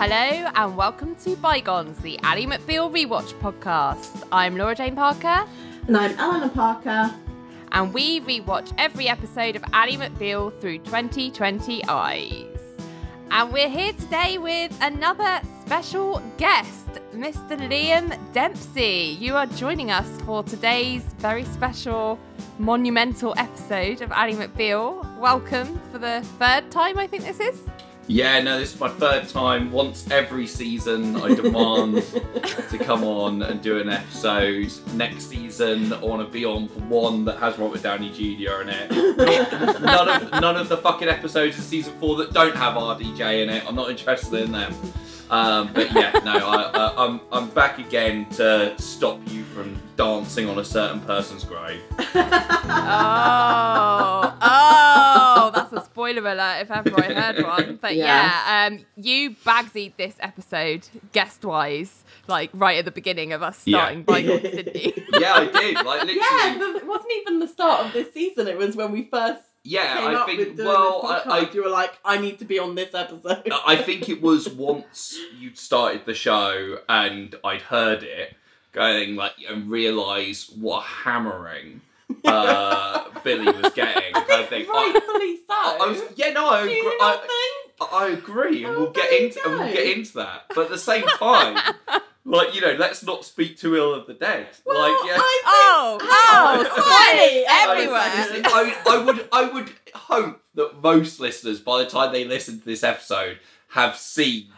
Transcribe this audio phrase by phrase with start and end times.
[0.00, 4.22] Hello and welcome to Bygones, the Ally McBeal rewatch podcast.
[4.30, 5.44] I'm Laura Jane Parker,
[5.86, 7.14] And I'm Eleanor Parker.
[7.72, 12.58] and we rewatch every episode of Ally McBeal through 2020 eyes.
[13.30, 17.58] And we're here today with another special guest, Mr.
[17.58, 19.16] Liam Dempsey.
[19.20, 22.18] You are joining us for today's very special,
[22.58, 25.18] monumental episode of Ally McBeal.
[25.18, 27.60] Welcome for the third time, I think this is.
[28.10, 29.70] Yeah, no, this is my third time.
[29.70, 32.02] Once every season, I demand
[32.70, 34.72] to come on and do an episode.
[34.94, 38.62] Next season, I want to be on for one that has Robert Downey Jr.
[38.62, 38.90] in it.
[39.82, 43.50] none of none of the fucking episodes of season four that don't have RDJ in
[43.50, 43.62] it.
[43.68, 44.74] I'm not interested in them.
[45.30, 50.48] Um, but yeah, no, I, uh, I'm I'm back again to stop you from dancing
[50.48, 51.80] on a certain person's grave.
[52.70, 57.78] Oh, oh, that's a spoiler alert if ever I heard one.
[57.80, 63.42] But yeah, um, you bagsied this episode guest wise, like right at the beginning of
[63.42, 63.78] us Yeah.
[63.78, 64.92] starting Bygones, didn't you?
[65.18, 65.74] Yeah, I did.
[65.76, 66.14] Like literally.
[66.16, 68.46] Yeah, but it wasn't even the start of this season.
[68.46, 70.58] It was when we first Yeah, I think.
[70.58, 71.50] Well, I, podcast.
[71.50, 73.50] I you were like, I need to be on this episode.
[73.66, 78.34] I think it was once you'd started the show and I'd heard it
[78.72, 81.82] going like and realise what a hammering
[82.24, 84.14] uh, Billy was getting.
[84.14, 84.74] I kind of think thing.
[84.74, 85.52] I, rightfully so.
[85.54, 87.28] I was yeah no I agree, I.
[87.92, 90.46] I agree and Oh, we'll get into and we'll get into that.
[90.54, 91.58] But at the same time,
[92.28, 94.46] like you know, let's not speak too ill of the dead.
[94.64, 95.16] Well, like yeah.
[95.18, 98.52] I Oh, think, oh, Hey, spoilers everywhere.
[98.54, 102.64] I, I would I would hope that most listeners, by the time they listen to
[102.64, 103.38] this episode,
[103.70, 104.48] have seen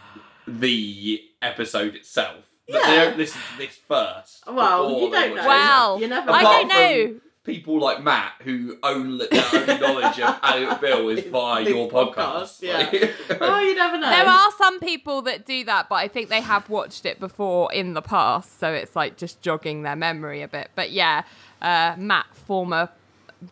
[0.47, 2.47] the episode itself.
[2.69, 4.45] That they don't listen to this first.
[4.47, 5.43] Well, before you don't know.
[5.43, 5.47] it.
[5.47, 7.21] Well, You never I don't know.
[7.43, 11.89] From People like Matt, who own their only knowledge of Ally Bill is via your
[11.89, 12.63] podcast, podcast.
[12.63, 13.37] yeah.
[13.41, 14.11] Oh, you never know.
[14.11, 17.73] There are some people that do that, but I think they have watched it before
[17.73, 20.71] in the past, so it's like just jogging their memory a bit.
[20.75, 21.23] But yeah,
[21.63, 22.91] uh, Matt, former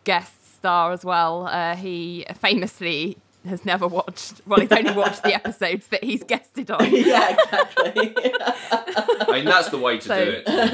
[0.04, 3.16] guest star as well, uh, he famously
[3.48, 4.42] has never watched.
[4.46, 6.84] Well, he's only watched the episodes that he's guested on.
[6.94, 8.14] yeah, exactly.
[8.20, 10.46] I mean, that's the way to So- do it.
[10.46, 10.68] to be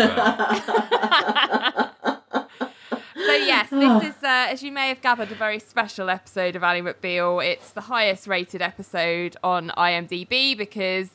[1.70, 1.83] fair.
[3.26, 6.62] So yes, this is, uh, as you may have gathered, a very special episode of
[6.62, 7.44] Ally McBeal.
[7.44, 11.10] It's the highest rated episode on IMDb because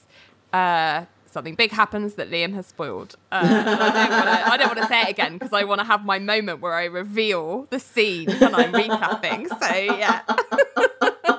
[0.52, 3.16] uh, something big happens that Liam has spoiled.
[3.31, 3.44] Uh,
[4.52, 6.74] I don't want to say it again because I want to have my moment where
[6.74, 9.48] I reveal the scene when I'm recapping.
[9.48, 10.22] So yeah,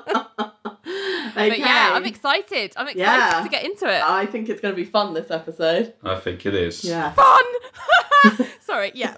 [1.40, 1.48] okay.
[1.50, 2.72] but yeah, I'm excited.
[2.76, 3.42] I'm excited Yeah.
[3.42, 4.02] to get into it.
[4.02, 5.94] I think it's going to be fun this episode.
[6.04, 6.84] I think it is.
[6.84, 7.12] Yeah.
[7.12, 7.44] Fun.
[8.60, 9.16] Sorry, yeah.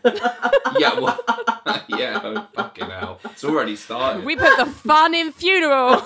[0.79, 0.99] Yeah.
[1.01, 1.19] Well,
[1.89, 2.21] yeah.
[2.23, 3.19] Oh, fucking hell.
[3.25, 4.25] It's already started.
[4.25, 6.01] We put the fun in funeral.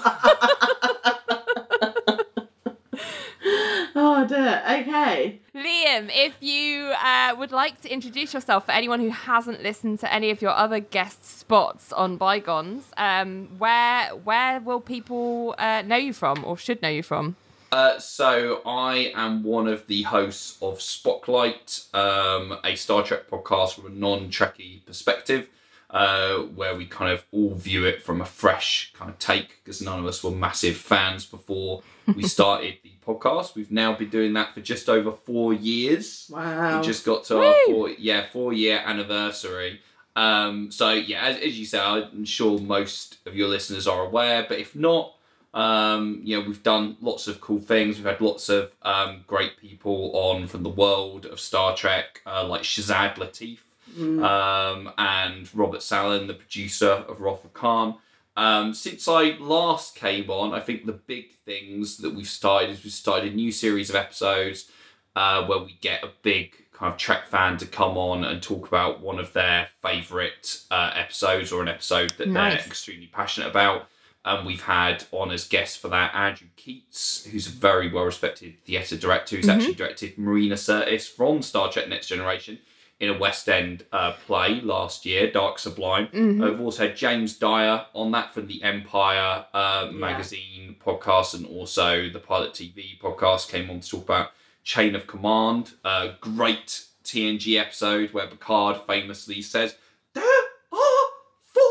[3.99, 4.62] Oh dear.
[4.69, 5.41] Okay.
[5.55, 10.12] Liam, if you uh, would like to introduce yourself for anyone who hasn't listened to
[10.12, 15.97] any of your other guest spots on Bygones, um, where where will people uh, know
[15.97, 17.37] you from or should know you from?
[17.73, 23.75] Uh, so I am one of the hosts of Spotlight, um, a Star Trek podcast
[23.75, 25.49] from a non-Trekkie perspective,
[25.91, 29.81] uh, where we kind of all view it from a fresh kind of take because
[29.81, 31.83] none of us were massive fans before
[32.15, 33.55] we started the podcast.
[33.55, 36.31] We've now been doing that for just over four years.
[36.31, 36.78] Wow.
[36.78, 37.44] We just got to Woo!
[37.44, 39.81] our four, yeah four year anniversary.
[40.15, 44.47] Um, so yeah, as, as you say, I'm sure most of your listeners are aware,
[44.49, 45.15] but if not,
[45.53, 47.97] um, you know, we've done lots of cool things.
[47.97, 52.47] We've had lots of um, great people on from the world of Star Trek, uh,
[52.47, 53.59] like Shazad Latif
[53.99, 57.97] um, and Robert Sallin, the producer of Wrath of Khan.
[58.37, 62.85] Um, since I last came on, I think the big things that we've started is
[62.85, 64.71] we've started a new series of episodes
[65.15, 68.67] uh, where we get a big kind of Trek fan to come on and talk
[68.69, 72.59] about one of their favourite uh, episodes or an episode that Nice.
[72.59, 73.88] they're extremely passionate about.
[74.27, 78.59] And we've had on as guests for that Andrew Keates, who's a very well respected
[78.65, 82.59] theatre director who's actually directed Marina Sirtis from Star Trek Next Generation
[82.98, 86.08] in a West End uh, play last year, Dark Sublime.
[86.43, 91.44] Uh, we've also had James Dyer on that from the Empire uh, magazine podcast and
[91.46, 94.31] also the Pilot TV podcast came on to talk about
[94.64, 95.72] Chain of Command.
[95.84, 99.76] A great TNG episode where Picard famously says,
[100.14, 101.08] There are
[101.44, 101.62] four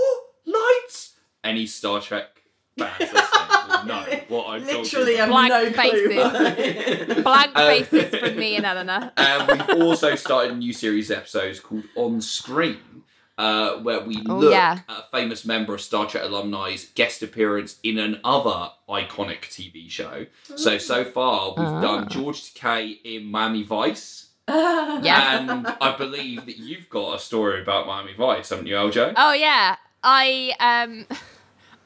[0.46, 1.14] lights.
[1.44, 2.42] Any Star Trek
[2.78, 5.74] fans listening will know what I'm Literally, talking have about.
[5.74, 7.24] Blank no clue.
[7.24, 9.12] Blank Um, faces from me and Eleanor.
[9.18, 13.04] and we've also started a new series of episodes called On Screen,
[13.38, 14.80] uh, where we Oh, look yeah.
[14.88, 20.26] at a famous member of Star Trek alumni's guest appearance in another iconic TV show.
[20.56, 21.82] So so far we've Ah.
[21.82, 24.22] done George Takei in Miami Vice.
[24.48, 25.40] Yeah.
[25.40, 29.14] And I believe that you've got a story about Miami Vice, haven't you, LJ?
[29.18, 31.06] Oh yeah, I um,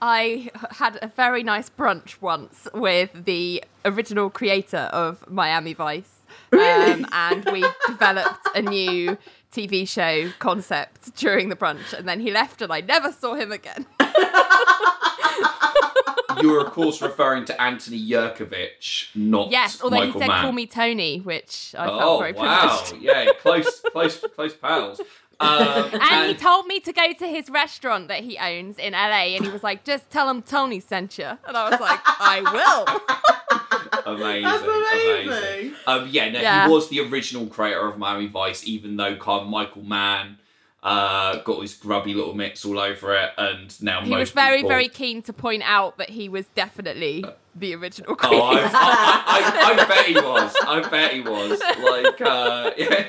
[0.02, 6.20] I had a very nice brunch once with the original creator of Miami Vice,
[6.54, 9.18] um, and we developed a new
[9.52, 13.52] TV show concept during the brunch, and then he left, and I never saw him
[13.52, 13.86] again.
[16.42, 20.42] You're of course referring to Anthony Yerkovich, not Yes, although Michael he said Mann.
[20.44, 22.80] "call me Tony," which I felt very oh very wow!
[22.86, 23.04] privileged.
[23.04, 25.02] Yeah, close, close, close pals.
[25.42, 29.36] Um, And he told me to go to his restaurant that he owns in LA,
[29.36, 32.42] and he was like, "Just tell him Tony sent you." And I was like, "I
[32.42, 32.86] will."
[34.06, 35.28] amazing, That's amazing.
[35.28, 35.74] amazing.
[35.88, 36.66] Um, yeah, no, Yeah.
[36.68, 40.38] he was the original creator of Miami Vice, even though kind of Michael Mann
[40.82, 44.58] uh, got his grubby little mitts all over it, and now He most was very,
[44.58, 47.24] people- very keen to point out that he was definitely
[47.60, 48.70] the original Oh, I, creator.
[48.74, 50.56] I, I, I bet he was.
[50.68, 51.60] I bet he was.
[51.60, 53.06] Like, uh, yeah.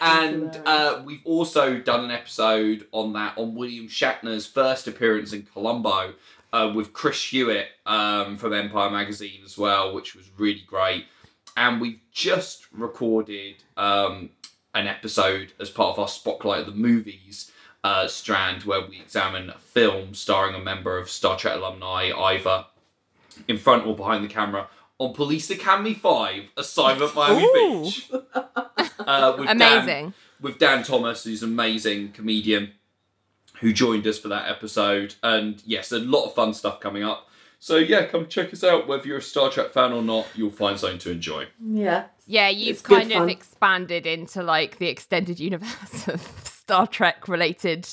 [0.00, 5.42] And uh, we've also done an episode on that on William Shatner's first appearance in
[5.42, 6.14] Columbo
[6.52, 11.06] uh, with Chris Hewitt um, from Empire Magazine as well, which was really great.
[11.56, 14.30] And we've just recorded um,
[14.74, 17.50] an episode as part of our Spotlight of the Movies
[17.84, 22.66] uh, strand where we examine a film starring a member of Star Trek alumni, either
[23.48, 24.68] in front or behind the camera
[24.98, 27.82] on Police Academy 5, Assignment Miami Ooh.
[27.84, 28.10] Beach.
[29.04, 30.14] Uh, with Dan, Amazing.
[30.40, 32.72] with Dan Thomas, who's an amazing comedian
[33.60, 35.14] who joined us for that episode.
[35.22, 37.28] And yes, a lot of fun stuff coming up.
[37.58, 38.86] So yeah, come check us out.
[38.88, 41.46] Whether you're a Star Trek fan or not, you'll find something to enjoy.
[41.62, 42.04] Yeah.
[42.26, 43.30] Yeah, you've It's kind of fun.
[43.30, 47.88] expanded into like the extended universe of Star Trek related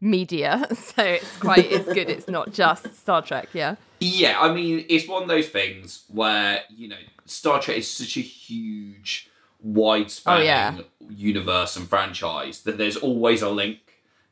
[0.00, 0.66] media.
[0.74, 2.08] So it's quite it's good.
[2.10, 3.76] It's not just Star Trek, yeah.
[4.04, 6.96] Yeah, I mean, it's one of those things where, you know,
[7.26, 9.28] Star Trek is such a huge,
[9.62, 10.78] wide spanning Oh, yeah.
[11.10, 13.78] universe and franchise that there's always a link.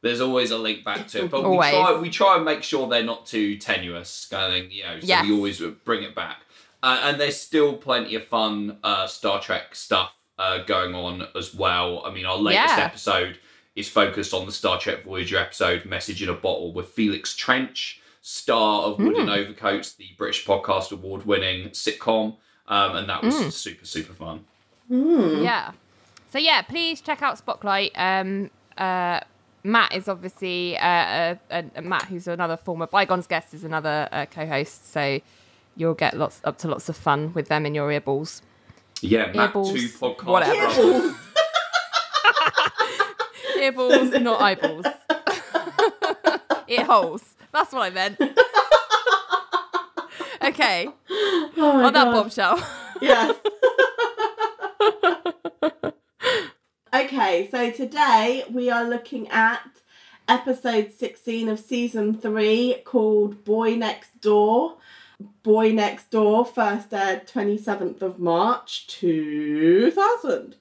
[0.03, 1.31] There's always a link back to it.
[1.31, 4.71] But we try we try and make sure they're not too tenuous, kind of thing,
[4.73, 5.27] you know, so Yes.
[5.27, 6.39] we always bring it back.
[6.83, 11.55] Uh, and there's still plenty of fun uh, Star Trek stuff uh, going on as
[11.55, 12.03] well.
[12.05, 12.85] I mean, our latest Yeah.
[12.85, 13.39] episode
[13.77, 18.01] is focused on the Star Trek Voyager episode, Message in a Bottle, with Felix Trench,
[18.23, 22.37] star of Wooden Overcoats, the British Podcast Award winning sitcom.
[22.69, 24.45] Um, and that was super, super fun.
[24.89, 25.73] Yeah.
[26.31, 27.93] So yeah, please check out Spotlight.
[27.97, 29.21] Um, uh,
[29.65, 31.35] Matt is obviously uh,
[31.83, 34.91] Matt, who's another former Bygones guest, is another uh, co-host.
[34.91, 35.21] So
[35.77, 38.41] you'll get lots up to lots of fun with them in your earballs.
[39.01, 40.25] Yeah, Matt Earballs, 2 podcast.
[40.25, 41.15] whatever.
[43.59, 44.87] Earballs, not eyeballs.
[46.69, 47.25] Ear holes.
[47.52, 48.20] That's what I meant.
[50.43, 50.88] okay.
[51.56, 52.58] Oh my On that bombshell.
[53.00, 53.37] Yes.
[56.94, 59.62] okay, so today we are looking at
[60.28, 64.76] episode 16 of season 3 called Boy Next Door.
[65.43, 70.56] Boy Next Door first aired 27th of March 2000.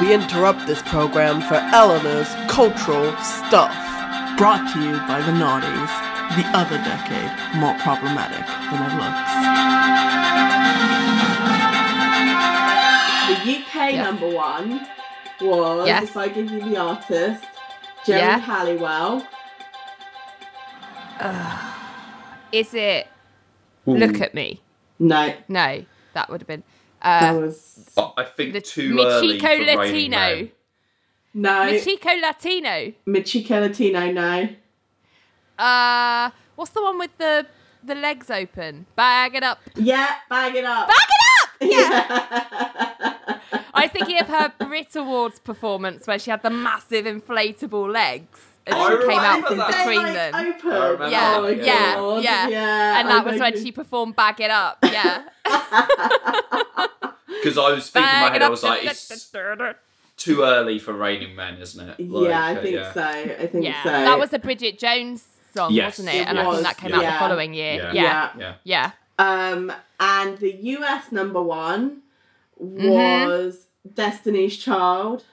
[0.00, 3.95] We interrupt this program for Eleanor's cultural stuff.
[4.36, 5.92] Brought to you by the Naughties,
[6.36, 9.32] the other decade more problematic than it looks.
[13.30, 14.04] The UK Yes.
[14.04, 14.86] number one
[15.40, 16.02] was, Yes.
[16.04, 17.44] if I give you the artist,
[18.04, 18.38] Geri Yeah.
[18.38, 19.26] Halliwell.
[22.52, 23.08] Is it
[23.88, 23.96] Ooh.
[23.96, 24.60] Look at Me?
[24.98, 26.62] No, No, that would have been.
[27.02, 27.90] that Uh, was.
[27.96, 30.48] Oh, I think the too early for Mi Chico Raining Latino.
[31.36, 31.66] Men.
[31.66, 32.92] No, Mi Chico Latino.
[33.06, 34.48] Mi Chico Latino, no.
[35.58, 37.46] Uh, what's the one with the
[37.84, 38.86] the legs open?
[38.96, 39.60] Bag it up.
[39.74, 40.88] Yeah, bag it up.
[40.88, 41.50] Bag it up.
[41.60, 42.06] Yeah.
[43.72, 48.40] I was thinking of her Brit Awards performance where she had the massive inflatable legs
[48.66, 49.68] and I she came out remember from that.
[49.86, 50.32] between them.
[50.32, 50.70] like, Open.
[50.72, 52.48] I remember Yeah, oh yeah, yeah.
[52.48, 52.98] yeah.
[53.00, 54.78] and I that was when who- she performed Bag It Up.
[54.82, 55.22] Yeah.
[57.26, 59.30] Because I was thinking in my head, I was like, it's
[60.16, 62.00] too early for Raining Men, isn't it?
[62.10, 62.92] Like, yeah, I uh, think yeah.
[62.92, 63.02] so.
[63.02, 63.82] I think Yeah.
[63.82, 63.88] so.
[63.90, 65.98] That was a Bridget Jones song, Yes.
[65.98, 66.20] wasn't it?
[66.22, 67.74] It And I think that came out the following year.
[67.74, 67.92] Yeah.
[67.92, 68.02] Yeah.
[68.38, 68.54] yeah.
[68.64, 68.90] Yeah.
[69.18, 69.50] Yeah.
[69.52, 72.02] Um, and the US number one
[72.62, 72.88] Mm-hmm.
[72.88, 75.24] was Destiny's Child.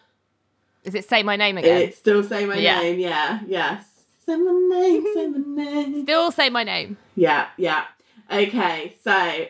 [0.83, 1.81] Is it Say My Name again?
[1.83, 2.81] It's still say my Yeah.
[2.81, 2.99] name.
[2.99, 3.85] Yeah, yes.
[4.25, 5.05] Say my name.
[5.13, 6.03] Say my name.
[6.03, 6.97] Still Say My Name.
[7.15, 7.85] Yeah, yeah.
[8.31, 9.45] Okay, so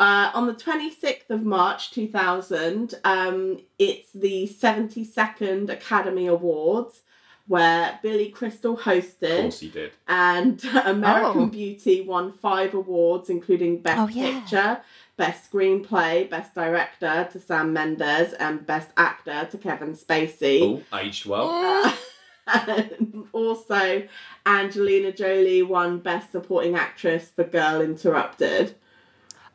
[0.00, 7.02] uh, on the 26th of March 2000, um, it's the 72nd Academy Awards
[7.46, 9.90] where Billy Crystal Of hosted, course he did.
[10.08, 11.46] and American Oh.
[11.46, 14.40] Beauty won five awards, including Best Oh, yeah.
[14.40, 14.80] Picture,
[15.16, 20.62] Best Screenplay, Best Director to Sam Mendes, and Best Actor to Kevin Spacey.
[20.92, 21.94] Oh, aged well.
[22.52, 24.02] And also,
[24.44, 28.74] Angelina Jolie won Best Supporting Actress for Girl Interrupted.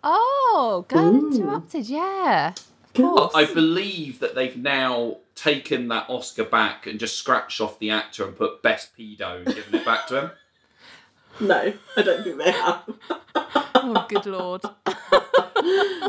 [0.08, 1.32] Oh, Girl Ooh.
[1.32, 2.54] Interrupted, yeah.
[2.84, 3.34] Of course.
[3.36, 8.24] I believe that they've now taken that Oscar back and just scratched off the actor
[8.26, 10.32] and put best pedo and given it back to him.
[11.42, 12.84] No, I don't think they have.
[13.76, 14.62] Oh, good lord.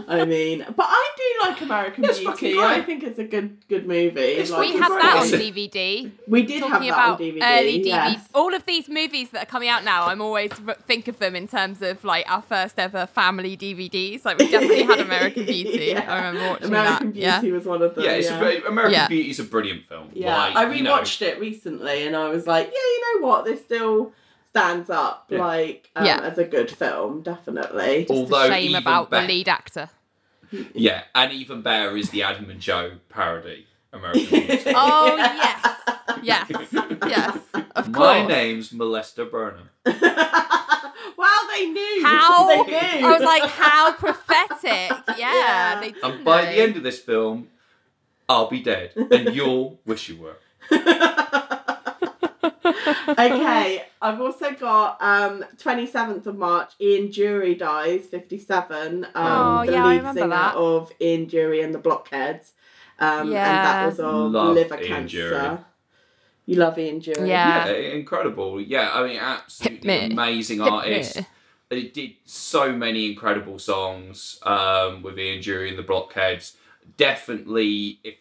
[0.09, 2.59] I mean, but I do like American It's Beauty.
[2.59, 4.21] I think it's a good good movie.
[4.21, 6.11] It's Like, we fucking had that on DVD.
[6.29, 7.39] we did have that about on DVD.
[7.43, 7.87] early DVD.
[7.87, 8.29] yes.
[8.35, 10.53] All of these movies that are coming out now, I'm always
[10.87, 14.25] think of them in terms of like our first ever family DVDs.
[14.25, 15.87] Like we definitely had American Beauty.
[15.87, 16.05] Yeah.
[16.13, 17.41] I remember watching American that.
[17.41, 18.05] Beauty was one of them.
[18.05, 18.41] yeah, it's yeah.
[18.41, 19.09] A, American Yeah.
[19.09, 20.11] Beauty is a brilliant film.
[20.13, 23.27] Yeah, Like, I you know, rewatched it recently, and I was like, yeah, you know
[23.27, 23.45] what?
[23.45, 24.13] This still
[24.57, 25.39] stands up Yeah.
[25.45, 26.21] like um, Yeah.
[26.23, 28.07] as a good film, definitely.
[28.09, 28.17] Yeah.
[28.17, 29.91] Although a shame about be- the lead actor.
[30.75, 34.63] Yeah, and even better is the Adam and Joe parody, American Beauty.
[34.75, 35.67] Oh yes,
[36.23, 36.73] yes,
[37.07, 37.39] yes.
[37.77, 37.97] Of course.
[38.23, 39.69] My name's Molester Burnham.
[39.85, 42.03] wow, they knew.
[42.03, 43.07] How they knew.
[43.07, 44.91] I was like, how prophetic.
[45.19, 45.35] Yeah.
[45.35, 45.81] Yeah.
[45.81, 46.51] They And by know.
[46.53, 47.49] the end of this film,
[48.31, 50.37] I'll be dead, and you'll wish you were.
[53.09, 59.05] Okay, I've also got um 27th of March, Ian Dury dies, 57.
[59.05, 60.55] Um, Oh, the yeah, I lead remember singer that.
[60.57, 62.53] of Ian Dury and the Blockheads.
[62.99, 63.63] Um, and Yeah.
[63.63, 65.31] that was of Love liver Ian cancer.
[65.31, 65.65] Dury.
[66.47, 67.29] You love Ian Dury.
[67.29, 67.67] Yeah.
[67.69, 68.61] Yeah, incredible.
[68.61, 71.17] Yeah, I mean, absolutely Hit amazing Hit artist.
[71.17, 71.27] me.
[71.69, 76.57] It did so many incredible songs um, with Ian Dury and the Blockheads.
[76.97, 78.19] Definitely, if, if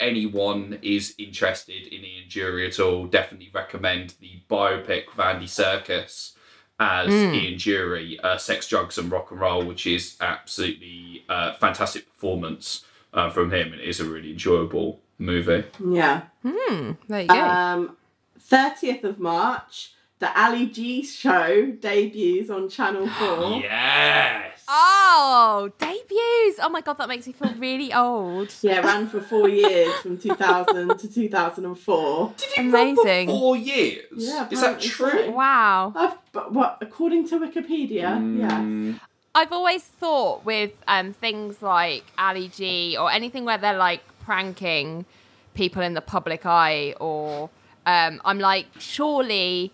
[0.00, 6.32] anyone is interested in Ian Dury at all, definitely recommend the biopic Andy Serkis
[6.78, 7.34] as Mm.
[7.34, 12.84] Ian Dury, uh, Sex, Drugs and Rock and Roll, which is absolutely uh, fantastic performance
[13.14, 13.72] uh, from him.
[13.72, 15.64] It is a really enjoyable movie.
[15.82, 16.22] Yeah.
[16.46, 16.92] Hmm.
[17.08, 17.34] There you go.
[17.34, 17.96] Um,
[18.38, 23.60] 30th of March, the Ali G show debuts on Channel 4.
[23.62, 24.45] Yes!
[24.68, 26.58] Oh, debuts!
[26.62, 28.54] Oh my god, that makes me feel really old.
[28.62, 32.34] Yeah, ran for four years from 2000 to 2004.
[32.36, 33.28] Did it run for Amazing.
[33.28, 34.04] four years?
[34.16, 35.30] Yeah, is that apparently true?
[35.32, 35.92] Wow.
[35.94, 38.52] I've, but what, according to Wikipedia, yes.
[38.52, 39.00] Mm,
[39.34, 45.04] I've always thought with um, things like Ali G or anything where they're like pranking
[45.54, 47.50] people in the public eye, or
[47.84, 49.72] um, I'm like, surely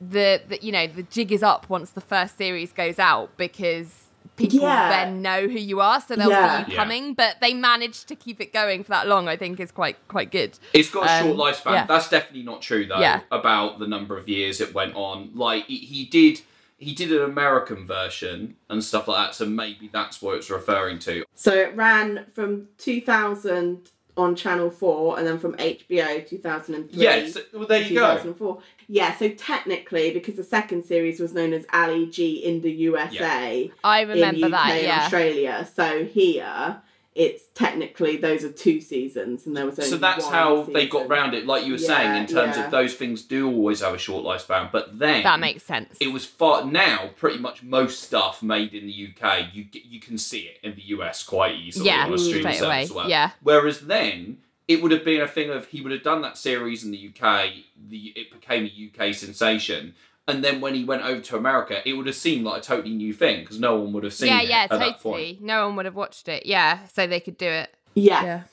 [0.00, 4.04] the, the you know the jig is up once the first series goes out because
[4.36, 4.88] people Yeah.
[4.88, 6.64] then know who you are, so they'll Yeah.
[6.64, 6.82] see you Yeah.
[6.82, 7.14] coming.
[7.14, 9.28] But they managed to keep it going for that long.
[9.28, 10.58] I think is quite quite good.
[10.72, 11.72] It's got a Um, short lifespan.
[11.72, 11.86] yeah.
[11.86, 13.00] That's definitely not true though.
[13.00, 13.20] Yeah.
[13.30, 15.30] About the number of years it went on.
[15.34, 16.40] Like he, he did,
[16.78, 19.34] he did an American version and stuff like that.
[19.34, 21.24] So maybe that's what it's referring to.
[21.34, 27.00] So it ran from 2000 on Channel 4 and then from HBO 2003.
[27.02, 27.36] Yes.
[27.52, 28.06] well, there to you go.
[28.14, 28.62] 2004.
[28.88, 33.70] Yeah, so technically, because the second series was known as Ali G in the USA,
[33.84, 34.70] I in remember UK that.
[34.72, 35.02] and Yeah.
[35.04, 36.82] Australia, so here
[37.14, 40.86] it's technically those are two seasons and there was only So that's one how they
[40.86, 41.08] got season.
[41.08, 41.44] round it.
[41.46, 42.66] Like you were saying, in terms yeah.
[42.66, 44.70] of those things do always have a short lifespan.
[44.70, 45.96] But then That makes sense.
[46.00, 50.18] it was far now pretty much most stuff made in the UK you you can
[50.18, 52.92] see it in the US quite easily Yeah, on a streaming straight service away, as
[52.92, 53.08] well.
[53.10, 53.30] yeah.
[53.42, 54.38] Whereas then
[54.68, 57.08] it would have been a thing of he would have done that series in the
[57.12, 57.50] UK,
[57.88, 59.94] the it became a UK sensation,
[60.30, 62.94] and then when he went over to America, it would have seemed like a totally
[62.94, 65.02] new thing because no one would have seen yeah, it yeah, at that point.
[65.02, 65.38] totally.
[65.40, 66.46] No one would have watched it.
[66.46, 67.74] Yeah, so they could do it.
[67.94, 68.46] Yes.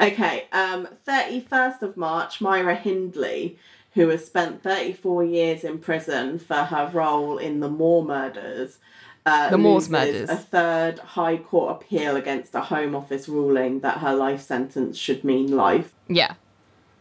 [0.00, 3.58] Okay, um, 31st of March, Myra Hindley,
[3.92, 8.78] who has spent 34 years in prison for her role in the Moore murders,
[9.24, 10.28] uh, The Moors murders.
[10.28, 15.24] a third High Court appeal against a Home Office ruling that her life sentence should
[15.24, 15.94] mean life.
[16.08, 16.34] Yeah.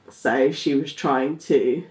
[0.09, 1.85] So she was trying to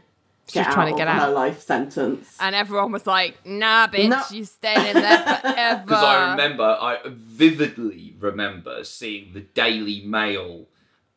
[0.53, 2.37] She was trying to of get her life sentence.
[2.41, 4.23] And everyone was like, nah, bitch, No.
[4.31, 5.83] you staying in there forever.
[5.87, 10.67] Because I remember, I vividly remember seeing the Daily Mail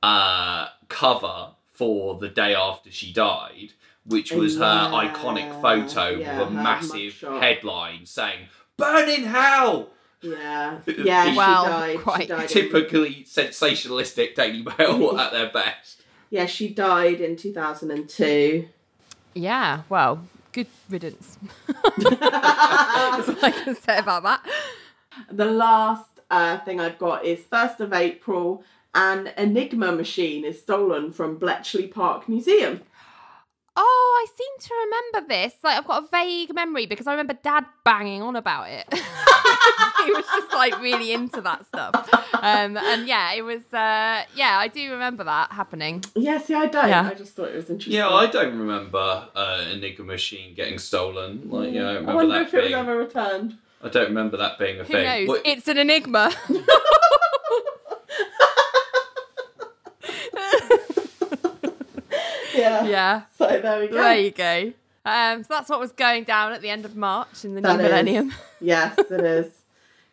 [0.02, 3.74] uh, cover for the day after she died,
[4.06, 7.42] which was her iconic photo yeah, with a massive mugshot.
[7.42, 9.90] headline saying "Burn in Hell."
[10.22, 11.92] Yeah, yeah, she Well, died.
[11.98, 12.28] She quite.
[12.30, 16.02] died in- Typically sensationalistic Daily Mail at their best.
[16.30, 18.70] yeah, she died in 2002.
[19.36, 21.38] Yeah, well, good riddance.
[21.98, 24.46] That's all I can say about that.
[25.30, 28.64] The last uh, thing I've got is 1st of April,
[28.94, 32.82] an Enigma machine is stolen from Bletchley Park Museum.
[33.78, 35.54] Oh, I seem to remember this.
[35.64, 38.86] Like I've got a vague memory because I remember Dad banging on about it.
[38.94, 42.10] he was just like really into that stuff.
[42.36, 43.62] Um, and yeah, it was.
[43.74, 46.04] Uh, yeah, I do remember that happening.
[46.16, 46.88] Yeah, see, I don't.
[46.88, 47.10] Yeah.
[47.12, 47.94] I just thought it was interesting.
[47.96, 51.50] Yeah, I don't remember uh, Enigma Machine getting stolen.
[51.50, 52.80] Like, yeah, I don't I remember wonder that if it was being.
[52.80, 53.58] ever returned.
[53.84, 55.04] I don't remember that being a Who thing.
[55.06, 55.28] knows?
[55.28, 56.32] What- It's an enigma.
[62.56, 62.86] Yeah.
[62.86, 63.22] yeah.
[63.38, 63.94] So there we go.
[63.96, 64.74] There you go.
[65.06, 67.78] Um, so that's what was going down at the end of March in the That
[67.78, 67.90] new is.
[67.90, 68.34] millennium.
[68.60, 69.52] Yes, it is.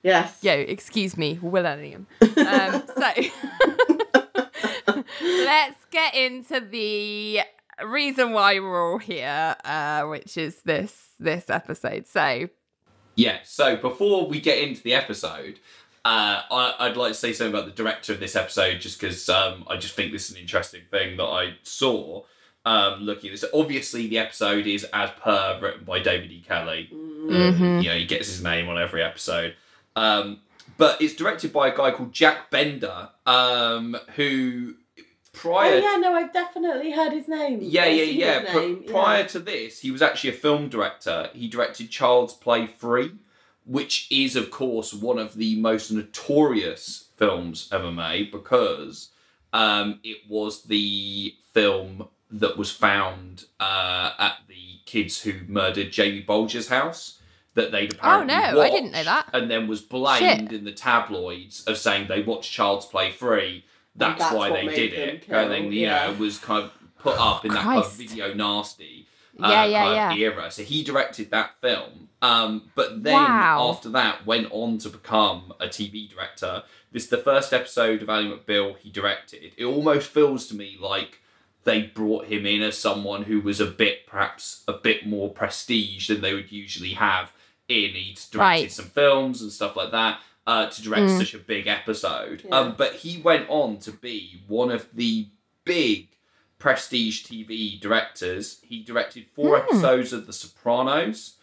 [0.03, 0.39] Yes.
[0.43, 2.07] Yo, excuse me, millennium.
[2.37, 3.05] Um, so
[5.23, 7.41] let's get into the
[7.85, 12.07] reason why we're all here, uh, which is this this episode.
[12.07, 12.49] So
[13.15, 15.61] Yeah, so before we get into the episode,
[16.05, 19.29] uh, I, I'd like to say something about the director of this episode, just because
[19.29, 22.23] um, I just think this is an interesting thing that I saw
[22.65, 23.51] um, looking at this.
[23.55, 26.45] Obviously, the episode is as per written by David E.
[26.47, 26.89] Kelley.
[26.93, 27.83] Mhm.
[27.83, 29.55] You know, he gets his name on every episode.
[29.97, 30.41] Um,
[30.79, 34.75] but it's directed by a guy called Jack Bender, um, who
[35.33, 35.75] prior.
[35.75, 37.59] Oh yeah, no, I've definitely heard his name.
[37.63, 38.53] yeah, yeah, yeah.
[38.53, 41.31] Pr- name, prior to this, he was actually a film director.
[41.35, 43.13] He directed Child's Play 3,
[43.65, 49.11] which is, of course, one of the most notorious films ever made because
[49.53, 56.23] um, it was the film that was found uh, at the kids who murdered Jamie
[56.23, 57.19] Bulger's house.
[57.55, 59.29] That they'd apparently Oh, no, I didn't know that.
[59.35, 60.53] and then was blamed Shit.
[60.59, 63.63] in the tabloids of saying they watched Child's Play 3.
[63.95, 65.29] That's, that's why they did it.
[65.29, 66.07] Kind of kill, thing, you yeah.
[66.07, 69.07] know, was kind of put up in that kind of video nasty
[69.39, 70.13] uh, Yeah, yeah, kind yeah.
[70.13, 70.51] of era.
[70.51, 72.09] So he directed that film.
[72.23, 73.71] Um, but then Wow.
[73.71, 76.63] after that, went on to become a TV director.
[76.93, 79.53] This is the first episode of Ally McBeal he directed.
[79.57, 81.21] It almost feels to me like
[81.65, 86.09] they brought him in as someone who was a bit, perhaps a bit more prestige
[86.09, 87.33] than they would usually have
[87.69, 87.91] in.
[87.95, 88.73] He'd directed Right.
[88.73, 90.21] some films and stuff like that.
[90.45, 91.19] Uh, to direct Mm.
[91.19, 92.57] such a big episode, Yeah.
[92.59, 95.29] um, but he went on to be one of the
[95.65, 96.09] big
[96.59, 98.59] prestige TV directors.
[98.65, 99.63] He directed four Hmm.
[99.69, 101.35] episodes of The Sopranos,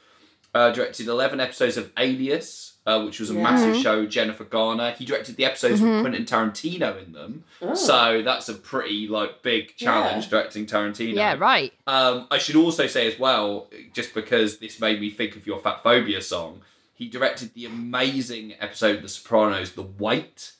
[0.53, 3.43] uh, directed 11 episodes of Alias, uh, which was a Yeah.
[3.43, 4.91] massive show, Jennifer Garner.
[4.97, 5.91] He directed the episodes Mhm.
[5.91, 7.43] with Quentin Tarantino in them.
[7.61, 7.75] Oh.
[7.75, 10.29] So that's a pretty like big challenge Yeah.
[10.31, 11.13] directing Tarantino.
[11.13, 11.71] yeah, right.
[11.85, 15.59] Um, I should also say as well, just because this made me think of your
[15.59, 16.61] Fat Phobia song,
[16.95, 20.53] he directed the amazing episode of The Sopranos, The Weight,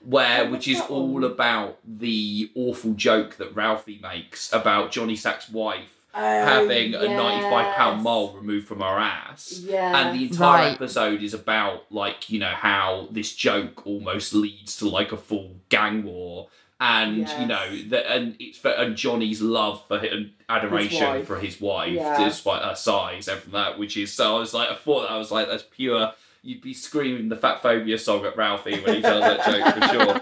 [0.00, 5.48] where Oh, which is all about the awful joke that Ralphie makes about Johnny Sack's
[5.48, 9.60] wife Oh, having a um, ninety-five pound mole removed from her ass.
[9.62, 9.96] Yeah.
[10.08, 10.72] And the entire Right.
[10.74, 15.56] episode is about like you know how this joke almost leads to like a full
[15.68, 16.48] gang war,
[16.80, 21.26] and you know that and it's for and Johnny's love for him, and adoration wife.
[21.26, 22.16] for his wife, Yeah.
[22.24, 25.18] despite her size, everything that, which is so I was like I thought that I
[25.18, 26.12] was like that's pure.
[26.46, 29.88] You'd be screaming the Fat Phobia song at Ralphie when he tells that joke for
[29.88, 30.12] sure.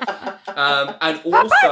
[0.57, 1.69] Um, and also,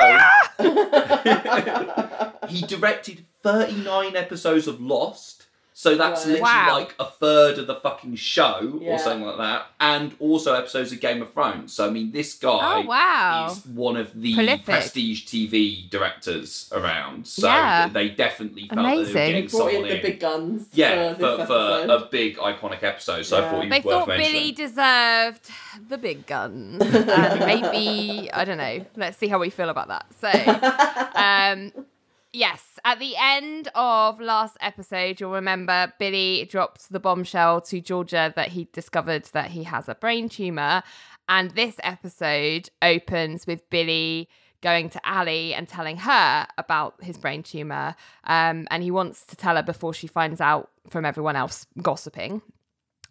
[2.48, 5.41] he directed 39 episodes of Lost.
[5.74, 6.32] So that's Right.
[6.34, 6.78] literally Wow.
[6.78, 8.90] like a third of the fucking show Yeah.
[8.92, 9.66] or something like that.
[9.80, 11.72] And also episodes of Game of Thrones.
[11.72, 13.48] So I mean this guy Oh wow.
[13.50, 14.64] is one of the Prolific.
[14.66, 17.26] prestige TV directors around.
[17.26, 17.88] So Yeah.
[17.88, 20.02] they definitely felt that they were getting He brought in the in.
[20.02, 20.66] big guns.
[20.74, 21.90] yeah, for, for, this for episode.
[21.90, 23.22] a big iconic episode.
[23.24, 24.32] So I thought he was They worth thought mentioning.
[24.32, 25.50] Billy deserved
[25.88, 26.82] the big guns.
[26.94, 28.84] and maybe I don't know.
[28.96, 30.06] Let's see how we feel about that.
[30.20, 30.28] So,
[31.16, 31.86] um,
[32.32, 38.32] yes, at the end of last episode, you'll remember Billy dropped the bombshell to Georgia
[38.36, 40.82] that he discovered that he has a brain tumor,
[41.28, 44.28] and this episode opens with Billy
[44.62, 49.36] going to Ally and telling her about his brain tumor, um, and he wants to
[49.36, 52.42] tell her before she finds out from everyone else gossiping.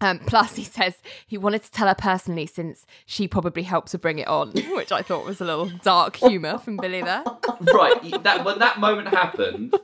[0.01, 3.97] Um, plus, he says he wanted to tell her personally since she probably helped to
[3.97, 7.23] bring it on, which I thought was a little dark humour from Billy there.
[7.73, 9.75] right that when that moment happened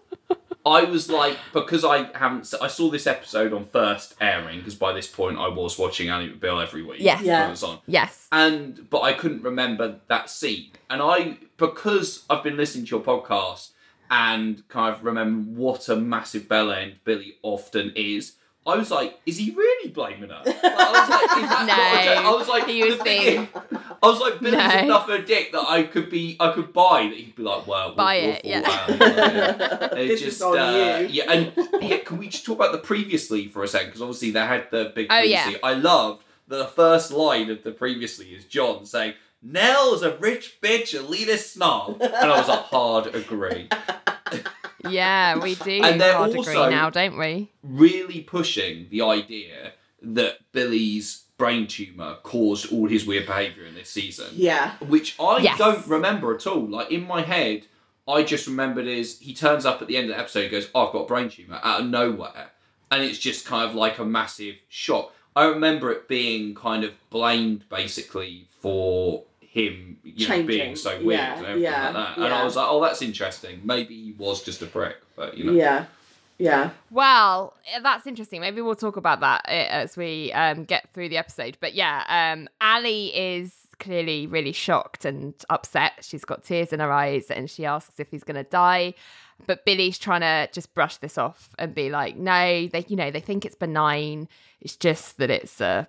[0.66, 4.92] i was like because i haven't I saw this episode on first airing because by
[4.94, 7.22] this point i was watching Ally McBeal every week Yes.
[7.22, 7.48] Yeah.
[7.48, 8.28] it was on Yes.
[8.32, 13.02] and but i couldn't remember that scene and i because i've been listening to your
[13.02, 13.70] podcast
[14.10, 18.34] and kind of remember what a massive bell end billy often is
[18.68, 20.42] I was like, is he really blaming her?
[20.46, 21.66] Like, I was like, is that
[22.16, 22.28] not a?
[22.28, 24.80] I was like, he was the thing being- is- I was like, Billy's No.
[24.80, 27.66] enough of a dick that I could be, I could buy that he'd be like,
[27.66, 28.62] well, we'll- Buy we'll it, fall yeah.
[28.88, 29.86] down, yeah.
[29.96, 31.08] It this just, is on uh, you.
[31.08, 31.52] yeah, and
[31.82, 33.88] yeah, can we just talk about the previously for a second?
[33.88, 35.54] Because obviously they had the big Oh, yeah.
[35.64, 40.60] I loved that the first line of the previously is John saying, "Nell's a rich
[40.62, 43.68] bitch, elitist snob," and I was like, hard agree.
[44.90, 45.82] Yeah, we do.
[45.84, 47.50] And they're hard also- now, don't we?
[47.64, 53.90] really pushing the idea that Billy's brain tumor caused all his weird behavior in this
[53.90, 54.28] season.
[54.34, 54.76] Yeah.
[54.80, 55.58] which I Yes.
[55.58, 56.68] don't remember at all.
[56.68, 57.66] Like in my head,
[58.08, 60.66] I just remembered is he turns up at the end of the episode, and goes,
[60.74, 62.52] "I've got a brain tumor" out of nowhere,
[62.90, 65.14] and it's just kind of like a massive shock.
[65.36, 69.24] I remember it being kind of blamed basically for
[69.58, 72.18] him you know, being so weird Yeah, and everything yeah, like that.
[72.18, 72.42] And yeah.
[72.42, 73.62] I was like, "Oh, that's interesting.
[73.64, 75.86] Maybe he was just a prick." But you know, Yeah.
[76.40, 76.70] Yeah.
[76.92, 78.42] Well, eh, that's interesting.
[78.42, 81.58] Maybe we'll talk about that eh, as we um, get through the episode.
[81.60, 85.94] But yeah, um, Ally is clearly really shocked and upset.
[86.02, 88.94] She's got tears in her eyes and she asks if he's going to die.
[89.46, 93.12] But Billy's trying to just brush this off and be like, no, they, you know,
[93.12, 94.28] they think it's benign.
[94.62, 95.88] It's just that it's a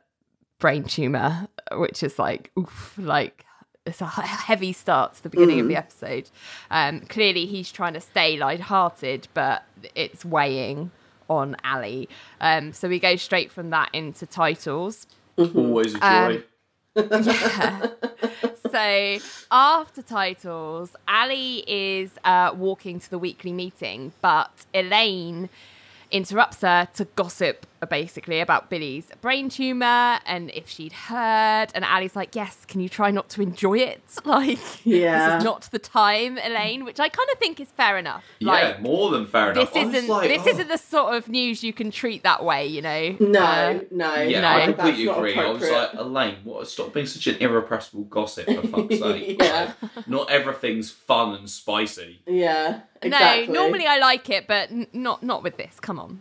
[0.59, 3.44] brain tumor, which is like, oof, like
[3.88, 6.31] it's a heavy start to the beginning of the episode.
[6.70, 10.90] Um, clearly, he's trying to stay light-hearted, but it's weighing
[11.29, 12.07] on Ally.
[12.40, 15.07] Um, so we go straight from that into titles.
[15.37, 16.37] always a joy.
[16.37, 16.44] Um,
[16.96, 17.87] Yeah.
[18.72, 19.18] so
[19.51, 25.48] after titles, Ally is uh, walking to the weekly meeting, but Elaine
[26.11, 31.66] interrupts her to gossip uh, basically about Billy's brain tumor and if she'd heard.
[31.75, 34.03] And Ally's like, "Yes, can you try not to enjoy it?
[34.25, 35.29] Like, Yeah.
[35.31, 38.25] this is not the time, Elaine." Which I kind of think is fair enough.
[38.40, 39.75] yeah, Like, more than fair enough.
[39.77, 40.51] I was isn't like, this oh.
[40.51, 43.16] isn't the sort of news you can treat that way, you know.
[43.21, 44.14] No, Uh, no.
[44.23, 44.49] Yeah, No.
[44.49, 45.35] I completely not agree.
[45.38, 46.66] I was like, Elaine, what?
[46.68, 49.40] Stop being such an irrepressible gossip, for fuck's sake.
[49.40, 49.73] Yeah.
[49.94, 52.23] Like, not everything's fun and spicy.
[52.27, 52.81] yeah.
[53.02, 53.46] Exactly.
[53.46, 55.78] No, normally I like it, but n- not not with this.
[55.80, 56.20] Come on.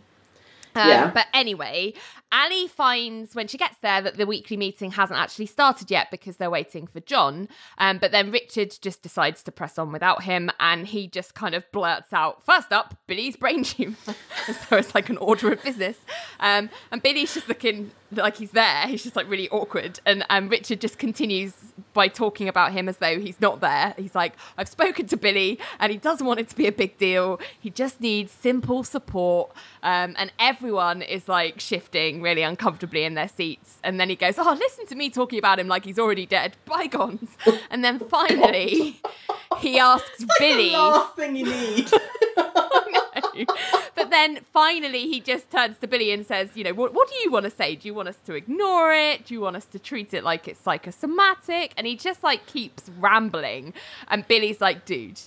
[0.74, 1.10] Um, Yeah.
[1.12, 1.94] But anyway,
[2.30, 6.36] Ally finds when she gets there that the weekly meeting hasn't actually started yet because
[6.36, 7.48] they're waiting for John.
[7.78, 11.54] Um, but then Richard just decides to press on without him, and he just kind
[11.54, 13.96] of blurts out, first up, Billy's brain tumor."
[14.68, 15.98] so it's like an order of business.
[16.40, 18.86] Um, and Billy's just looking like he's there.
[18.86, 21.54] He's just like really awkward, and and Richard just continues
[21.94, 23.94] by talking about him as though he's not there.
[23.96, 26.98] He's like, "I've spoken to Billy, and he doesn't want it to be a big
[26.98, 27.40] deal.
[27.58, 29.50] He just needs simple support."
[29.82, 33.78] Um, and everyone is like shifting really uncomfortably in their seats.
[33.82, 36.56] And then he goes, "Oh, listen to me talking about him like he's already dead.
[36.64, 37.36] Bygones."
[37.70, 39.00] and then finally,
[39.58, 40.70] he asks Billy.
[40.70, 41.90] The last thing you need.
[43.94, 47.14] but then finally he just turns to Billy and says, you know, what, what do
[47.16, 47.76] you want to say?
[47.76, 49.26] Do you want us to ignore it?
[49.26, 51.72] Do you want us to treat it like it's psychosomatic?
[51.76, 53.74] And he just like keeps rambling.
[54.08, 55.20] And Billy's like, dude,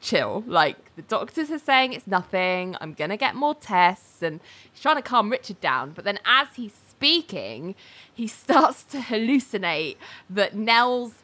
[0.00, 0.44] chill.
[0.46, 2.76] Like the doctors are saying it's nothing.
[2.80, 4.22] I'm going to get more tests.
[4.22, 5.92] And he's trying to calm Richard down.
[5.92, 7.74] But then as he's speaking,
[8.12, 9.96] he starts to hallucinate
[10.30, 11.14] that Nell's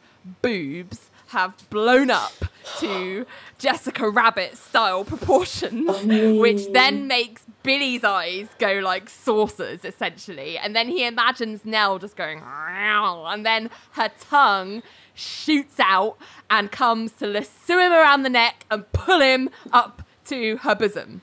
[0.41, 2.33] boobs have blown up
[2.77, 3.25] to
[3.57, 10.59] Jessica Rabbit style proportions, oh, which then makes Billy's eyes go like saucers essentially.
[10.59, 14.83] And then he imagines Nell just going, and then her tongue
[15.13, 16.17] shoots out
[16.49, 21.21] and comes to lasso him around the neck and pull him up to her bosom.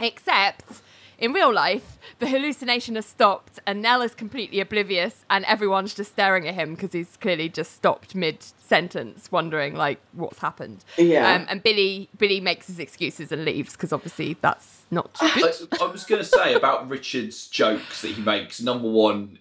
[0.00, 0.82] Except
[1.22, 6.10] in real life, the hallucination has stopped and Nell is completely oblivious and everyone's just
[6.10, 10.84] staring at him because he's clearly just stopped mid sentence, wondering like what's happened.
[10.98, 11.32] Yeah.
[11.32, 15.54] Um, and Billy Billy makes his excuses and leaves because obviously that's not good.
[15.72, 18.60] I, I was going to say about Richard's jokes that he makes.
[18.60, 19.38] Number one,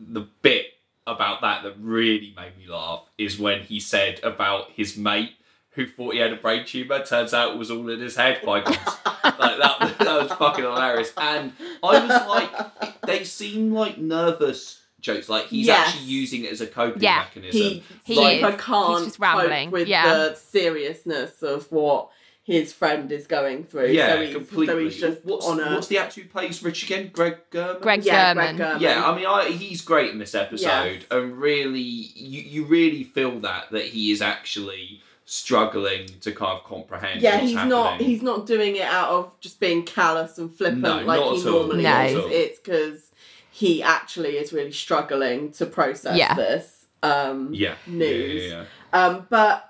[0.00, 0.79] the bit
[1.14, 5.32] about that that really made me laugh is when he said about his mate
[5.74, 7.04] who thought he had a brain tumor.
[7.04, 8.40] Turns out it was all in his head.
[8.44, 8.76] By God,
[9.24, 11.12] like that, that was fucking hilarious.
[11.16, 15.28] And I was like, they seem like nervous jokes.
[15.28, 15.88] Like he's Yes.
[15.88, 17.60] actually using it as a coping Yeah, mechanism.
[17.60, 18.44] he He like, is.
[18.44, 20.12] I can't He's just rambling, cope with yeah.
[20.14, 22.10] the seriousness of what
[22.50, 23.88] his friend is going through.
[23.88, 24.66] yeah, so he's, completely.
[24.66, 27.10] So he's just what's, on a what's the actor who plays Rich again?
[27.12, 27.80] Greg Germann.
[27.80, 28.56] Greg yeah, Germann.
[28.56, 28.82] Greg Germann.
[28.82, 31.02] Yeah, I mean, I, he's great in this episode, Yes.
[31.10, 36.64] and really, you you really feel that that he is actually struggling to kind of
[36.64, 37.22] comprehend.
[37.22, 37.70] yeah, what's he's happening.
[37.70, 38.00] not.
[38.00, 41.40] He's not doing it out of just being callous and flippant No, like not he
[41.40, 42.24] at all, normally not is.
[42.32, 43.10] It's because
[43.52, 46.34] he actually is really struggling to process Yeah.
[46.34, 48.50] this um, yeah news.
[48.50, 49.69] Yeah, yeah, Um, but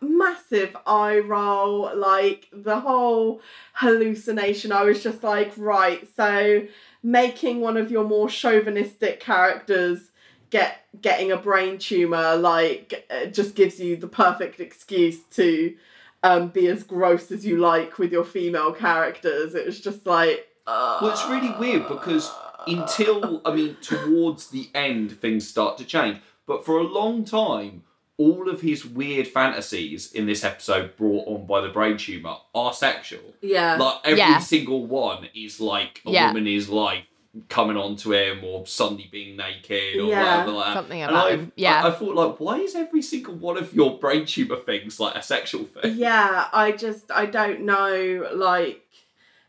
[0.00, 3.40] massive eye roll, like the whole
[3.74, 4.72] hallucination.
[4.72, 6.66] I was just like, right, so
[7.02, 10.10] making one of your more chauvinistic characters
[10.50, 15.74] get getting a brain tumor, like, uh, just gives you the perfect excuse to
[16.22, 19.54] um, be as gross as you like with your female characters.
[19.54, 22.32] It was just like, uh, Well, it's really weird because
[22.66, 26.18] until I mean, towards the end, things start to change.
[26.46, 27.82] But for a long time,
[28.16, 32.72] all of his weird fantasies in this episode brought on by the brain tumor are
[32.72, 33.34] sexual.
[33.40, 33.76] Yeah.
[33.76, 34.38] Like every Yeah.
[34.38, 36.28] single one is like a Yeah.
[36.28, 37.04] woman is like
[37.48, 40.22] coming onto him or suddenly being naked or Yeah.
[40.44, 40.74] whatever like that.
[40.74, 41.52] Something And about I- him.
[41.56, 41.82] Yeah.
[41.84, 45.16] I, I thought like, why is every single one of your brain tumor things like
[45.16, 45.96] a sexual thing?
[45.96, 48.82] yeah, I just I don't know like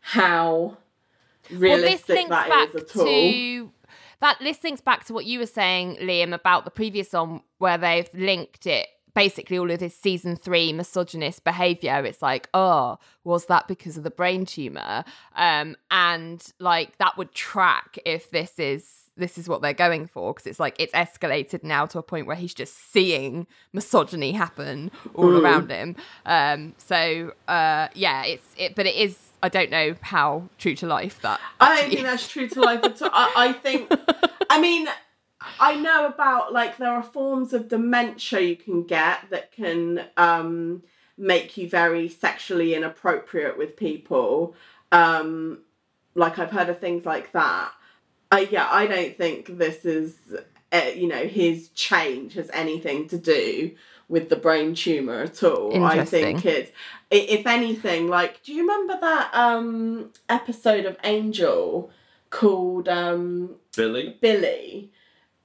[0.01, 0.77] how well,
[1.49, 3.05] this realistic links that back at all.
[3.05, 3.71] to
[4.25, 4.39] that.
[4.39, 8.09] This links back to what you were saying, Liam, about the previous one where they've
[8.13, 8.87] linked it.
[9.13, 12.03] Basically, all of this season three misogynist behavior.
[12.03, 15.05] It's like, oh, was that because of the brain tumor?
[15.35, 20.33] Um, and like that would track if this is this is what they're going for
[20.33, 24.91] because it's like it's escalated now to a point where he's just seeing misogyny happen
[25.13, 25.41] all Mm.
[25.41, 25.95] around him.
[26.25, 29.17] Um, so uh, yeah, it's it, but it is.
[29.43, 31.39] I don't know how true to life that.
[31.59, 32.03] I don't think is.
[32.03, 33.09] that's true to life at all.
[33.13, 33.91] I, I think,
[34.49, 34.87] I mean,
[35.59, 40.81] I know about like there are forms of dementia you can get that can um,
[41.17, 44.55] make you very sexually inappropriate with people.
[44.91, 45.59] Um,
[46.15, 47.71] like I've heard of things like that.
[48.35, 50.17] Uh, yeah, I don't think this is,
[50.71, 53.71] uh, you know, his change has anything to do
[54.09, 55.83] with the brain tumor at all.
[55.83, 56.51] I think Interesting.
[56.51, 56.71] it's,
[57.09, 61.89] if anything, like, do you remember that um episode of Angel
[62.29, 64.91] called um Billy, Billy?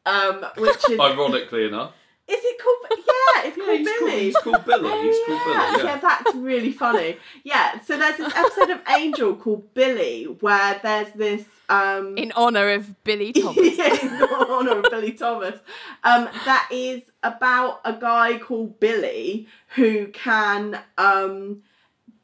[0.05, 1.94] Um, which is ironically enough,
[2.31, 2.77] is it called?
[2.90, 4.21] Yeah, it's yeah, called he's called, Billy.
[4.25, 5.03] he's called Billy.
[5.03, 5.85] He's called yeah, Billy.
[5.85, 5.97] Yeah.
[5.99, 7.16] that's really funny.
[7.45, 12.71] Yeah, so there's this episode of Angel called Billy where there's this um in honor
[12.71, 13.79] of Billy Thomas.
[13.79, 15.59] yeah, in honor of Billy Thomas.
[16.05, 21.62] Um, that is about a guy called Billy who can um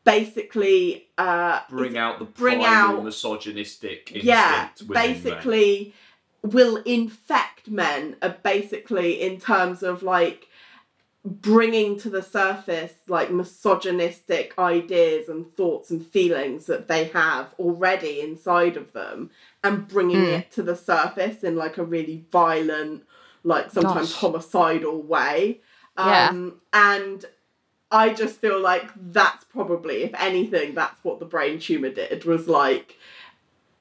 [0.05, 5.93] basically uh Bring out the Bring primal out- misogynistic instinct yeah within men.
[6.43, 10.47] Will infect men uh, basically in terms of like
[11.25, 18.21] bringing to the surface like misogynistic ideas and thoughts and feelings that they have already
[18.21, 19.31] inside of them
[19.65, 20.39] and bringing Mm.
[20.39, 23.05] it to the surface in like a really violent
[23.43, 24.21] like sometimes Gosh.
[24.21, 25.61] homicidal way
[25.99, 26.29] Yeah.
[26.29, 27.25] um and
[27.91, 32.49] I just feel like that's probably, if anything, that's what the brain tumor did was
[32.49, 32.97] like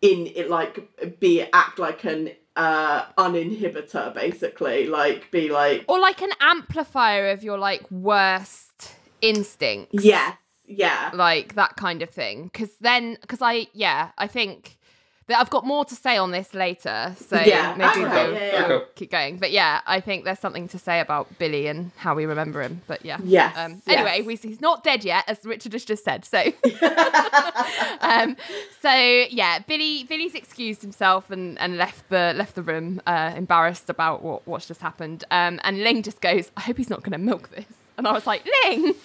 [0.02, 4.88] in it like be act like an uh uninhibitor basically.
[4.88, 10.04] Like be like or like an amplifier of your like worst instincts.
[10.04, 10.38] yes
[10.68, 11.12] yeah.
[11.13, 12.46] Like that kind of thing.
[12.46, 14.78] Because then because i yeah i think
[15.30, 18.68] i've got more to say on this later so Yeah, maybe okay, we'll, yeah, yeah.
[18.68, 19.38] we'll keep going.
[19.38, 22.82] But yeah i think there's something to say about billy and how we remember him
[22.88, 23.18] but yeah.
[23.24, 23.98] Yes um, yes.
[23.98, 26.44] anyway we, he's not dead yet as richard has just said so.
[28.02, 28.38] Um,
[28.82, 33.90] so yeah billy billy's excused himself and, and left the left the room uh, embarrassed
[33.90, 35.24] about what, what's just happened.
[35.32, 37.66] Um, and ling just goes i hope he's not going to milk this
[37.97, 38.93] and i was like ling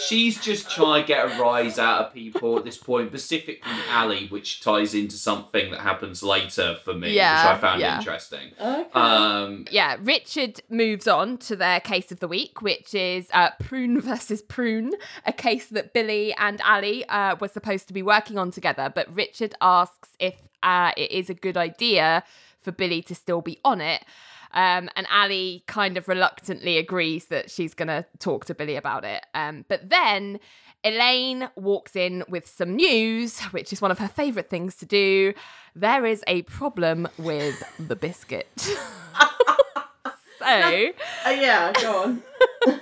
[0.00, 4.26] She's just trying to get a rise out of people at this point, specifically Ally,
[4.26, 7.96] which ties into something that happens later for me, Yeah, which I found yeah.
[7.98, 8.50] interesting.
[8.60, 8.90] okay.
[8.92, 14.00] Um, yeah, Richard moves on to their case of the week, which is uh, Prune
[14.10, 14.92] versus Prune,
[15.24, 18.92] a case that Billy and Ally uh, were supposed to be working on together.
[18.94, 22.24] But Richard asks if uh, it is a good idea
[22.60, 24.04] for Billy to still be on it.
[24.52, 29.04] Um, and Ally kind of reluctantly agrees that she's going to talk to Billy about
[29.04, 29.24] it.
[29.34, 30.38] Um, but then
[30.84, 35.32] Elaine walks in with some news, which is one of her favourite things to do.
[35.74, 38.48] There is a problem with the biscuit.
[38.60, 38.74] so
[41.24, 42.22] Uh, yeah go on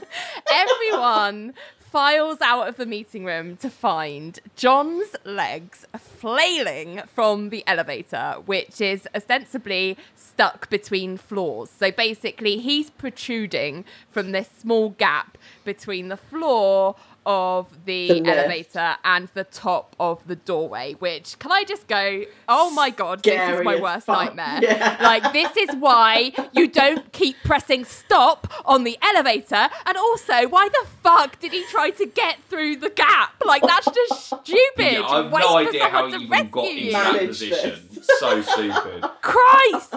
[0.50, 1.52] everyone
[1.90, 8.81] files out of the meeting room to find John's legs flailing from the elevator, which
[8.81, 11.68] is ostensibly stuck between floors.
[11.68, 16.94] So basically, he's protruding from this small gap between the floor
[17.31, 22.25] of the, The elevator and the top of the doorway which can i just go
[22.49, 24.35] oh my god this is my worst fuck.
[24.35, 24.97] nightmare Yeah.
[25.01, 30.69] like this is why you don't keep pressing stop on the elevator and also why
[30.69, 35.03] the fuck did he try to get through the gap like that's just stupid yeah,
[35.07, 36.93] I have Wait no idea how to he even rescue got into you.
[36.93, 37.88] that Manage position.
[37.95, 38.09] this.
[38.19, 39.05] So stupid.
[39.23, 39.95] christ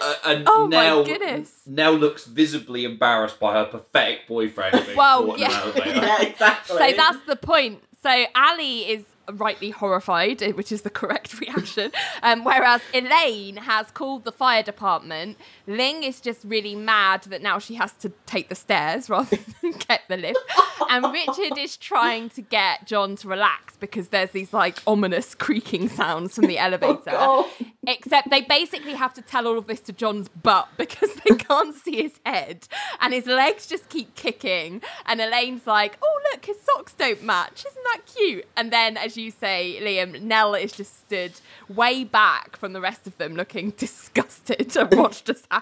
[0.00, 1.60] Uh, and Oh my goodness.
[1.66, 5.72] Nell looks visibly embarrassed by her pathetic boyfriend being Well, yeah.
[5.76, 7.82] yeah exactly So that's the point.
[8.02, 11.92] So Ally is rightly horrified, eh, which is the correct reaction.
[12.22, 15.36] Um, whereas Elaine has called the fire department.
[15.70, 19.72] Ling is just really mad that now she has to take the stairs rather than
[19.72, 20.40] get the lift.
[20.88, 25.88] And Richard is trying to get John to relax because there's these like ominous creaking
[25.88, 27.12] sounds from the oh, elevator.
[27.12, 27.50] Oh,
[27.86, 31.74] Except they basically have to tell all of this to John's butt because they can't
[31.74, 32.66] see his head
[33.00, 34.82] and his legs just keep kicking.
[35.06, 37.64] And Elaine's like, oh, look, his socks don't match.
[37.64, 38.46] Isn't that cute?
[38.56, 41.32] And then, as you say, Liam, Nell is just stood
[41.68, 45.59] way back from the rest of them looking disgusted at what just happened.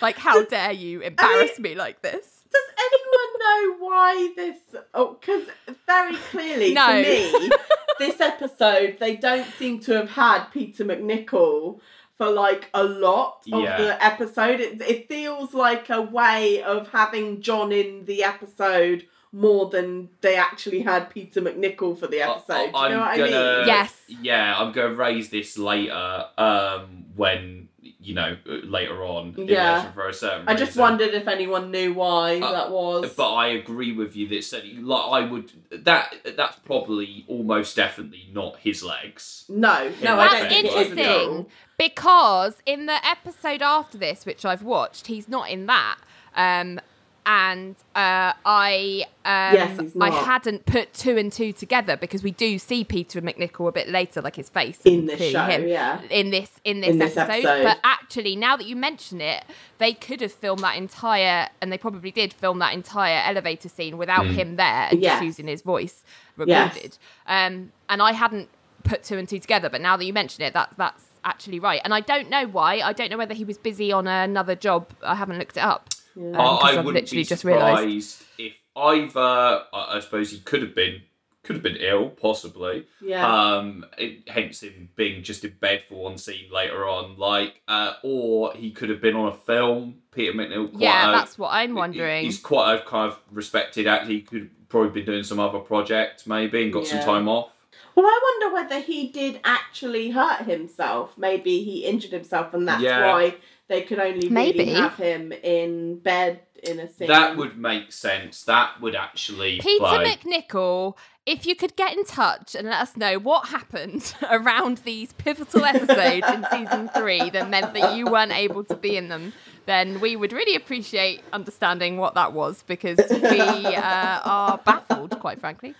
[0.00, 2.44] Like, how dare you embarrass me like this?
[2.52, 3.38] Does anyone
[3.78, 4.56] know why this?
[4.94, 5.44] Oh, because
[5.86, 6.86] very clearly No.
[6.86, 6.94] for
[7.40, 7.50] me,
[7.98, 11.80] this episode they don't seem to have had Peter MacNicol
[12.18, 13.78] for like a lot of Yeah.
[13.78, 14.60] the episode.
[14.60, 20.36] It, it feels like a way of having John in the episode more than they
[20.36, 22.70] actually had Peter MacNicol for the episode.
[22.70, 23.66] Do you know what I gonna, mean?
[23.66, 23.94] Yes.
[24.08, 26.26] Yeah, I'm gonna raise this later.
[26.36, 27.68] Um, when
[28.02, 29.34] you know later on.
[29.36, 29.74] Yeah.
[29.76, 30.48] relation for a certain.
[30.48, 30.82] I just reason.
[30.82, 33.14] wondered if anyone knew why Uh, that was.
[33.14, 35.52] But I agree with you that certainly, like I would
[35.84, 39.44] that that's probably almost definitely not his legs.
[39.48, 41.46] no, no, I That's don't think it is at interesting
[41.78, 45.96] because in the episode after this, which I've watched, he's not in that.
[46.34, 46.80] Um,
[47.24, 52.58] and uh, I um, Yes, I hadn't put two and two together because we do
[52.58, 56.00] see Peter MacNicol a bit later, like his face In this show, him, yeah.
[56.10, 57.44] in this in this, In this episode.
[57.46, 57.64] episode.
[57.64, 59.44] But actually, now that you mention it,
[59.78, 63.98] they could have filmed that entire, and they probably did film that entire elevator scene
[63.98, 65.14] without him there and Yes.
[65.14, 66.02] just using his voice
[66.44, 66.74] Yes.
[66.74, 66.98] recorded.
[67.26, 68.48] Um, and I hadn't
[68.84, 71.80] put two and two together, but now that you mention it, that that's actually right.
[71.84, 72.80] And I don't know why.
[72.80, 74.88] I don't know whether he was busy on another job.
[75.04, 75.88] I haven't looked it up.
[76.16, 78.22] Um, 'cause I, I I've wouldn't literally be just surprised realised.
[78.38, 79.20] if either.
[79.20, 81.02] I, I suppose he could have been
[81.44, 82.86] could have been ill, possibly.
[83.00, 83.26] Yeah.
[83.26, 87.94] Um, it, hence him being just in bed for one scene later on, like, uh,
[88.04, 89.96] or he could have been on a film.
[90.12, 90.70] Peter MacNicol.
[90.70, 92.24] Quite Yeah, a- that's what I'm wondering.
[92.24, 94.06] He's quite a kind of respected actor.
[94.12, 97.50] He could have probably been doing some other project, maybe, and got some time off.
[97.96, 101.18] Well, I wonder whether he did actually hurt himself.
[101.18, 103.12] Maybe he injured himself, and that's Yeah.
[103.12, 103.34] why
[103.72, 104.58] they could only Maybe.
[104.60, 107.08] really have him in bed in a scene.
[107.08, 108.44] That would make sense.
[108.44, 110.14] That would actually Peter play.
[110.16, 115.12] MacNicol, if you could get in touch and let us know what happened around these
[115.14, 119.32] pivotal episodes in season three that meant that you weren't able to be in them,
[119.66, 125.40] then we would really appreciate understanding what that was because we uh, are baffled, quite
[125.40, 125.74] frankly.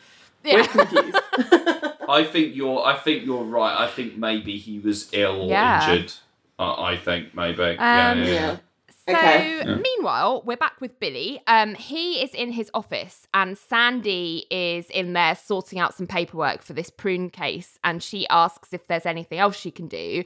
[0.44, 1.18] We're confused.
[2.08, 2.84] I think you're.
[2.84, 3.78] I think you're right.
[3.78, 5.88] I think maybe he was ill or Yeah.
[5.92, 6.12] injured.
[6.62, 7.76] Uh, I think maybe.
[7.78, 8.32] yeah, Um, yeah, yeah.
[8.34, 8.56] yeah.
[9.04, 9.82] So, Okay.
[9.82, 11.40] meanwhile, we're back with Billy.
[11.48, 16.62] Um, he is in his office, and Sandy is in there sorting out some paperwork
[16.62, 17.78] for this prune case.
[17.82, 20.22] And she asks if there's anything else she can do.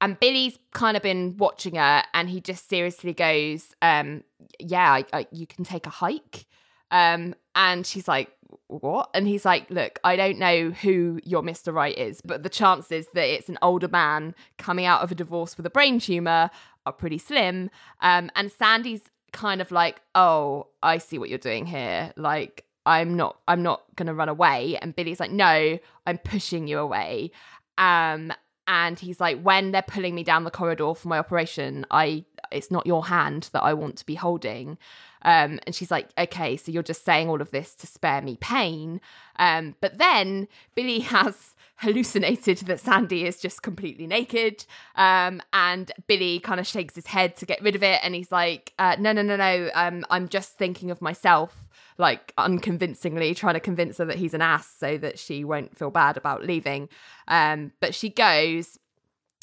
[0.00, 4.22] And Billy's kind of been watching her, and he just seriously goes, um,
[4.60, 6.46] "Yeah, I, I, you can take a hike."
[6.92, 8.30] Um, and she's like,
[8.68, 11.72] "What?" And he's like, "Look, I don't know who your Mr.
[11.72, 15.56] Right is, but the chances that it's an older man coming out of a divorce
[15.56, 16.50] with a brain tumor
[16.86, 21.66] are pretty slim." Um, and Sandy's kind of like, "Oh, I see what you're doing
[21.66, 22.12] here.
[22.16, 26.78] Like, I'm not, I'm not gonna run away." And Billy's like, "No, I'm pushing you
[26.78, 27.30] away."
[27.78, 28.32] Um,
[28.66, 32.70] and he's like, "When they're pulling me down the corridor for my operation, I, it's
[32.70, 34.78] not your hand that I want to be holding."
[35.24, 38.36] Um, and she's like, okay, so you're just saying all of this to spare me
[38.40, 39.00] pain.
[39.36, 44.64] Um, but then Billy has hallucinated that Sandy is just completely naked.
[44.94, 48.00] Um, and Billy kind of shakes his head to get rid of it.
[48.02, 49.70] And he's like, uh, no, no, no, no.
[49.74, 54.42] Um, I'm just thinking of myself, like unconvincingly trying to convince her that he's an
[54.42, 56.88] ass so that she won't feel bad about leaving.
[57.28, 58.78] Um, but she goes.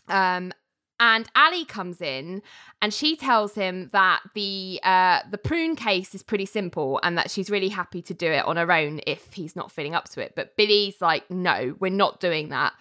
[0.07, 0.51] Um,
[1.01, 2.43] and Ally comes in
[2.79, 7.31] and she tells him that the uh, the prune case is pretty simple and that
[7.31, 10.21] she's really happy to do it on her own if he's not feeling up to
[10.21, 10.33] it.
[10.35, 12.73] But Billy's like, no, we're not doing that.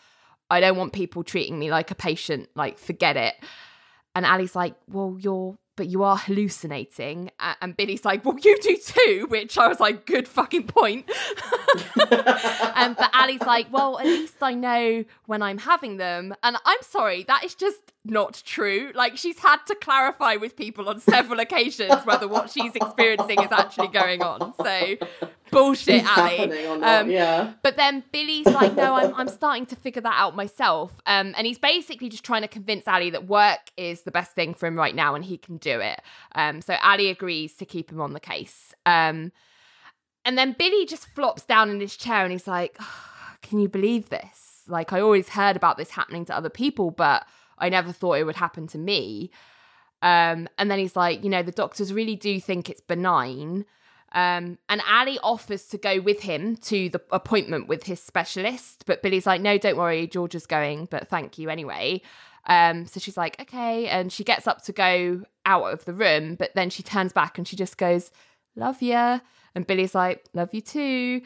[0.50, 2.50] I don't want people treating me like a patient.
[2.54, 3.34] Like, forget it.
[4.14, 7.30] And Ally's like, well, you're, but you are hallucinating.
[7.62, 11.08] And Billy's like, well, you do too, which I was like, good fucking point.
[12.10, 16.34] and but Ally's like, well, at least I know when I'm having them.
[16.42, 18.92] And I'm sorry, that is just not true.
[18.94, 23.52] Like she's had to clarify with people on several occasions whether what she's experiencing is
[23.52, 24.54] actually going on.
[24.56, 24.96] So
[25.50, 26.36] bullshit, It's Ally.
[26.36, 27.52] happening or not, Um, yeah.
[27.62, 30.92] But then Billy's like, no, I'm, I'm starting to figure that out myself.
[31.06, 34.54] Um, and he's basically just trying to convince Ally that work is the best thing
[34.54, 36.00] for him right now and he can do it.
[36.34, 38.74] Um, so Ally agrees to keep him on the case.
[38.86, 39.32] Um,
[40.24, 43.68] and then Billy just flops down in his chair and he's like, "Oh, can you
[43.68, 44.62] believe this?
[44.68, 47.26] Like, I always heard about this happening to other people, but
[47.60, 49.30] I never thought it would happen to me.
[50.02, 53.66] Um, and then he's like, you know, the doctors really do think it's benign.
[54.12, 59.02] Um, and Ally offers to go with him to the appointment with his specialist, but
[59.02, 62.02] Billy's like, no, don't worry, George is going, but thank you anyway.
[62.46, 63.86] Um, so she's like, okay.
[63.86, 67.38] And she gets up to go out of the room, but then she turns back
[67.38, 68.10] and she just goes,
[68.56, 69.20] love ya.
[69.54, 71.20] And Billy's like, love you too.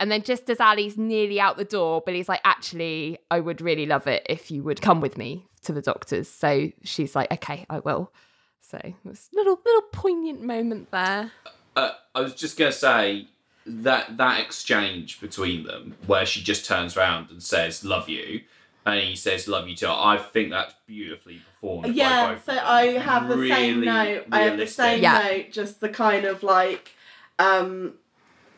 [0.00, 3.86] And then just as Ally's nearly out the door, Billy's like, actually, I would really
[3.86, 6.28] love it if you would come with me to the doctor's.
[6.28, 8.12] So she's like, okay, I will.
[8.60, 11.32] So it was a little, little poignant moment there.
[11.76, 13.28] Uh, I was just gonna say
[13.66, 18.42] that that exchange between them, where she just turns around and says "love you,"
[18.86, 21.82] and he says "love you too." I think that's beautifully performed.
[21.84, 22.52] by Yeah, both so.
[22.52, 24.26] I have the same Really note.
[24.32, 25.18] I have the same Yeah.
[25.28, 26.92] note, just the kind of like,
[27.38, 27.94] um,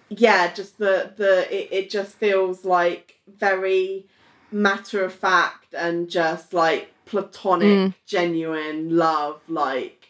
[0.09, 4.07] yeah, just the the it, it just feels like very
[4.53, 7.95] matter of fact and just like platonic, Mm.
[8.07, 9.41] genuine love.
[9.49, 10.09] Like,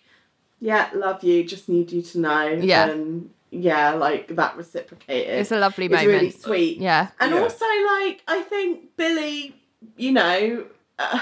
[0.61, 1.45] yeah, love you.
[1.45, 2.49] Just need you to know.
[2.49, 2.89] Yeah.
[2.91, 5.39] and yeah, like that reciprocated.
[5.39, 6.09] It's a lovely It's moment.
[6.09, 6.79] really sweet.
[6.79, 7.09] Yeah.
[7.21, 7.43] And Yeah.
[7.43, 7.65] also,
[7.99, 9.55] like, I think Billy,
[9.97, 10.65] you know,
[10.99, 11.21] uh,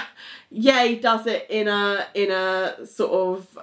[0.49, 3.59] yeah, he does it in a in a sort of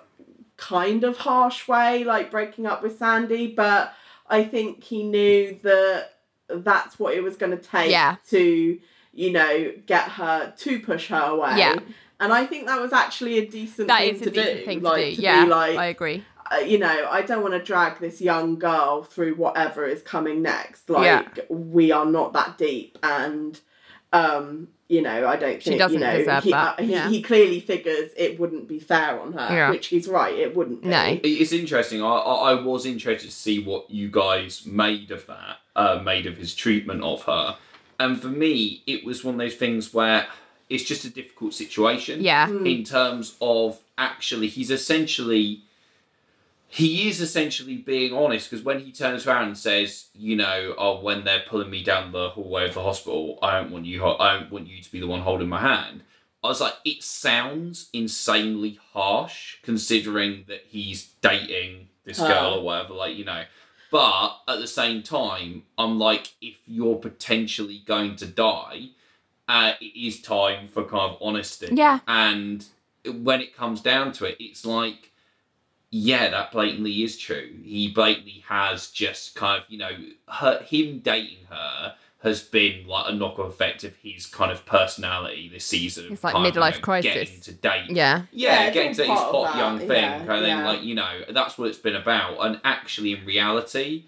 [0.57, 3.49] kind of harsh way, like breaking up with Sandy.
[3.49, 3.93] But
[4.29, 6.11] I think he knew that
[6.49, 8.17] that's what it was going to take Yeah.
[8.29, 8.79] to,
[9.13, 11.55] you know, get her to push her away.
[11.59, 11.77] Yeah.
[12.21, 14.65] And I think that was actually a decent That thing is a to decent do.
[14.65, 15.23] thing to like, do.
[15.23, 15.45] Yeah.
[15.45, 16.25] be like, I agree.
[16.53, 20.41] uh, you know, I don't want to drag this young girl through whatever is coming
[20.43, 20.89] next.
[20.89, 21.45] Like, Yeah.
[21.49, 23.59] we are not that deep, and
[24.13, 26.93] um, you know, I don't She think doesn't you know deserve he, that, uh, he,
[26.93, 27.09] yeah.
[27.09, 29.71] he clearly figures it wouldn't be fair on her, Yeah.
[29.71, 30.35] which he's right.
[30.35, 30.83] It wouldn't.
[30.83, 30.89] Be.
[30.89, 31.19] No.
[31.25, 32.03] It's interesting.
[32.03, 36.27] I, I I was interested to see what you guys made of that, uh, made
[36.27, 37.57] of his treatment of her.
[37.99, 40.27] And for me, it was one of those things where
[40.69, 42.21] it's just a difficult situation.
[42.23, 42.49] Yeah.
[42.49, 42.67] Hmm.
[42.67, 45.63] In terms of actually, he's essentially.
[46.69, 51.01] He is essentially being honest because when he turns around and says, you know, oh,
[51.03, 54.03] when they're pulling me down the hallway of the hospital, I don't want you.
[54.07, 56.01] I don't want you to be the one holding my hand.
[56.43, 62.27] I was like, it sounds insanely harsh considering that he's dating this Oh.
[62.27, 63.45] girl or whatever, like, you know.
[63.93, 68.89] But at the same time, I'm like, if you're potentially going to die,
[69.47, 71.69] uh, it is time for kind of honesty.
[71.71, 72.01] Yeah.
[72.09, 72.65] And
[73.05, 75.13] when it comes down to it, it's like,
[75.91, 77.51] yeah, that blatantly is true.
[77.63, 79.91] He blatantly has just kind of, you know,
[80.27, 85.49] her, him dating her has been like a knock-on effect of his kind of personality
[85.53, 86.13] this season.
[86.13, 87.13] It's like kind of, you midlife know, crisis.
[87.15, 87.91] Getting to date.
[87.91, 88.23] Yeah.
[88.31, 90.47] Yeah, Yeah, getting to his hot young thing, yeah, kind of thing.
[90.59, 90.69] yeah.
[90.69, 92.39] Like you know, that's what it's been about.
[92.47, 94.05] And actually, in reality,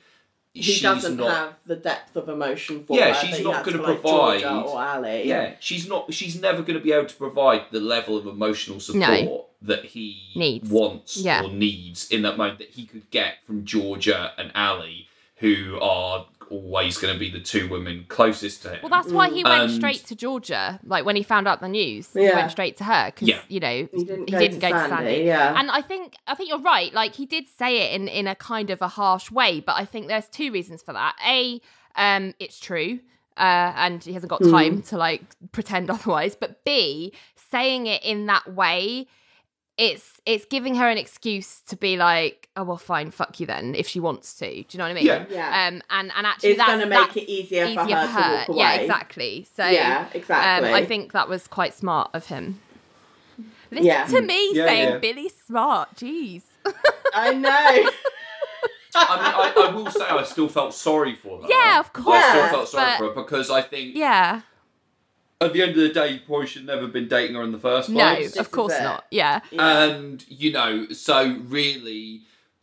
[0.52, 1.30] He she's doesn't not.
[1.30, 3.82] have the depth of emotion for Yeah, her she's that he not has gonna for,
[3.90, 5.22] like, provide- Georgia or Ally.
[5.24, 6.14] Yeah, she's not.
[6.14, 10.20] She's never going to be able to provide the level of emotional support that he
[10.36, 10.68] Needs.
[10.70, 11.42] wants Yeah.
[11.42, 15.06] or needs in that moment that he could get from Georgia and Ally,
[15.38, 18.78] who are always going to be the two women closest to him.
[18.82, 20.80] Well, that's why he went And- straight to Georgia.
[20.84, 23.40] Like when he found out the news, he went straight to her because Yeah.
[23.48, 25.24] you know He didn't he go didn't to go to Sandy, Sandy.
[25.24, 25.58] yeah.
[25.58, 26.92] And I think I think you're right.
[26.92, 29.84] Like he did say it in in a kind of a harsh way, but I
[29.84, 31.14] think there's two reasons for that.
[31.26, 31.60] A,
[31.96, 33.00] um, it's true.
[33.36, 36.36] Uh, and he hasn't got time to like pretend otherwise.
[36.36, 37.12] But B,
[37.50, 39.08] saying it in that way,
[39.76, 43.74] it's it's giving her an excuse to be like, oh well, fine, fuck you then,
[43.74, 44.46] if she wants to.
[44.48, 45.06] Do you know what I mean?
[45.06, 45.24] Yeah.
[45.30, 45.66] Yeah.
[45.68, 47.92] Um, and and actually, It's that's gonna make it easier for her to
[48.36, 48.58] walk away.
[48.58, 49.46] Yeah, exactly.
[49.56, 50.68] So Yeah, exactly.
[50.68, 52.60] Um, I think that was quite smart of him.
[53.70, 54.04] Listen Yeah.
[54.06, 54.98] to me Yeah, saying yeah.
[54.98, 55.96] Billy's smart.
[55.96, 56.42] Jeez.
[57.14, 57.50] I know.
[58.96, 61.48] I mean, I, I will say I still felt sorry for her.
[61.48, 62.16] Yeah, of course.
[62.22, 64.42] I still felt sorry but- for her because I think Yeah.
[65.44, 67.52] At the end of the day, you probably should never have been dating her in
[67.52, 68.32] the first No, place.
[68.32, 69.04] This of course not.
[69.10, 69.40] Yeah.
[69.52, 72.22] And you know, so really,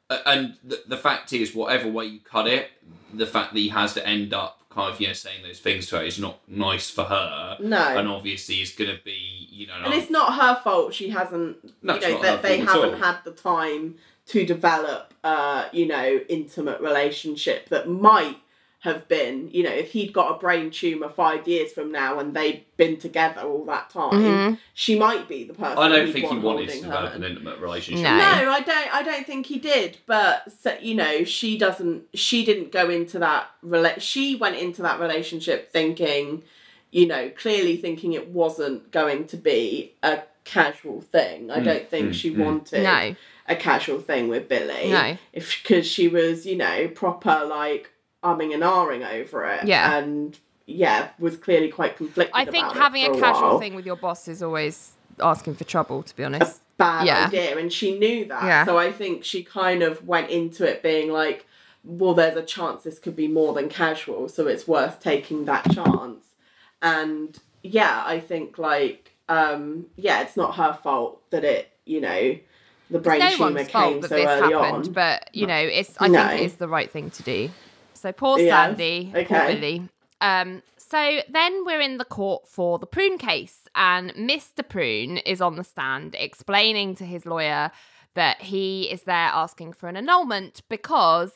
[0.10, 2.70] uh, and the, the fact is, whatever way you cut it,
[3.14, 5.88] the fact that he has to end up kind of you know saying those things
[5.88, 7.58] to her is not nice for her.
[7.60, 7.98] No.
[7.98, 9.74] and obviously is going to be you know.
[9.84, 10.94] And it's not her fault.
[10.94, 13.96] She hasn't, No, you know, not that her they fault at haven't had the time
[14.28, 18.38] to develop, uh, you know, intimate relationship that might
[18.82, 22.34] have been, you know, if he'd got a brain tumor five years from now and
[22.34, 24.58] they'd been together all that time, Mhm.
[24.74, 25.78] she might be the person.
[25.78, 28.04] I don't he'd think he wanted to holding develop an intimate relationship.
[28.04, 28.18] No.
[28.18, 28.96] No, I don't.
[28.96, 29.98] I don't think he did.
[30.08, 32.06] But so, you know, she doesn't.
[32.16, 33.52] She didn't go into that.
[33.64, 36.42] Rela- she went into that relationship thinking,
[36.90, 41.52] you know, clearly thinking it wasn't going to be a casual thing.
[41.52, 42.44] I don't think mm, she mm.
[42.44, 43.16] wanted No.
[43.48, 44.90] a casual thing with Billy.
[44.90, 45.18] No.
[45.34, 47.92] if because she was, you know, proper like
[48.24, 49.66] umming and ahhing over it.
[49.66, 49.98] Yeah.
[49.98, 52.34] and yeah, was clearly quite conflicted.
[52.36, 55.64] I think having for a casual while thing with your boss is always asking for
[55.66, 56.62] trouble, to be a honest.
[56.78, 57.26] bad Yeah.
[57.28, 58.66] idea and she knew that Yeah.
[58.66, 61.46] so i think she kind of went into it being like
[61.84, 65.70] well there's a chance this could be more than casual so it's worth taking that
[65.72, 66.26] chance
[66.82, 72.36] and yeah i think like um, yeah, it's not her fault that it, you know,
[72.90, 74.92] the brain no tumor came fault that so this early happened, on.
[74.94, 76.28] but you know, it's I No.
[76.28, 77.50] think it's the right thing to do.
[78.02, 79.56] So poor Yes, Sandy, poor okay.
[79.56, 79.90] Billy.
[80.22, 84.68] Um, so then we're in the court for the Prune case, and Mr.
[84.68, 87.72] Prune is on the stand explaining to his lawyer
[88.16, 91.32] that he is there asking for an annulment because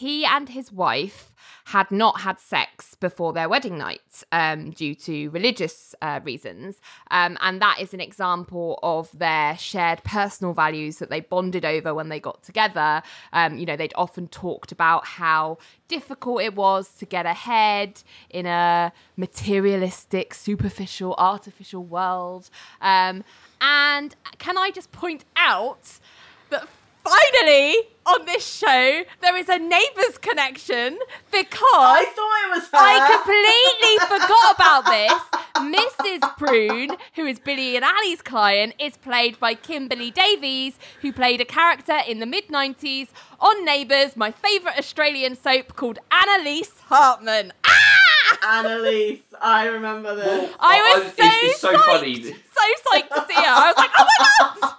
[0.00, 1.30] he and his wife
[1.66, 6.80] had not had sex before their wedding night um, due to religious uh, reasons.
[7.10, 11.92] Um, and that is an example of their shared personal values that they bonded over
[11.92, 13.02] when they got together.
[13.34, 18.46] Um, you know, they'd often talked about how difficult it was to get ahead in
[18.46, 22.48] a materialistic, superficial, artificial world.
[22.80, 23.22] Um,
[23.60, 25.98] and can I just point out
[26.48, 26.66] that
[27.04, 27.76] finally
[28.06, 30.98] on this show there is a neighbours connection
[31.30, 32.78] because I thought it was her.
[32.78, 35.40] I completely forgot about this.
[35.60, 36.36] Mrs.
[36.38, 41.44] Prune, who is Billy and Ally's client, is played by Kimberley Davies, who played a
[41.44, 43.08] character in the mid 90s
[43.40, 47.52] on Neighbours, my favourite Australian soap called Annalise Hartman.
[47.64, 48.60] Ah!
[48.60, 50.50] Annalise, I remember this.
[50.58, 52.22] I I- was so, it's- it's so psyched, funny.
[52.22, 53.40] so psyched to see her.
[53.46, 54.69] I was like, oh my god!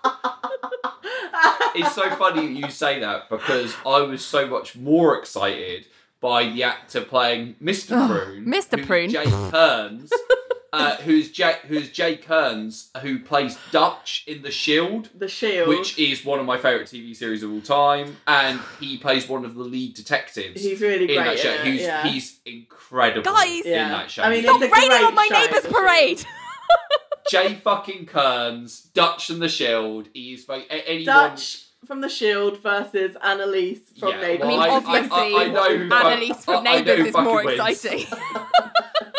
[1.76, 5.88] It's so funny you say that because I was so much more excited
[6.20, 8.08] by the actor playing Mr.
[8.08, 8.86] Prune, Mr.
[8.86, 9.10] Prune.
[9.10, 10.12] Jay Karnes,
[10.74, 15.10] uh, who's Jay, who's Jay Karnes, who plays Dutch in The Shield.
[15.16, 15.68] the shield.
[15.68, 19.46] Which is one of my favourite TV series of all time, and he plays one
[19.46, 21.54] of the lead detectives He's really in great that show.
[21.54, 22.08] in He's, yeah.
[22.08, 23.62] he's incredible Guys!
[23.66, 23.90] in Yeah.
[23.90, 24.22] that show.
[24.24, 26.24] I mean, Stop It's a raining on my show, neighbour's for parade!
[27.30, 30.08] Jay fucking Karnes, Dutch and the Shield.
[30.14, 31.06] He's like a- anyone.
[31.30, 34.46] Dutch from the Shield versus Annalise from Yeah, Neighbours.
[34.46, 37.14] I mean, Well, I- I- I know who Annalise from I- I know Neighbours is
[37.18, 37.60] more wins.
[37.76, 38.06] exciting.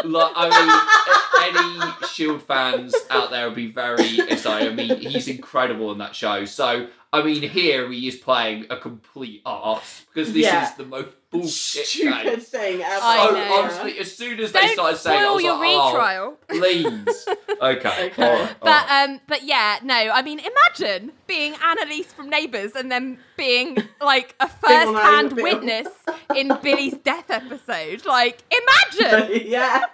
[0.04, 4.72] Like, I mean, any Shield fans out there will be very excited.
[4.72, 6.44] I mean, he's incredible in that show.
[6.44, 10.70] So, I mean, here he is playing a complete arse because this Yeah.
[10.70, 12.40] is the most bullshit stupid game.
[12.40, 13.00] thing ever.
[13.02, 13.52] I Oh, know.
[13.54, 15.92] honestly, as soon as they Don't started saying, it, I spoil was your like, oh,
[15.94, 17.04] retrial.
[17.04, 17.28] please.
[17.62, 18.06] Okay.
[18.06, 18.22] Okay.
[18.26, 19.04] all right, all But right.
[19.08, 19.94] um, but yeah, no.
[19.94, 25.86] I mean, imagine being Annalise from Neighbours and then being like a first-hand witness
[26.34, 28.04] in Billy's death episode.
[28.06, 29.42] Like, imagine.
[29.46, 29.84] yeah.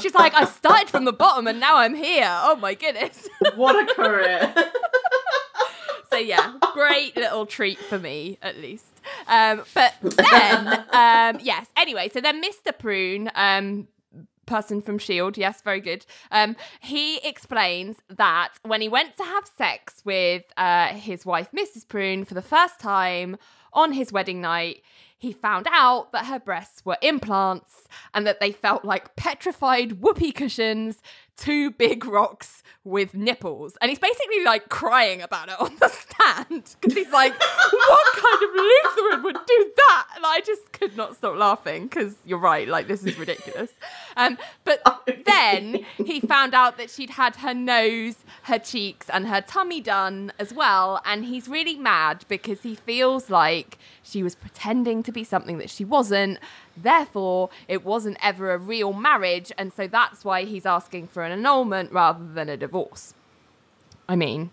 [0.00, 2.26] She's like, I started from the bottom and now I'm here.
[2.30, 3.28] Oh my goodness.
[3.56, 4.54] What a career.
[6.14, 9.00] So yeah, great little treat for me at least.
[9.26, 11.66] Um, but then, um, yes.
[11.76, 12.76] Anyway, so then Mr.
[12.78, 13.88] Prune, um,
[14.46, 16.06] person from Shield, yes, very good.
[16.30, 21.88] Um, he explains that when he went to have sex with uh, his wife, Mrs.
[21.88, 23.36] Prune, for the first time
[23.72, 24.82] on his wedding night.
[25.16, 30.32] He found out that her breasts were implants and that they felt like petrified whoopee
[30.32, 31.00] cushions,
[31.36, 33.76] two big rocks with nipples.
[33.80, 38.42] And he's basically like crying about it on the stand because he's like, what kind
[38.42, 40.06] of Lutheran would do that?
[40.16, 43.70] And I just could not stop laughing because you're right, like, this is ridiculous.
[44.16, 44.82] Um, but
[45.24, 50.32] then he found out that she'd had her nose, her cheeks, and her tummy done
[50.38, 51.00] as well.
[51.04, 55.70] And he's really mad because he feels like she was pretending to be something that
[55.70, 56.38] she wasn't.
[56.76, 59.52] Therefore, it wasn't ever a real marriage.
[59.56, 63.14] And so that's why he's asking for an annulment rather than a divorce.
[64.08, 64.50] I mean,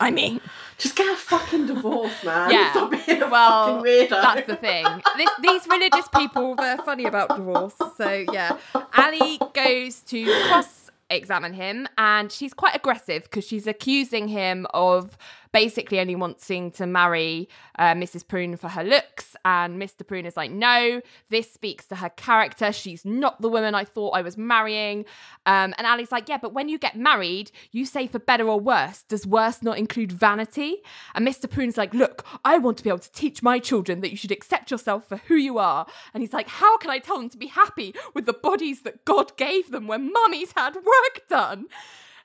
[0.00, 0.40] I mean,
[0.76, 2.50] Just get a fucking divorce, man.
[2.50, 2.72] Yeah.
[2.72, 4.08] Stop being a well, fucking weirdo.
[4.10, 4.84] that's the thing.
[5.16, 7.74] This, these religious people, they're funny about divorce.
[7.96, 8.58] So, yeah.
[8.92, 15.16] Ally goes to cross examine him, and she's quite aggressive because she's accusing him of
[15.54, 17.48] basically only wanting to marry
[17.78, 18.26] uh, Mrs.
[18.26, 19.36] Prune for her looks.
[19.44, 20.04] And Mr.
[20.04, 21.00] Prune is like, no,
[21.30, 22.72] this speaks to her character.
[22.72, 25.04] She's not the woman I thought I was marrying.
[25.46, 28.58] Um, and Ally's like, yeah, but when you get married, you say for better or
[28.58, 29.04] worse.
[29.04, 30.78] Does worse not include vanity?
[31.14, 31.48] And Mr.
[31.48, 34.32] Prune's like, look, I want to be able to teach my children that you should
[34.32, 35.86] accept yourself for who you are.
[36.12, 39.04] And he's like, how can I tell them to be happy with the bodies that
[39.04, 41.66] God gave them when mummies had work done?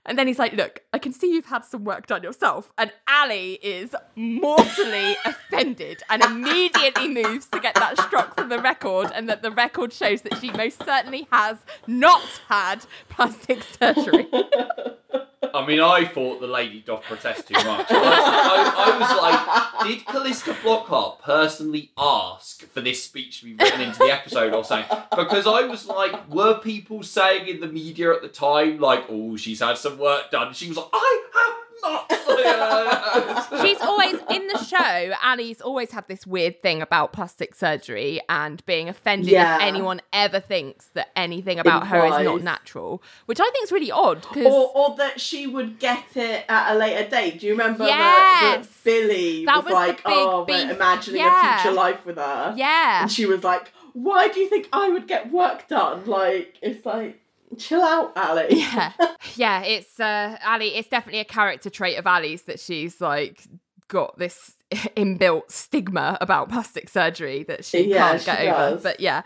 [0.09, 2.73] And then he's like, Look, I can see you've had some work done yourself.
[2.79, 9.11] And Ally is mortally offended and immediately moves to get that struck from the record
[9.13, 14.27] and that the record shows that she most certainly has not had plastic surgery.
[15.41, 17.87] I mean, I thought the lady doth protest too much.
[17.89, 23.55] I, I, I was like, did Calista Flockhart personally ask for this speech to be
[23.55, 24.97] written into the episode or something?
[25.15, 29.37] Because I was like, were people saying in the media at the time, like, oh,
[29.37, 30.53] she's had some work done?
[30.53, 31.68] She was like, I have
[33.61, 35.13] She's always in the show.
[35.21, 39.55] Ally's always had this weird thing about plastic surgery and being offended Yeah.
[39.57, 43.71] if anyone ever thinks that anything about her is not natural, which I think is
[43.71, 47.39] really odd because Or, or that she would get it at a later date.
[47.39, 48.67] Do you remember that- Yes.
[48.67, 51.55] that Billy That was, was like, oh, we're imagining Yeah.
[51.55, 52.53] a future life with her?
[52.57, 56.05] yeah, And she was like, why do you think I would get work done?
[56.05, 57.19] Like, it's like,
[57.57, 58.47] chill out, Ally.
[58.49, 58.91] yeah,
[59.35, 59.61] yeah.
[59.63, 60.65] It's uh, Ally.
[60.75, 63.41] It's definitely a character trait of Ally's that she's like
[63.87, 68.51] got this inbuilt stigma about plastic surgery that she Yeah, can't she get over.
[68.75, 68.83] does.
[68.83, 69.23] But yeah,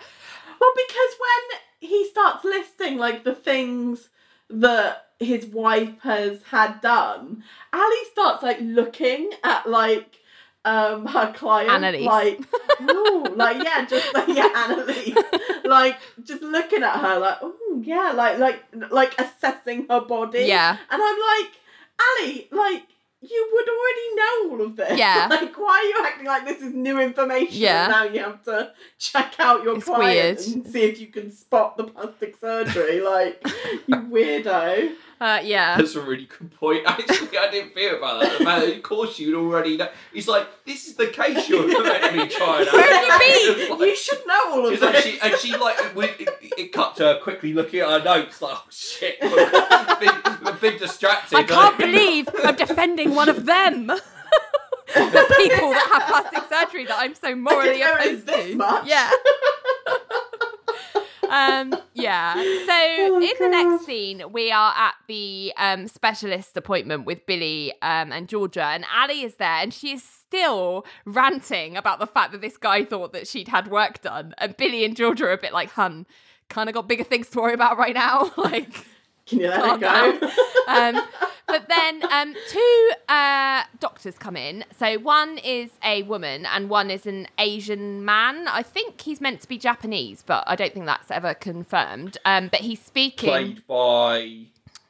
[0.59, 4.09] Well, because when he starts listing like the things
[4.49, 7.43] that his wife has had done,
[7.73, 10.19] Ally starts like looking at like
[10.65, 12.05] um her client Annalise.
[12.05, 12.39] like
[12.89, 15.17] ooh, like yeah, just like yeah, Annalise.
[15.65, 17.53] like just looking at her like, oh
[17.85, 20.45] yeah, like like like assessing her body.
[20.45, 20.77] yeah.
[20.89, 21.51] And I'm like,
[21.99, 22.83] Ally, like
[23.21, 24.97] you would already know all of this.
[24.99, 25.27] Yeah.
[25.29, 27.55] Like, why are you acting like this is new information?
[27.55, 27.83] Yeah.
[27.85, 30.47] And now you have to check out your It's client weird.
[30.55, 32.99] and see if you can spot the plastic surgery.
[32.99, 33.41] like,
[33.87, 34.93] you weirdo.
[35.21, 35.77] Uh, yeah.
[35.77, 36.83] That's a really good point.
[36.87, 38.37] Actually, I didn't think about that.
[38.39, 39.87] The man, of course, you'd already know.
[40.13, 42.73] He's like, this is the case you're meant to be trying out.
[42.73, 45.03] Where have you like- you should know all of like this.
[45.05, 48.41] she, and she like it, it, it cut to her quickly looking at her notes
[48.41, 50.09] like oh shit I've been,
[50.47, 53.87] I've been distracted I can't believe I'm defending one of them.
[53.87, 58.55] the people that have plastic surgery that I'm so morally opposed to.
[58.55, 58.87] much.
[58.87, 59.09] Yeah.
[61.33, 62.35] Um, yeah.
[62.35, 67.73] So Oh, in the next scene, we are at the um, specialist appointment with Billy
[67.81, 72.31] um, and Georgia, and Ally is there, and she is still ranting about the fact
[72.33, 75.37] that this guy thought that she'd had work done, and Billy and Georgia are a
[75.37, 76.05] bit like, "Hun,
[76.49, 78.85] kind of got bigger things to worry about right now." like.
[79.25, 80.29] Can you let it go?
[81.47, 84.63] but then um, two uh, doctors come in.
[84.77, 88.47] So one is a woman and one is an Asian man.
[88.47, 92.17] I think he's meant to be Japanese, but I don't think that's ever confirmed.
[92.25, 93.29] Um, but he's speaking.
[93.29, 94.45] Played by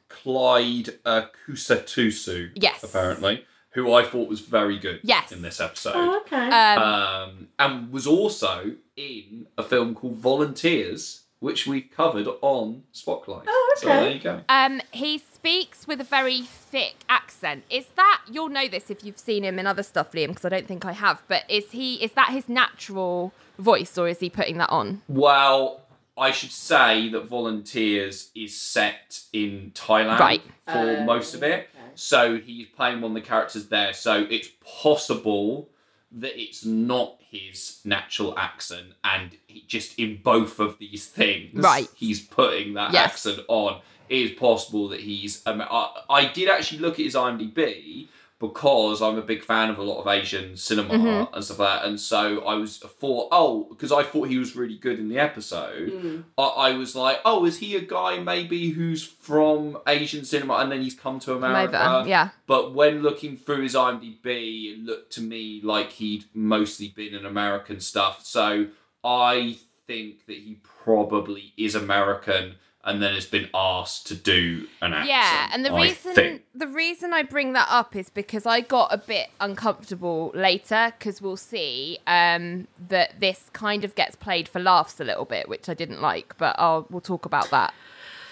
[0.08, 2.50] Clyde uh, Kusatsu.
[2.54, 2.82] Yes.
[2.82, 5.00] Apparently, who I thought was very good.
[5.02, 5.32] Yes.
[5.32, 5.94] In this episode.
[5.96, 6.48] oh, okay.
[6.48, 13.44] Um, um, and was also in a film called Volunteers, which we covered on Spotlight.
[13.48, 13.80] Oh, okay.
[13.82, 14.40] So there you go.
[14.48, 17.64] um, he speaks with a very thick accent.
[17.68, 20.28] Is that you'll know this if you've seen him in other stuff, Liam?
[20.28, 21.22] Because I don't think I have.
[21.28, 25.02] But is he is that his natural voice, or is he putting that on?
[25.06, 25.82] Well,
[26.16, 30.42] I should say that Volunteers is set in Thailand Right.
[30.64, 31.68] for Oh, most of it.
[31.74, 31.90] okay.
[31.94, 33.92] So he's playing one of the characters there.
[33.92, 35.68] So it's possible
[36.10, 41.88] that it's not his natural accent, and he, just in both of these things, Right.
[41.94, 43.10] he's putting that Yes.
[43.26, 43.80] accent on.
[44.14, 45.42] It is possible that he's.
[45.46, 48.08] Um, I, I did actually look at his IMDb
[48.40, 51.34] because I'm a big fan of a lot of Asian cinema Mm-hmm.
[51.34, 54.54] and stuff like that, and so I was thought, oh, because I thought he was
[54.54, 55.90] really good in the episode.
[55.90, 56.24] Mm.
[56.36, 60.70] I, I was like, oh, is he a guy maybe who's from Asian cinema and
[60.70, 61.80] then he's come to America?
[61.98, 62.08] Over.
[62.08, 62.30] Yeah.
[62.46, 67.24] But when looking through his IMDb, it looked to me like he'd mostly been in
[67.24, 68.24] American stuff.
[68.26, 68.66] So
[69.02, 69.56] I
[69.86, 75.08] think that he probably is American and then it's been asked to do an accent.
[75.08, 76.42] Yeah, and the I reason think.
[76.54, 81.22] the reason I bring that up is because I got a bit uncomfortable later because
[81.22, 85.68] we'll see um, that this kind of gets played for laughs a little bit, which
[85.68, 87.72] I didn't like, but I'll we'll talk about that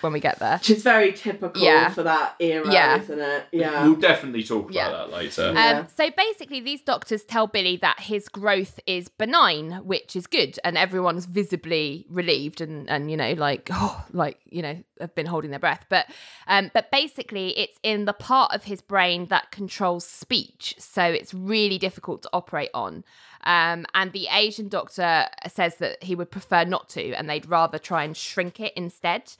[0.02, 0.58] when we get there.
[0.58, 1.90] Which is very typical Yeah.
[1.90, 3.00] for that era, Yeah.
[3.00, 3.46] isn't it?
[3.52, 3.84] Yeah.
[3.84, 4.90] We'll definitely talk about Yeah.
[4.90, 5.52] that later.
[5.54, 5.78] Yeah.
[5.80, 10.58] Um, so basically, these doctors tell Billy that his growth is benign, which is good,
[10.64, 15.26] and everyone's visibly relieved and and you know like oh like you know have been
[15.26, 15.84] holding their breath.
[15.88, 16.06] But
[16.46, 21.32] um, but basically, it's in the part of his brain that controls speech, so it's
[21.34, 23.04] really difficult to operate on.
[23.44, 27.76] Um, and the Asian doctor says that he would prefer not to, and they'd rather
[27.78, 29.32] try and shrink it instead.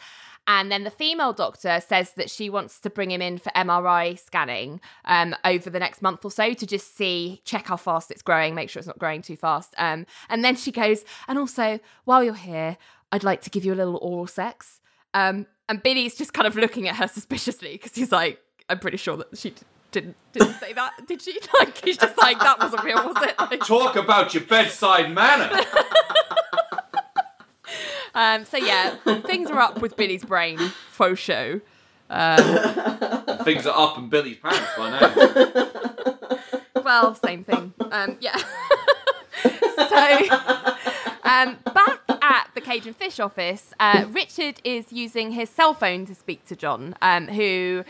[0.47, 4.18] And then the female doctor says that she wants to bring him in for MRI
[4.18, 8.22] scanning um, over the next month or so to just see, check how fast it's
[8.22, 9.74] growing, make sure it's not growing too fast.
[9.78, 12.76] Um, and then she goes, and also, while you're here,
[13.12, 14.80] I'd like to give you a little oral sex.
[15.14, 18.97] Um, and Billy's just kind of looking at her suspiciously because he's like, I'm pretty
[18.97, 19.62] sure that she d-
[19.93, 21.38] didn't didn't say that, did she?
[21.59, 23.34] Like he's just like that wasn't real, was it?
[23.38, 25.51] Like, Talk about your bedside manner.
[28.15, 30.59] um, so yeah, things are up with Billy's brain,
[30.91, 31.61] faux show.
[33.45, 35.63] Things are up in Billy's pants by now.
[36.85, 37.73] Well, same thing.
[37.91, 38.37] Um, yeah.
[39.43, 40.29] so,
[41.23, 46.07] um, back at the Cage and Fish office, uh, Richard is using his cell phone
[46.07, 47.85] to speak to John, um, who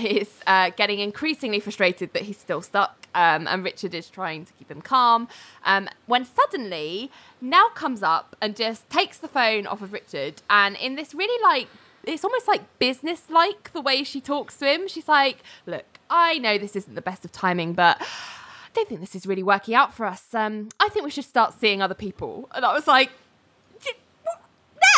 [0.00, 4.52] is uh, getting increasingly frustrated that he's still stuck, um, and Richard is trying to
[4.54, 5.28] keep him calm.
[5.64, 10.76] Um, when suddenly Nell comes up and just takes the phone off of Richard, and
[10.76, 11.68] in this really like
[12.04, 14.88] it's almost like business like the way she talks to him.
[14.88, 19.00] She's like, "Look, I know this isn't the best of timing, but." I don't think
[19.00, 20.32] this is really working out for us.
[20.34, 22.48] Um, I think we should start seeing other people.
[22.54, 23.10] And I was like,
[23.84, 23.92] "Y-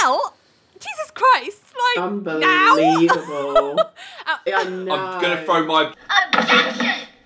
[0.03, 0.35] Nell?
[0.81, 1.63] Jesus Christ!
[1.97, 2.77] Like now?
[2.77, 3.81] Unbelievable.
[4.27, 4.95] Uh, I know.
[4.95, 5.93] I'm gonna throw my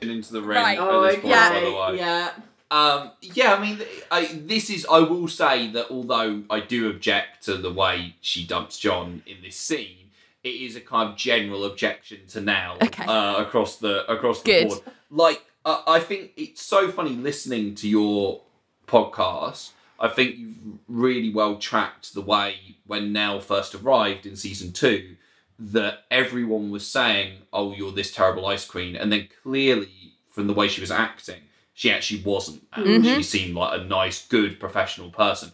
[0.01, 0.79] into the ring Right.
[0.79, 1.93] at Oh, this point, by the okay.
[1.93, 1.99] way.
[1.99, 2.31] Yeah.
[2.71, 3.79] Um, yeah, I mean,
[4.11, 4.87] I, this is.
[4.91, 9.37] I will say that although I do object to the way she dumps John in
[9.43, 10.11] this scene,
[10.43, 13.05] it is a kind of general objection to now Okay.
[13.05, 14.69] uh, across the across the Good.
[14.69, 14.81] board.
[15.11, 18.41] Like, uh, I think it's so funny listening to your
[18.87, 19.71] podcast.
[20.05, 25.17] I think you've really well tracked the way when Nell first arrived in season two
[25.59, 30.53] that everyone was saying, "Oh, you're this terrible ice queen," and then clearly from the
[30.53, 31.43] way she was acting,
[31.73, 33.17] she actually wasn't, and Mhm.
[33.17, 35.53] she seemed like a nice, good, professional person.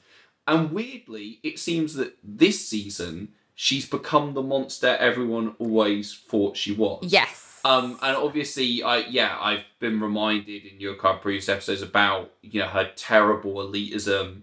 [0.49, 6.73] And weirdly, it seems that this season she's become the monster everyone always thought she
[6.73, 7.05] was.
[7.05, 7.50] Yes.
[7.65, 12.33] Um, and obviously, I yeah, I've been reminded in your kind of previous episodes about
[12.43, 14.43] you know her terrible elitism,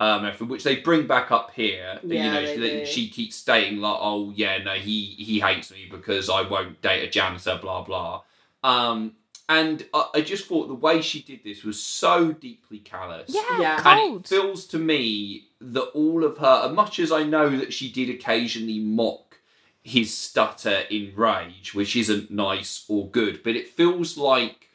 [0.00, 1.98] um, which they bring back up here.
[2.02, 2.86] you Yeah, know, they she, do.
[2.86, 7.04] she keeps stating like, "Oh yeah, no, he he hates me because I won't date
[7.04, 8.22] a janitor." Blah blah.
[8.62, 9.12] Um,
[9.48, 13.30] and I, I just thought the way she did this was so deeply callous.
[13.34, 13.82] yeah, Yeah.
[13.84, 17.72] And it feels to me that all of her, as much as I know that
[17.72, 19.27] she did occasionally mock
[19.88, 24.68] his stutter in rage, which isn't nice or good, but it feels like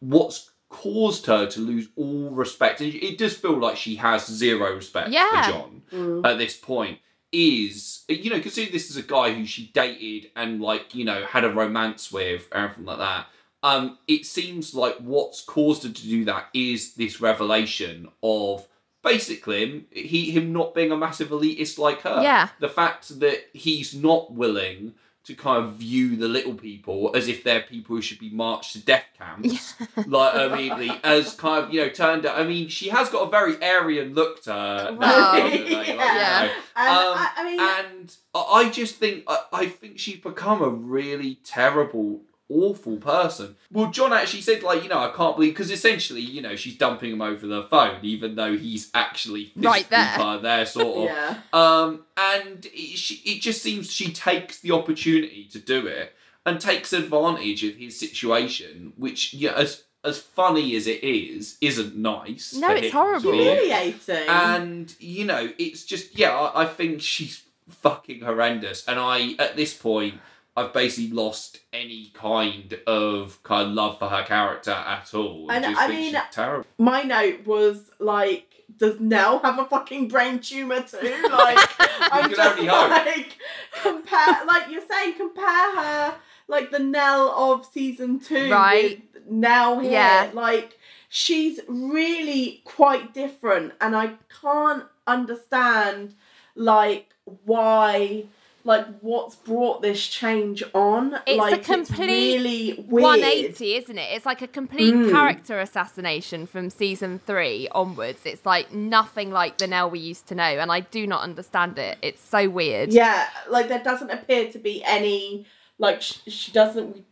[0.00, 4.74] what's caused her to lose all respect, and it does feel like she has zero
[4.74, 5.42] respect Yeah.
[5.46, 6.26] for John Mm.
[6.26, 6.98] at this point.
[7.30, 11.26] Is you know, considering this is a guy who she dated and like you know
[11.26, 13.26] had a romance with, everything like that.
[13.62, 18.66] Um, it seems like what's caused her to do that is this revelation of
[19.02, 22.20] basically him, he him not being a massive elitist like her.
[22.22, 22.48] Yeah.
[22.58, 24.94] The fact that he's not willing
[25.24, 28.72] to kind of view the little people as if they're people who should be marched
[28.72, 30.04] to death camps, Yeah.
[30.06, 32.38] like immediately as kind of you know turned out.
[32.38, 34.90] I mean, she has got a very Aryan look to her.
[34.92, 36.44] now, Well, like, you know, yeah.
[36.76, 40.62] And um, I, I mean, and I I just think I, I think she's become
[40.62, 43.56] a really terrible, awful person.
[43.70, 46.76] Well, John actually said like you know I can't believe because essentially you know she's
[46.76, 50.38] dumping him over the phone even though he's actually Right there.
[50.42, 51.04] there sort of.
[51.04, 51.38] yeah.
[51.52, 56.14] Um, and it, she, it just seems she takes the opportunity to do it
[56.46, 61.96] and takes advantage of his situation, which yeah, as as funny as it is, isn't
[61.96, 62.54] nice.
[62.54, 63.32] No, it's horrible.
[63.32, 63.56] to be in.
[63.56, 64.28] Humiliating.
[64.28, 68.86] And you know, it's just yeah, I, I think she's fucking horrendous.
[68.88, 70.14] And I at this point
[70.58, 75.50] I've basically lost any kind of kind of love for her character at all.
[75.50, 76.66] And just I think mean- she's terrible.
[76.78, 78.44] my note was like,
[78.76, 80.98] does Nell have a fucking brain tumor too?
[81.30, 81.68] Like,
[82.12, 83.38] I'm just like,
[83.82, 86.14] compare, like you're saying, compare her,
[86.48, 89.02] like the Nell of season two, Right.
[89.14, 89.92] with Nell here.
[89.92, 90.30] Yeah.
[90.32, 90.78] Like,
[91.08, 96.14] she's really quite different, and I can't understand,
[96.54, 97.08] like,
[97.44, 98.24] why.
[98.68, 101.14] Like what's brought this change on?
[101.26, 103.02] It's a like, complete really weird.
[103.02, 104.08] 180, isn't it?
[104.14, 105.10] It's like a complete Mm.
[105.10, 108.20] character assassination from season three onwards.
[108.26, 111.78] It's like nothing like the Nell we used to know, and I do not understand
[111.78, 111.96] it.
[112.02, 112.92] It's so weird.
[112.92, 115.46] Yeah, like there doesn't appear to be any
[115.78, 117.06] like sh- she doesn't.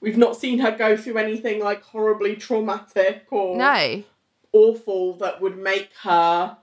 [0.00, 4.02] We've not seen her go through anything like horribly traumatic or No.
[4.52, 6.56] awful that would make her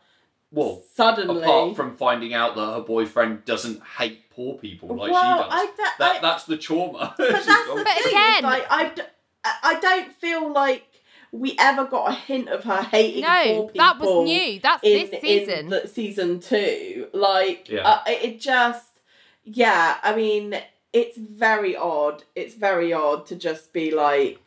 [0.52, 1.42] Well, suddenly.
[1.44, 5.52] apart from finding out that her boyfriend doesn't hate poor people like well, she does.
[5.54, 7.14] I, don't- that I- that's the trauma.
[7.18, 8.04] but that's the But thing.
[8.08, 9.02] again- like I, d-
[9.44, 10.84] I I don't feel like
[11.32, 13.72] we ever got a hint of her hating poor No, people.
[13.76, 14.60] that was new.
[14.60, 15.60] That's in, this season.
[15.60, 17.08] in the season two.
[17.14, 17.88] Like, Yeah.
[17.88, 19.00] uh, it it just,
[19.46, 19.98] yeah.
[20.04, 20.60] I mean,
[20.92, 22.24] it's very odd.
[22.36, 24.41] It's very odd to just be like,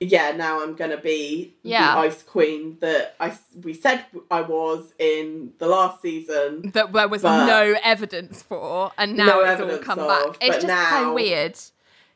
[0.00, 1.94] yeah, now I'm gonna be Yeah.
[1.94, 3.32] the ice queen that I
[3.62, 6.70] we said I was in the last season.
[6.72, 10.38] that there was no evidence for, and now No it's all come of, back.
[10.40, 11.58] It's just so weird.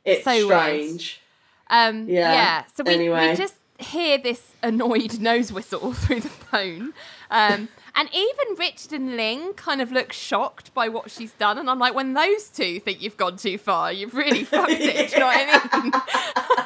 [0.05, 0.47] It's So weird.
[0.47, 1.21] strange.
[1.69, 2.33] Um, yeah.
[2.33, 3.31] Yeah, So we, anyway.
[3.31, 6.93] we just hear this annoyed nose whistle through the phone.
[7.31, 11.59] Um, and even Richard and Ling kind of look shocked by what she's done.
[11.59, 15.09] And I'm like, when those two think you've gone too far, you've really fucked it.
[15.11, 15.93] Do you know what I mean?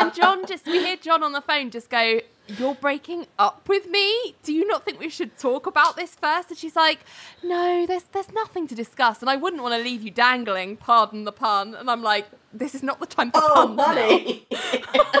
[0.00, 3.88] and John just we hear John on the phone just go, "You're breaking up with
[3.88, 4.34] me.
[4.42, 6.50] Do you not think we should talk about this first?
[6.50, 7.00] And she's like,
[7.42, 10.76] "No, there's there's nothing to discuss, and I wouldn't want to leave you dangling.
[10.76, 15.20] Pardon the pun." And I'm like, "This is not the time for Oh, puns now."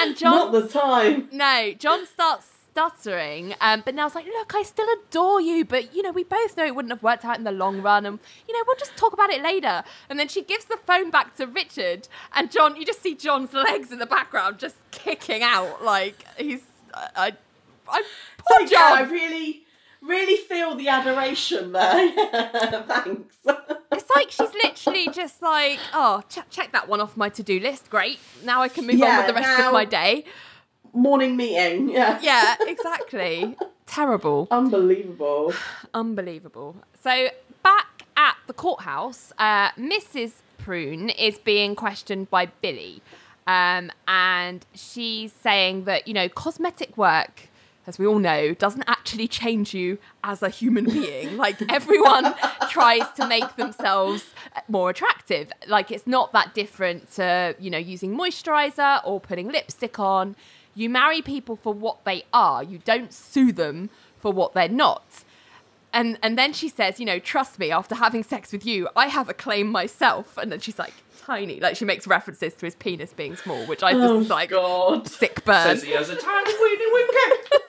[0.00, 1.28] And John Not the time.
[1.32, 2.46] No, John starts
[2.78, 6.56] stuttering, um, but now's like, look, I still adore you, but you know, we both
[6.56, 8.96] know it wouldn't have worked out in the long run, and you know, we'll just
[8.96, 9.82] talk about it later.
[10.08, 13.52] And then she gives the phone back to Richard, and John, you just see John's
[13.52, 16.62] legs in the background just kicking out, like he's,
[16.94, 17.32] I,
[17.88, 18.02] I, I
[18.48, 19.64] So, yeah, I really,
[20.00, 22.12] really feel the adoration there.
[22.86, 23.36] Thanks.
[23.90, 27.90] It's like she's literally just like, oh, ch- check that one off my to-do list.
[27.90, 30.24] Great, now I can move on with the rest now- of my day.
[30.92, 31.88] Morning meeting.
[31.98, 32.18] Yeah.
[32.22, 33.56] Yeah, exactly.
[33.86, 34.48] Terrible.
[34.50, 35.52] Unbelievable.
[35.94, 36.76] Unbelievable.
[37.02, 37.28] So
[37.62, 40.32] back at the courthouse, uh, Mrs.
[40.58, 43.00] Prune is being questioned by Billy,
[43.46, 47.48] um, and she's saying that you know cosmetic work,
[47.86, 51.36] as we all know, doesn't actually change you as a human being.
[51.36, 52.34] like everyone
[52.70, 54.24] tries to make themselves
[54.68, 55.50] more attractive.
[55.66, 60.36] Like it's not that different to you know using moisturizer or putting lipstick on.
[60.78, 62.62] You marry people for what they are.
[62.62, 65.04] You don't sue them for what they're not.
[65.92, 69.06] And and then she says, you know, trust me, after having sex with you, I
[69.08, 70.36] have a claim myself.
[70.38, 71.58] And then she's like, tiny.
[71.60, 75.08] Like she makes references to his penis being small, which I just Oh, like God.
[75.08, 75.64] sick burn.
[75.64, 77.64] Says he has a tiny weeny winky.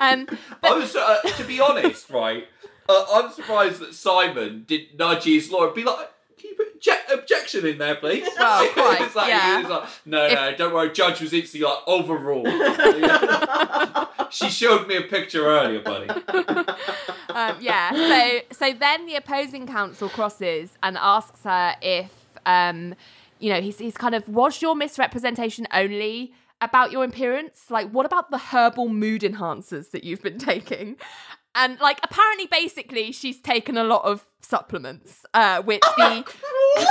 [0.00, 0.26] Um
[0.62, 2.46] I was, uh, to be honest, right?
[2.88, 6.08] Uh, I'm surprised that Simon did nudge his lawyer, be like,
[6.38, 8.28] keep obje- objection in there, please.
[8.38, 9.60] Well, quite, it's like, yeah.
[9.60, 10.90] it's like, no, If- no, don't worry.
[10.92, 12.46] Judge was instantly like overruled.
[14.30, 16.08] she showed me a picture earlier, buddy.
[17.30, 17.90] um, yeah.
[17.92, 22.12] So so then the opposing counsel crosses and asks her if
[22.46, 22.94] um,
[23.38, 27.66] you know, he's he's kind of was your misrepresentation only about your appearance?
[27.70, 30.96] Like what about the herbal mood enhancers that you've been taking?
[31.54, 36.24] And like apparently basically she's taken a lot of supplements, uh, which the
[36.76, 36.88] This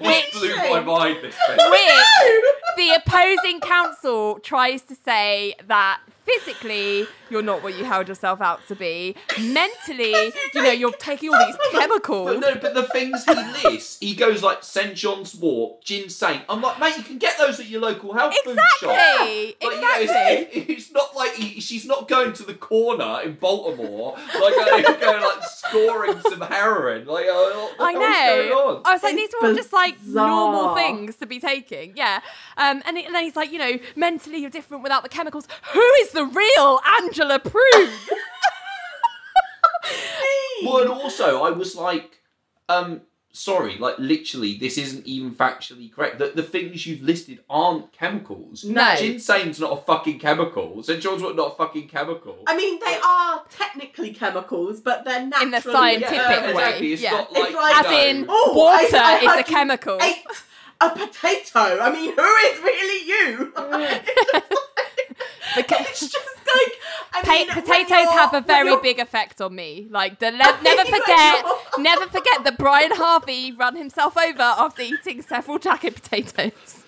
[0.00, 1.18] which blew my mind.
[1.22, 1.58] This bit.
[1.70, 8.40] which the opposing counsel tries to say that physically you're not what you held yourself
[8.40, 9.14] out to be.
[9.38, 12.40] Mentally, you know, you're taking all these But chemicals.
[12.40, 13.34] no, but the things he
[13.68, 16.40] lists, he goes like St John's Wort, ginseng.
[16.48, 18.90] I'm like, mate, you can get those at your local health food shop.
[18.92, 20.60] Exactly, Like, you know, exactly.
[20.62, 24.54] it's, it's not like he, she's not going to the corner in Baltimore, like
[25.00, 27.06] going like scoring some heroin.
[27.06, 27.26] Like, what
[27.80, 28.68] I hell's going know.
[28.76, 28.82] on?
[28.84, 31.92] I was like, It's these are all just like normal things to be taking.
[31.96, 32.20] Yeah.
[32.56, 35.48] Um, and, it, and then he's like, you know, mentally you're different without the chemicals.
[35.72, 37.90] Who is the real Angela Prune?
[40.64, 42.20] Well, and also I was like,
[42.68, 43.02] um,
[43.34, 46.18] sorry, like literally, this isn't even factually correct.
[46.18, 48.64] The, the things you've listed aren't chemicals.
[48.64, 48.94] No.
[48.96, 50.82] Ginseng's not a fucking chemical.
[50.82, 51.02] St.
[51.02, 52.38] John's Wort not a fucking chemical.
[52.46, 56.50] I mean, they are technically chemicals, but they're naturally In the scientific uh, yeah, way,
[56.52, 56.92] exactly.
[56.92, 57.10] It's yeah.
[57.10, 59.98] not It's like, like- As you in, know, Oh, water I- I is a chemical.
[60.00, 60.24] ate
[60.80, 61.78] a potato.
[61.80, 63.52] I mean, who is really you?
[65.56, 66.16] Because- it's just
[66.46, 66.72] like
[67.12, 69.86] I Pa- mean, potatoes have a very big effect on me.
[69.88, 71.44] Like the le- never forget,
[71.78, 76.82] never forget that Brian Harvey ran himself over after eating several jacket potatoes.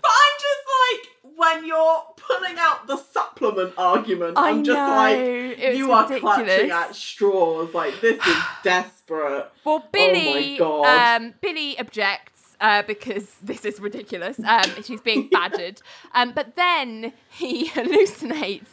[0.00, 0.62] But I'm just
[1.38, 4.36] when you're pulling out the supplement argument.
[4.36, 7.72] I I'm just know, like it you are clutching at straws.
[7.72, 9.46] Like this is desperate.
[9.64, 11.20] Well, Billy, Oh God.
[11.22, 14.40] um, Billy objects uh, because this is ridiculous.
[14.40, 15.80] Um, she's being badgered,
[16.12, 18.66] um, but then he hallucinates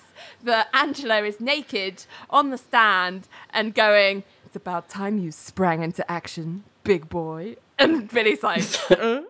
[0.44, 6.10] that Angela is naked on the stand and going, "It's about time you sprang into
[6.12, 9.22] action, big boy." And Billy's like, "Uh?"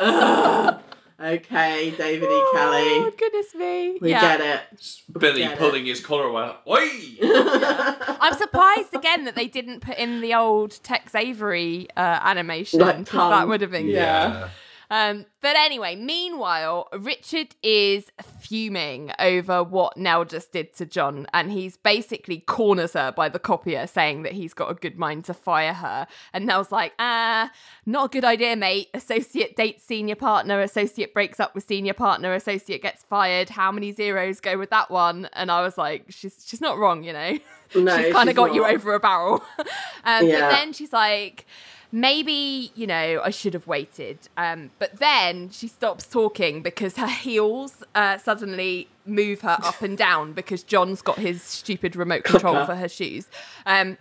[1.22, 2.32] Okay, David E.
[2.32, 3.14] "Oh Kelley.
[3.18, 4.38] goodness me!" We yeah.
[4.38, 4.90] get it.
[5.18, 5.58] Billy Get it.
[5.58, 6.50] pulling his collar away.
[6.66, 6.88] Oi!
[8.22, 13.04] I'm surprised again that they didn't put in the old Tex Avery uh, animation Like
[13.06, 13.96] 'cause that would have been good.
[13.96, 14.48] Yeah.
[14.90, 18.10] Um, but anyway, meanwhile, Richard is
[18.40, 23.38] fuming over what Nell just did to John, and he's basically corners her by the
[23.38, 26.08] copier, saying that he's got a good mind to fire her.
[26.32, 27.52] And Nell's like, ah,
[27.86, 28.88] not a good idea, mate.
[28.92, 33.50] Associate dates senior partner, associate breaks up with senior partner, associate gets fired.
[33.50, 35.28] How many zeros go with that one?
[35.32, 37.38] And I was like, she's she's not wrong, you know.
[37.72, 39.44] No, she's kind of got you over a barrel.
[40.04, 40.40] um, Yeah.
[40.40, 41.46] But then she's like,
[41.92, 44.18] maybe, you know, I should have waited.
[44.36, 49.98] Um, but then she stops talking because her heels uh, suddenly move her up and
[49.98, 53.28] down because John's got his stupid remote control for her shoes.
[53.66, 53.98] Um,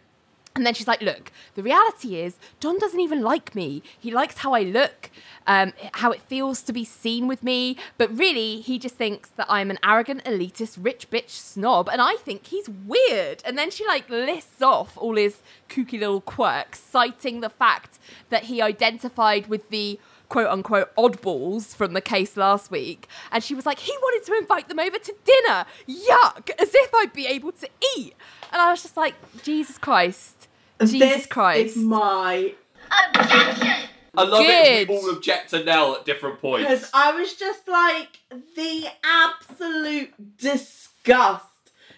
[0.55, 3.83] And then she's like, Look, the reality is, Don doesn't even like me.
[3.97, 5.09] He likes how I look,
[5.47, 7.77] um, how it feels to be seen with me.
[7.97, 11.87] But really, he just thinks that I'm an arrogant, elitist, rich bitch snob.
[11.89, 13.41] And I think he's weird.
[13.45, 18.45] And then she like lists off all his kooky little quirks, citing the fact that
[18.45, 23.07] he identified with the quote unquote oddballs from the case last week.
[23.31, 25.65] And she was like, he wanted to invite them over to dinner.
[25.87, 28.13] Yuck, as if I'd be able to eat.
[28.51, 30.38] And I was just like, Jesus Christ.
[30.87, 31.77] Jesus this Christ.
[31.77, 32.53] is my
[34.17, 34.47] I love it.
[34.49, 34.89] if Good.
[34.89, 36.67] We all object to Nell at different points.
[36.67, 38.19] because I was just like
[38.55, 41.45] the absolute disgust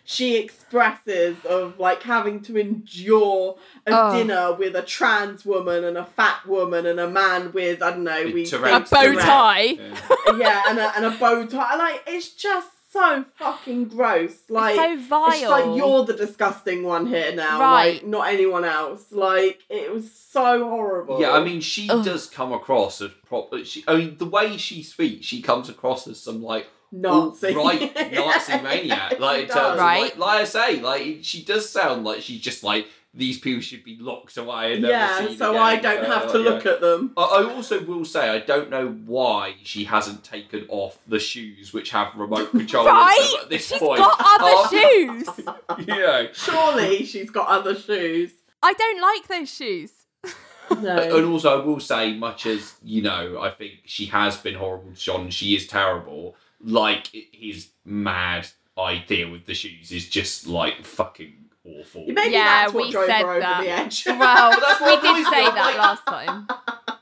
[0.04, 3.58] she expresses of like having to endure
[3.88, 4.18] a Oh.
[4.18, 8.04] dinner with a trans woman and a fat woman and a man with I don't
[8.04, 9.62] know we A bow tie.
[9.62, 9.96] Yeah.
[10.38, 14.92] yeah and a, and a bow tie like it's just so fucking gross like so
[14.94, 15.50] It's vile.
[15.50, 17.96] like you're the disgusting one here now, Right.
[17.96, 19.12] like not anyone else.
[19.12, 21.22] Like it was so horrible.
[21.22, 22.04] Yeah, I mean, she Ugh.
[22.04, 23.64] does come across as proper.
[23.64, 27.96] She, I mean, the way she speaks, she comes across as some like Nazi, right
[28.14, 29.18] Nazi maniac.
[29.20, 29.72] Like, in terms does.
[29.72, 33.62] of, like, like I say, like she does sound like she's just like these people
[33.62, 35.62] should be locked away and never yeah, seen so again.
[35.62, 36.50] I don't Uh, have to yeah.
[36.50, 37.12] look at them.
[37.18, 41.74] I I also will say I don't know why she hasn't taken off the shoes
[41.74, 43.36] which have remote control Right?
[43.42, 44.00] at this She's point.
[44.00, 44.68] got other Oh,
[45.78, 45.88] shoes.
[45.88, 46.28] Yeah.
[46.34, 48.32] Surely she's got other shoes.
[48.64, 49.92] I don't like those shoes.
[50.80, 50.96] No.
[51.18, 54.92] And also, I will say, much as you know, I think she has been horrible
[54.94, 55.30] to John.
[55.30, 56.38] She is terrible.
[56.64, 58.48] Like his mad
[58.78, 61.34] idea with the shoes is just like fucking
[61.66, 62.06] awful.
[62.08, 63.62] Maybe Yeah, that's what we drove said her over that.
[63.62, 64.06] the edge.
[64.08, 66.48] Well, But that's we what did boys say do, that like- last time.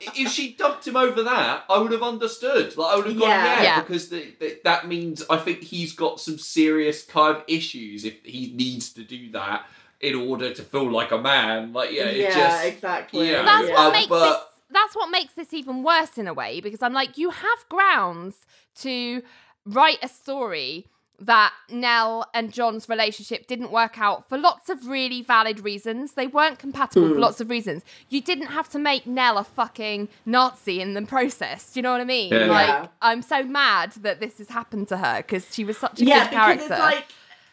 [0.16, 2.76] if she dumped him over that, I would have understood.
[2.76, 3.44] Like I would have gone, Yeah.
[3.56, 3.80] yeah, Yeah.
[3.82, 8.22] because the, the, that means I think he's got some serious kind of issues if
[8.24, 9.66] he needs to do that
[10.00, 11.72] in order to feel like a man.
[11.72, 13.30] Like yeah, it yeah, just exactly.
[13.30, 13.42] yeah.
[13.42, 13.74] That's yeah.
[13.74, 14.40] what Uh, makes but- this.
[14.72, 18.46] That's what makes this even worse in a way because I'm like, you have grounds
[18.76, 19.20] to
[19.66, 20.86] write a story
[21.22, 26.12] that Nell and John's relationship didn't work out for lots of really valid reasons.
[26.12, 27.20] They weren't compatible for Hmm.
[27.20, 27.82] lots of reasons.
[28.08, 31.72] You didn't have to make Nell a fucking Nazi in the process.
[31.72, 32.32] Do you know what I mean?
[32.32, 32.46] Yeah.
[32.46, 32.86] Like, Yeah.
[33.02, 36.10] I'm so mad that this has happened to her because she was such a good
[36.10, 36.34] character.
[36.34, 37.04] yeah, because it's like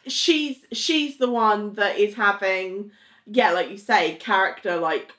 [0.07, 2.91] she's she's the one that is having
[3.29, 5.11] yeah, like you say, character like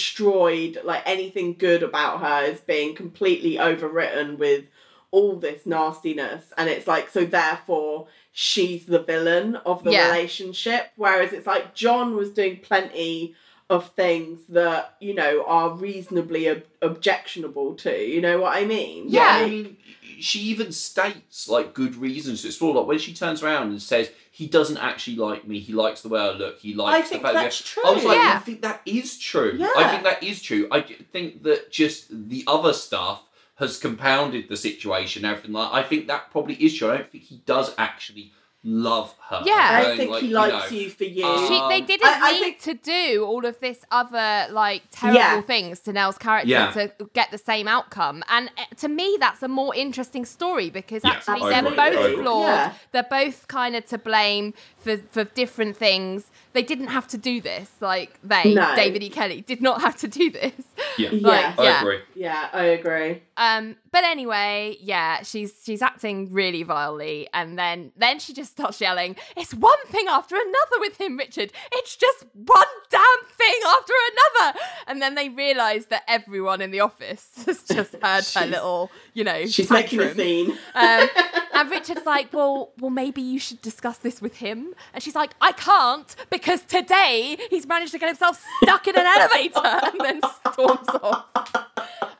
[0.00, 0.78] destroyed.
[0.84, 4.64] Like anything good about her is being completely overwritten with
[5.12, 7.24] all this nastiness, and it's like so.
[7.24, 10.10] Therefore, she's the villain of the Yeah.
[10.10, 10.90] relationship.
[10.96, 13.34] Whereas it's like John was doing plenty
[13.68, 18.04] of things that you know are reasonably ob- objectionable to.
[18.04, 19.04] You know what I mean?
[19.08, 19.44] Yeah, Yeah.
[19.46, 19.76] I mean,
[20.20, 22.74] she even states like good reasons to explore.
[22.74, 26.08] Like when she turns around and says he doesn't actually like me, he likes the
[26.08, 27.82] way I look, he likes I think the fact that's that true.
[27.86, 28.32] I was like, Yeah.
[28.36, 29.54] I think that is true.
[29.56, 29.72] Yeah.
[29.76, 30.68] I think that is true.
[30.70, 33.22] i think that just the other stuff
[33.60, 35.24] has compounded the situation.
[35.24, 36.90] Everything like I think that probably is true.
[36.90, 38.32] I don't think he does actually
[38.64, 39.42] love her.
[39.44, 39.54] Yeah.
[39.72, 41.26] I Going, think like, he you likes know, you for you.
[41.26, 44.46] uh, She, they Um, didn't I- I need think- to do all of this other
[44.52, 45.40] like terrible Yeah.
[45.42, 46.70] things to Nell's character Yeah.
[46.72, 48.22] to get the same outcome.
[48.28, 52.04] And uh, to me, that's a more interesting story because Yeah, actually they're agree, both
[52.10, 52.22] agree.
[52.22, 52.46] flawed.
[52.48, 52.72] Yeah.
[52.92, 56.30] They're both kind of to blame for for different things.
[56.52, 57.70] They didn't have to do this.
[57.80, 58.74] Like they, No.
[58.74, 59.08] David E.
[59.10, 60.52] Kelley, did not have to do this.
[60.98, 61.54] Yeah, Yeah.
[61.56, 61.80] I yeah.
[61.80, 61.98] agree.
[62.14, 63.22] Yeah, I agree.
[63.36, 68.80] Um, but anyway, yeah, she's she's acting really vilely, and then then she just starts
[68.80, 71.52] yelling, "It's one thing after another with him, Richard.
[71.72, 76.80] It's just one damn thing after another." And then they realise that everyone in the
[76.80, 80.52] office has just heard her little, you know, She's making a scene.
[80.74, 81.08] Um,
[81.54, 84.74] and Richard's like, well, well, maybe you should discuss this with him.
[84.94, 89.06] And she's like, I can't because today he's managed to get himself stuck in an
[89.06, 90.20] elevator and then
[90.52, 91.24] storms off.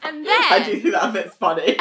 [0.03, 1.77] And then I do think that bit's funny.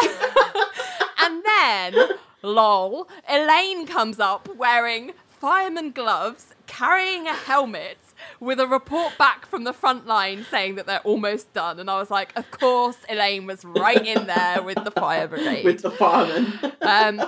[1.19, 2.09] and then,
[2.41, 7.97] lol, Elaine comes up wearing fireman gloves, carrying a helmet.
[8.41, 11.79] With a report back from the front line saying that they're almost done.
[11.79, 15.63] And I was like, of course, Elaine was right in there with the fire brigade.
[15.63, 16.51] with the fireman.
[16.81, 17.21] Um,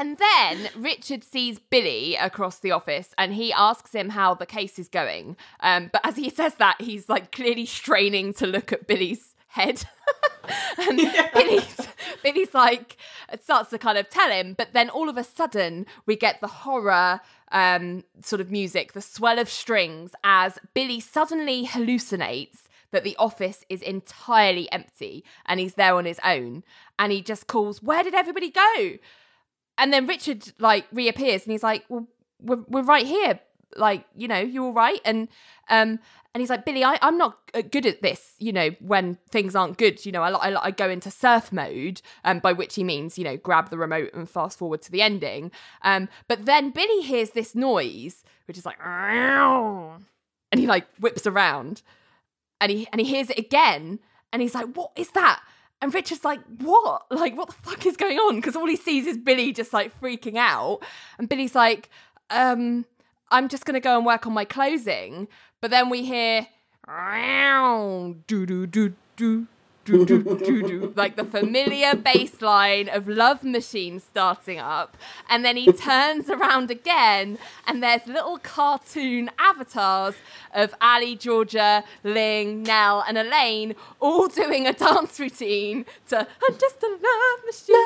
[0.00, 4.78] and then Richard sees Billy across the office and he asks him how the case
[4.78, 5.36] is going.
[5.60, 9.84] Um, but as he says that, he's like clearly straining to look at Billy's head.
[10.78, 10.96] and
[11.34, 11.88] Billy's,
[12.22, 12.96] Billy's like,
[13.40, 16.48] starts to kind of tell him, but then all of a sudden we get the
[16.48, 17.20] horror
[17.52, 23.64] um, sort of music, the swell of strings as Billy suddenly hallucinates that the office
[23.68, 26.64] is entirely empty and he's there on his own.
[26.98, 28.98] And he just calls where did everybody go?
[29.78, 32.06] And then richard like reappears and he's like well
[32.40, 33.40] we're, we're right here.
[33.76, 35.00] Like you know you're all right?
[35.04, 35.28] And
[35.68, 36.00] um
[36.34, 39.54] and he's like billy I, i'm not uh, good at this you know when things
[39.54, 42.84] aren't good you know i, I, I go into surf mode um by which he
[42.84, 45.50] means you know grab the remote and fast forward to the ending
[45.82, 48.78] um but then billy hears this noise which is like
[50.52, 51.82] and he like whips around
[52.60, 53.98] and he and he hears it again
[54.32, 55.40] and he's like what is that
[55.82, 57.06] and Richard's like, what?
[57.10, 58.36] Like, what the fuck is going on?
[58.36, 60.80] Because all he sees is Billy just like freaking out.
[61.18, 61.88] And Billy's like,
[62.30, 62.84] um,
[63.30, 65.28] I'm just going to go and work on my closing.
[65.60, 66.46] But then we hear,
[68.26, 69.46] do do do do
[69.84, 74.96] do do do do like the familiar bass line of Love Machine starting up,
[75.28, 80.14] and then he turns around again, and there's little cartoon avatars
[80.54, 86.82] of Ally, Georgia, Ling, Nell, and Elaine all doing a dance routine to "I'm Just
[86.82, 87.76] a Love Machine"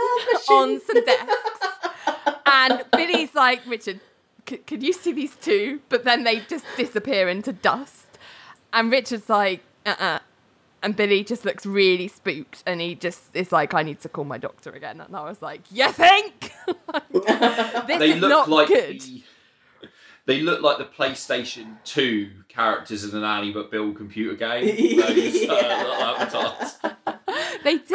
[0.50, 1.88] on some desks,
[2.46, 4.00] and Billy's like, Richard,
[4.48, 5.80] c- could you see these two?
[5.88, 8.06] But then they just disappear into dust,
[8.72, 10.18] and Richard's like, uh uh
[10.82, 14.24] and Billy just looks really spooked and he just is like, I need to call
[14.24, 15.00] my doctor again.
[15.00, 16.52] And I was like, You think?
[17.10, 19.00] this They is look not like good.
[19.00, 19.22] the,
[20.26, 24.66] they look like the PlayStation Two characters in an Annie but Bill computer game.
[24.96, 26.24] Those uh, Yeah.
[26.24, 27.14] little.
[27.64, 27.94] They do.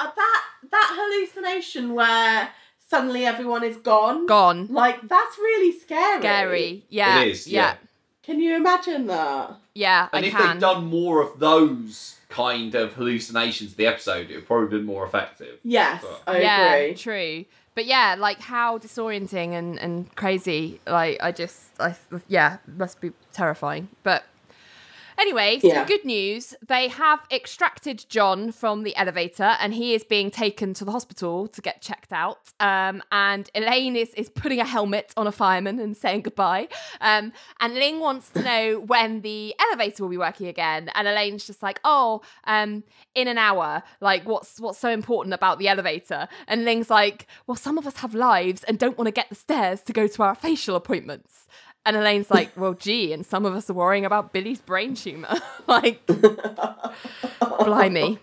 [0.00, 2.48] Uh, that that hallucination where
[2.88, 4.26] suddenly everyone is gone.
[4.26, 4.68] Gone.
[4.70, 6.20] Like that's really scary.
[6.20, 6.84] Scary.
[6.88, 7.20] Yeah.
[7.22, 7.60] It is, Yeah.
[7.60, 7.74] yeah.
[8.22, 9.54] Can you imagine that?
[9.74, 10.56] Yeah, And I if can.
[10.56, 15.04] they'd done more of those kind of hallucinations, the episode, it would probably been more
[15.04, 15.60] effective.
[15.62, 16.94] Yes, But- I yeah, agree.
[16.94, 17.44] true.
[17.76, 20.80] But yeah, like how disorienting and, and crazy.
[20.86, 21.94] Like I just, I
[22.26, 23.88] yeah, must be terrifying.
[24.02, 24.24] But
[25.18, 25.84] anyway, Yeah.
[25.84, 26.54] good news.
[26.66, 31.48] They have extracted John from the elevator, and he is being taken to the hospital
[31.48, 32.38] to get checked out.
[32.60, 36.68] Um, and Elaine is is putting a helmet on a fireman and saying goodbye.
[37.00, 40.90] Um, and Ling wants to know when the elevator will be working again.
[40.94, 42.82] And Elaine's just like, oh, um,
[43.14, 43.82] in an hour.
[44.00, 46.28] Like, what's what's so important about the elevator?
[46.46, 49.34] And Ling's like, well, some of us have lives and don't want to get the
[49.34, 51.46] stairs to go to our facial appointments.
[51.86, 55.34] And Elaine's like, well, gee, and some of us are worrying about Billy's brain tumor.
[55.68, 56.04] like,
[57.40, 58.18] blimey.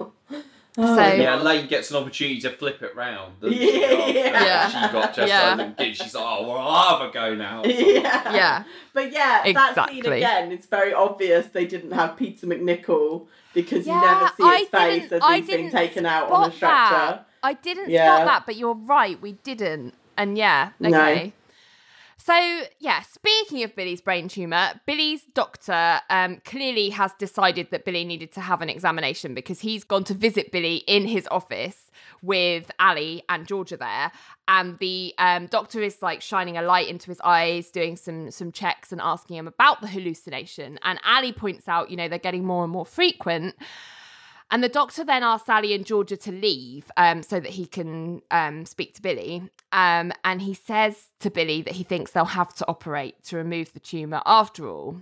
[0.75, 3.39] Oh, so, Yeah, Lane gets an opportunity to flip it round.
[3.39, 4.31] doesn't she, Yeah.
[4.33, 4.67] after Yeah.
[4.87, 5.55] She got just Yeah.
[5.55, 5.71] yeah.
[5.77, 7.63] and she's like, oh, well, I'll have a go now.
[7.65, 8.33] yeah.
[8.33, 13.85] yeah, But yeah, that scene again, it's very obvious they didn't have Peter MacNicol because
[13.85, 16.49] Yeah, you never see I his face didn't- as I he's being taken out on
[16.49, 16.95] a stretcher.
[16.95, 17.27] that.
[17.43, 18.15] I didn't Yeah.
[18.15, 19.93] spot that, but you're right, we didn't.
[20.17, 21.31] And yeah, No.
[22.25, 28.05] So yeah, speaking of Billy's brain tumor, Billy's doctor um, clearly has decided that Billy
[28.05, 32.71] needed to have an examination because he's gone to visit Billy in his office with
[32.79, 34.09] Ally and Georgia there,
[34.47, 38.53] and the um, doctor is like shining a light into his eyes, doing some some
[38.53, 40.79] checks and asking him about the hallucination.
[40.83, 43.55] And Ally points out, you know, they're getting more and more frequent.
[44.53, 48.21] And the doctor then asks Sally and Georgia to leave um, so that he can
[48.29, 49.49] um, speak to Billy.
[49.71, 53.73] Um, and he says to Billy that he thinks they'll have to operate to remove
[53.73, 55.01] the tumour after all.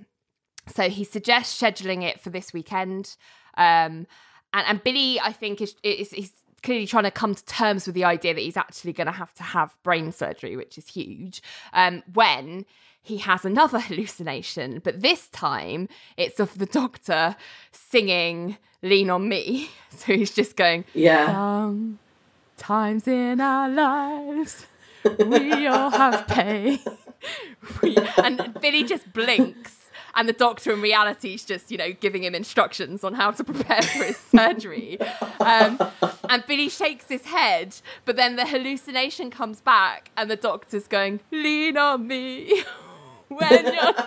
[0.73, 3.17] So he suggests scheduling it for this weekend.
[3.57, 4.07] Um,
[4.53, 6.31] and, and Billy, I think, is, is, is
[6.63, 9.33] clearly trying to come to terms with the idea that he's actually going to have
[9.35, 11.41] to have brain surgery, which is huge,
[11.73, 12.65] um, when
[13.01, 14.79] he has another hallucination.
[14.83, 17.35] But this time it's of the doctor
[17.71, 19.69] singing Lean on Me.
[19.91, 21.73] So he's just going, Yeah.
[22.57, 24.65] times in our lives
[25.19, 26.79] we all have pain.
[27.83, 29.80] We- and Billy just blinks.
[30.15, 33.43] And the doctor in reality is just, you know, giving him instructions on how to
[33.43, 34.99] prepare for his surgery.
[35.39, 35.79] Um,
[36.29, 41.19] and Billy shakes his head, but then the hallucination comes back, and the doctor's going,
[41.31, 42.63] Lean on me.
[43.29, 43.93] when you're...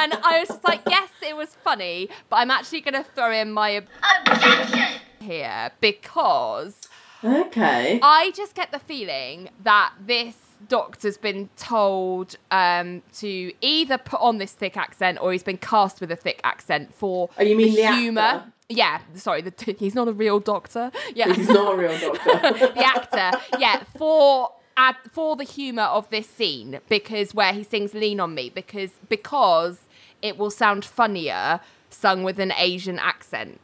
[0.00, 3.32] And I was just like, yes, it was funny, but I'm actually going to throw
[3.32, 3.82] in my
[4.26, 5.00] Objection!
[5.20, 6.88] here because
[7.24, 7.98] Okay.
[8.00, 10.36] I just get the feeling that this
[10.68, 16.00] doctor's been told um, to either put on this thick accent or he's been cast
[16.00, 18.20] with a thick accent for Oh, you mean the humor.
[18.20, 18.52] actor?
[18.68, 20.90] Yeah, sorry, the he's not a real doctor.
[21.14, 22.66] Yeah, He's not a real doctor.
[22.74, 23.38] the actor.
[23.58, 28.34] Yeah, for ad, for the humor of this scene because where he sings "Lean on
[28.34, 29.80] Me" because because
[30.20, 31.60] it will sound funnier
[31.90, 33.60] sung with an Asian accent.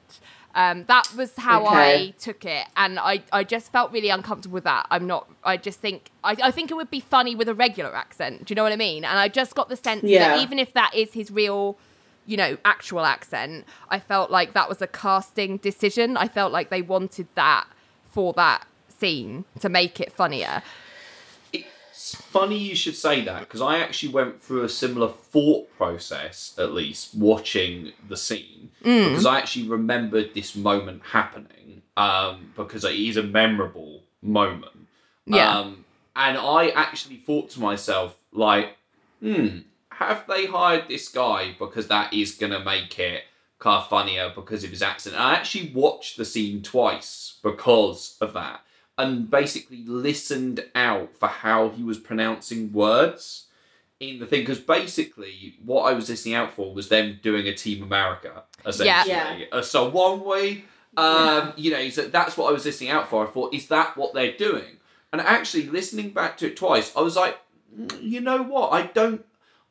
[0.54, 2.06] Um, that was how Okay.
[2.08, 4.86] I took it, and I, I just felt really uncomfortable with that.
[4.90, 5.28] I'm not.
[5.42, 8.44] I just think I, I think it would be funny with a regular accent.
[8.44, 9.04] Do you know what I mean?
[9.04, 10.28] And I just got the sense Yeah.
[10.28, 11.76] that even if that is his real,
[12.24, 16.16] you know, actual accent, I felt like that was a casting decision.
[16.16, 17.66] I felt like they wanted that
[18.12, 20.62] for that scene to make it funnier.
[22.14, 26.54] It's funny you should say that because I actually went through a similar thought process,
[26.58, 29.10] at least watching the scene, Mm.
[29.10, 34.88] because I actually remembered this moment happening um, because it is a memorable moment.
[35.26, 35.58] Yeah.
[35.58, 35.84] Um,
[36.16, 38.76] and I actually thought to myself, like,
[39.20, 39.58] hmm,
[39.90, 43.22] have they hired this guy because that is going to make it
[43.58, 45.14] kind of funnier because of his accent?
[45.16, 48.60] And I actually watched the scene twice because of that
[48.96, 53.46] and basically listened out for how he was pronouncing words
[54.00, 57.54] in the thing because basically what I was listening out for was them doing a
[57.54, 59.12] Team America essentially.
[59.12, 59.44] Yeah.
[59.52, 60.64] Uh, so one way,
[60.96, 63.26] um, you know, so that's what I was listening out for.
[63.26, 64.78] I thought, is that what they're doing?
[65.12, 67.38] And actually, listening back to it twice, I was like,
[67.76, 68.72] "Mm, you know what?
[68.72, 69.24] I don't,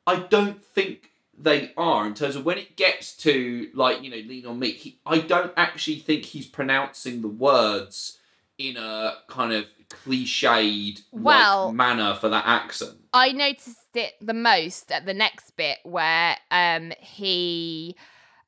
[0.07, 4.17] I don't think they are in terms of when it gets to like you know
[4.17, 4.71] lean on me.
[4.71, 8.19] He, I don't actually think he's pronouncing the words
[8.63, 12.97] in a kind of cliched Well- like, manner for that accent.
[13.13, 17.95] I noticed it the most at the next bit where um he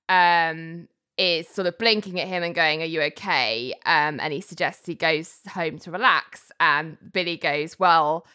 [0.09, 0.87] um
[1.17, 3.73] is sort of blinking at him and going, Are you okay?
[3.85, 8.25] Um and he suggests he goes home to relax and Billy goes, Well,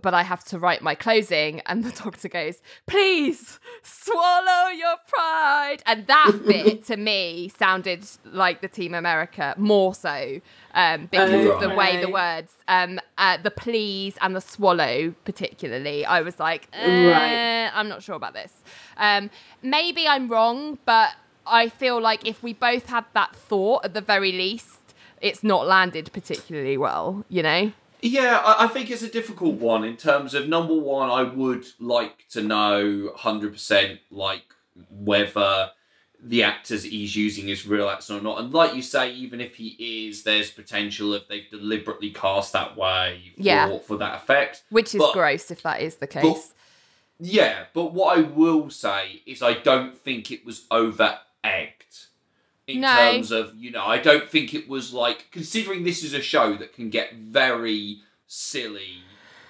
[0.00, 5.82] but I have to write my closing and the doctor goes, Please swallow your pride
[5.86, 10.40] and that bit to me sounded like the Team America more so.
[10.74, 16.06] Um because of the way the words um uh, the please and the swallow particularly
[16.06, 17.70] i was like eh, Right.
[17.74, 18.52] i'm not sure about this
[18.96, 19.28] um
[19.62, 21.10] maybe i'm wrong but
[21.46, 25.66] i feel like if we both had that thought at the very least it's not
[25.66, 30.34] landed particularly well you know Yeah, I, I think it's a difficult one in terms
[30.34, 31.08] of number one.
[31.10, 34.42] I would like to know hundred percent like
[34.90, 35.70] whether
[36.24, 38.40] the actors he's using is real accent or not.
[38.40, 42.76] And like you say, even if he is, there's potential if they've deliberately cast that
[42.76, 43.78] way for, Yeah.
[43.78, 44.62] for that effect.
[44.70, 46.54] which is But- gross if that is the case
[47.18, 51.81] Yeah, but what I will say is I don't think it was over egged.
[52.66, 52.88] In No.
[52.96, 56.54] terms of, you know, I don't think it was like considering this is a show
[56.56, 59.02] that can get very silly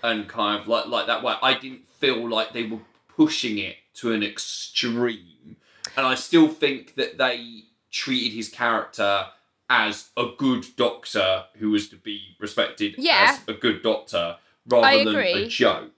[0.02, 2.80] and kind of like like that way, I didn't feel like they were
[3.14, 5.56] pushing it to an extreme.
[5.97, 9.26] And I still think that they treated his character
[9.68, 13.36] as a good doctor who was to be respected Yeah.
[13.39, 15.93] as a good doctor rather than a joke.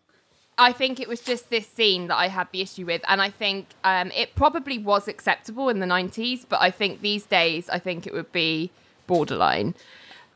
[0.57, 3.31] I think it was just this scene that I had the issue with, and I
[3.31, 7.79] think um, it probably was acceptable in the '90s, but I think these days, I
[7.79, 8.71] think it would be
[9.07, 9.75] borderline.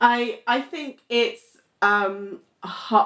[0.01, 2.41] I I think it's um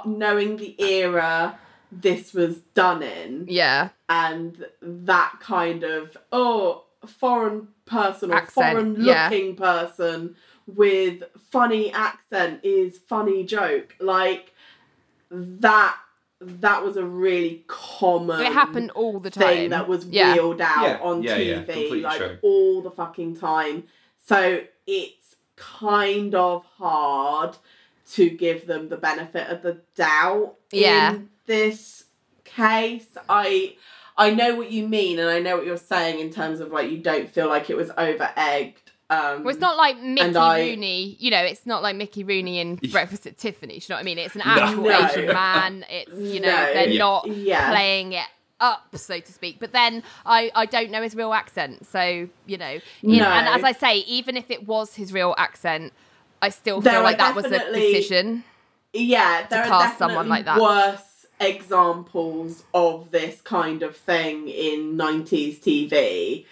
[0.04, 1.58] knowing the era
[1.90, 9.04] this was done in Yeah, and that kind of oh foreign person or Accent, foreign
[9.04, 9.24] yeah.
[9.24, 10.36] looking person
[10.66, 14.52] with funny accent is funny joke like
[15.30, 15.96] that
[16.60, 19.46] that was a really common it happened all the time.
[19.46, 20.34] thing that was yeah.
[20.34, 22.38] wheeled out Yeah, on yeah, yeah, TV completely like true.
[22.42, 23.84] all the fucking time.
[24.18, 27.56] So it's kind of hard
[28.12, 31.14] to give them the benefit of the doubt Yeah.
[31.14, 32.04] in this
[32.44, 33.16] case.
[33.28, 33.76] I
[34.16, 36.90] I know what you mean and I know what you're saying in terms of like
[36.90, 38.81] you don't feel like it was over egged.
[39.12, 42.58] Um Well, it's not like Mickey I- Rooney, you know, it's not like Mickey Rooney
[42.60, 44.18] in Breakfast at Tiffany's, you know what I mean?
[44.18, 44.52] It's an No.
[44.52, 45.06] actual No.
[45.08, 45.84] Asian man.
[45.90, 46.72] It's, you know, No.
[46.74, 46.98] they're Yeah.
[46.98, 47.70] not Yeah.
[47.70, 48.26] playing it
[48.60, 49.56] up, so to speak.
[49.58, 51.84] But then I, I don't know his real accent.
[51.86, 53.24] So, you know, in- No.
[53.26, 55.92] and as I say, even if it was his real accent,
[56.40, 58.44] I still There feel like that was a decision.
[58.92, 60.60] yeah, there are cast definitely someone like that.
[60.60, 66.44] worse examples of this kind of thing in 90s TV,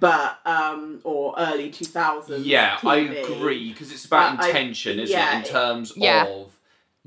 [0.00, 2.44] but um or early 2000s.
[2.44, 5.46] Yeah, I agree because it's about But I- intention, isn't yeah, it?
[5.46, 6.24] In terms Yeah.
[6.26, 6.52] of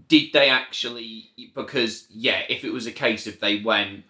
[0.08, 1.32] did they actually?
[1.54, 4.06] Because yeah, if it was a case if they went,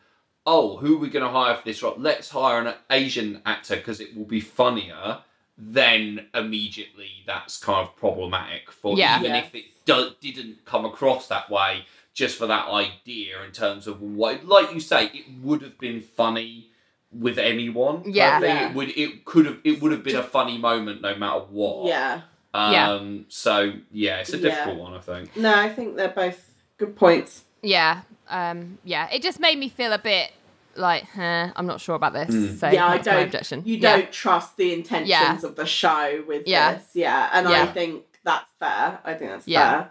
[0.45, 1.95] oh, who are we going to hire for this role?
[1.97, 5.19] Let's hire an Asian actor because it will be funnier.
[5.57, 9.19] Then immediately that's kind of problematic for Yeah.
[9.19, 9.39] even Yeah.
[9.43, 11.85] if it do- didn't come across that way.
[12.13, 16.01] Just for that idea, in terms of what, like you say, it would have been
[16.01, 16.68] funny
[17.11, 18.03] with anyone.
[18.05, 18.37] Yeah.
[18.37, 18.69] I think Yeah.
[18.69, 18.89] it would.
[18.97, 19.57] It could have.
[19.63, 21.87] It would have been a funny moment no matter what.
[21.87, 22.21] Yeah.
[22.53, 22.99] Um, Yeah.
[23.29, 24.43] So yeah, it's a Yeah.
[24.49, 25.35] difficult one, I think.
[25.35, 27.43] No, I think they're both good points.
[27.61, 28.01] Yeah.
[28.29, 29.09] Um, yeah.
[29.11, 30.31] It just made me feel a bit
[30.75, 32.29] like, huh, I'm not sure about this.
[32.33, 32.59] Mm.
[32.59, 33.23] So yeah, I that's my don't.
[33.25, 33.63] objection.
[33.65, 33.97] You Yeah.
[33.97, 35.35] don't trust the intentions Yeah.
[35.43, 36.75] of the show with Yeah.
[36.75, 36.83] this.
[36.93, 38.99] Yeah, and I think that's fair.
[39.03, 39.85] I think that's Yeah.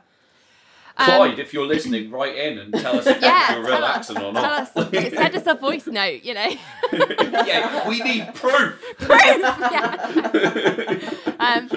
[0.99, 1.15] Fair.
[1.15, 3.85] Um, Clyde, if you're listening, write in and tell us if Yeah, that's your real
[3.85, 4.45] us, accent or tell not.
[4.45, 6.49] us, send us a voice note, you know.
[6.93, 8.83] yeah, we need proof.
[8.99, 11.11] Proof, yeah.
[11.41, 11.71] um,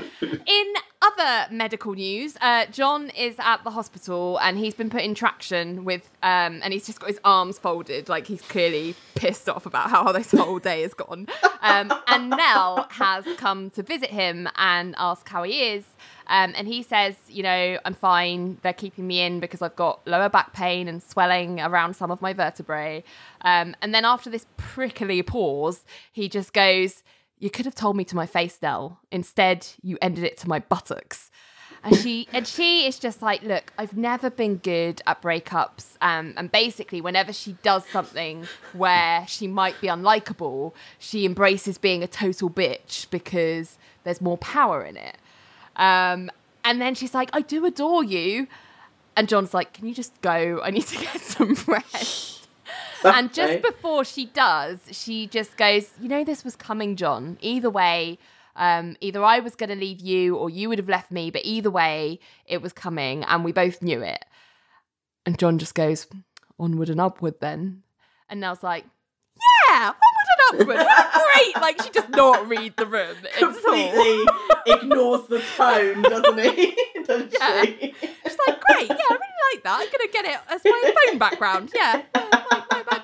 [0.45, 5.15] in other medical news, uh, John is at the hospital and he's been put in
[5.15, 9.65] traction with, um, and he's just got his arms folded, like he's clearly pissed off
[9.65, 11.27] about how this whole day has gone.
[11.61, 15.85] Um, and Nell has come to visit him and ask how he is.
[16.31, 18.57] Um, and he says, you know, I'm fine.
[18.63, 22.21] They're keeping me in because I've got lower back pain and swelling around some of
[22.21, 23.03] my vertebrae.
[23.41, 27.03] Um, and then after this prickly pause, he just goes,
[27.37, 29.01] You could have told me to my face, Nell.
[29.11, 31.29] Instead, you ended it to my buttocks.
[31.83, 35.97] And she and she is just like, look, I've never been good at breakups.
[35.99, 42.03] Um, and basically, whenever she does something where she might be unlikable, she embraces being
[42.03, 45.17] a total bitch because there's more power in it.
[45.81, 46.29] Um,
[46.63, 48.47] and then she's like, I do adore you.
[49.17, 50.61] And John's like, Can you just go?
[50.63, 52.47] I need to get some rest.
[53.03, 57.37] and just before she does, she just goes, You know, this was coming, John.
[57.41, 58.19] Either way,
[58.55, 61.41] um, either I was going to leave you or you would have left me, but
[61.43, 64.23] either way, it was coming and we both knew it.
[65.25, 66.07] And John just goes,
[66.59, 67.81] Onward and upward then.
[68.29, 68.85] And Nell's like,
[69.67, 69.93] Yeah,
[70.59, 70.87] onward and.
[71.33, 71.55] Great.
[71.61, 73.53] Like, she does not read the room at all.
[73.53, 74.25] completely
[74.67, 76.77] ignores the tone, doesn't he?
[77.05, 77.63] Doesn't Yeah.
[77.65, 77.93] she?
[78.23, 79.79] She's like, great, yeah, I really like that.
[79.79, 81.71] I'm gonna get it as my phone background.
[81.75, 82.01] Yeah,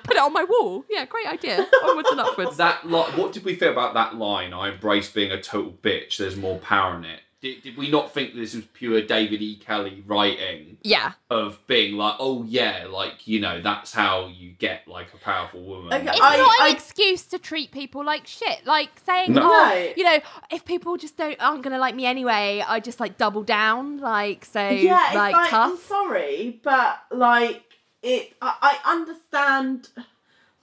[0.04, 0.84] put it on my wall.
[0.88, 1.66] Yeah, great idea.
[1.84, 2.56] Onwards and upwards.
[2.56, 4.54] That li- what did we feel about that line?
[4.54, 6.16] I embrace being a total bitch.
[6.16, 7.20] There's more power in it.
[7.40, 9.54] Did, did we not think this was pure David E.
[9.54, 14.88] Kelley writing yeah, of being like, oh yeah, like you know, that's how you get
[14.88, 15.92] like a powerful woman.
[15.92, 18.66] Okay, it's I- not an I- excuse to treat people like shit.
[18.66, 19.42] Like saying, No.
[19.44, 20.18] oh, you know,
[20.50, 23.98] if people just don't aren't gonna like me anyway, I just like double down.
[23.98, 27.62] Like so, yeah, it's like, like, I'm sorry, but like
[28.02, 29.90] it, I, I understand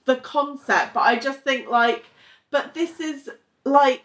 [0.04, 2.04] the concept, but I just think like,
[2.50, 3.30] but this is
[3.64, 4.04] like.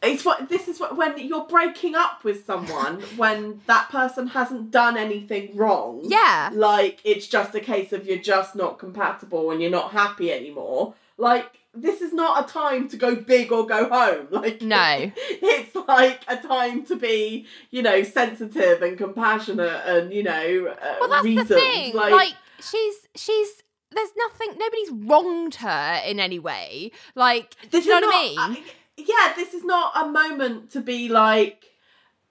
[0.00, 4.70] It's what this is what when you're breaking up with someone when that person hasn't
[4.70, 6.02] done anything wrong.
[6.04, 6.50] Yeah.
[6.52, 10.94] Like it's just a case of you're just not compatible and you're not happy anymore.
[11.16, 14.28] Like this is not a time to go big or go home.
[14.30, 15.10] Like No.
[15.16, 20.96] it's like a time to be, you know, sensitive and compassionate and you know, uh,
[21.00, 21.48] Well, that's reasoned.
[21.48, 21.94] the thing.
[21.96, 23.62] Like, she's she's.
[23.90, 24.50] There's nothing.
[24.58, 26.90] Nobody's wronged her in any way.
[27.14, 28.58] Like, this you know what I mean?
[28.58, 28.68] uh,
[28.98, 31.64] yeah, this is not a moment to be like,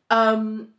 [0.10, 0.70] um,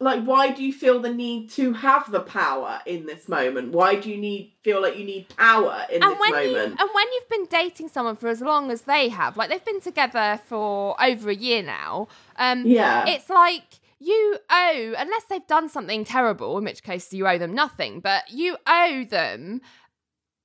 [0.00, 3.72] like why do you feel the need to have the power in this moment?
[3.72, 6.80] Why do you need feel like you need power in and this when you moment?
[6.80, 9.80] and when you've been dating someone for as long as they have, like they've been
[9.80, 13.04] together for over a year now, um, Yeah.
[13.06, 17.54] it's like you owe unless they've done something terrible, in which case you owe them
[17.54, 19.60] nothing, but you owe them.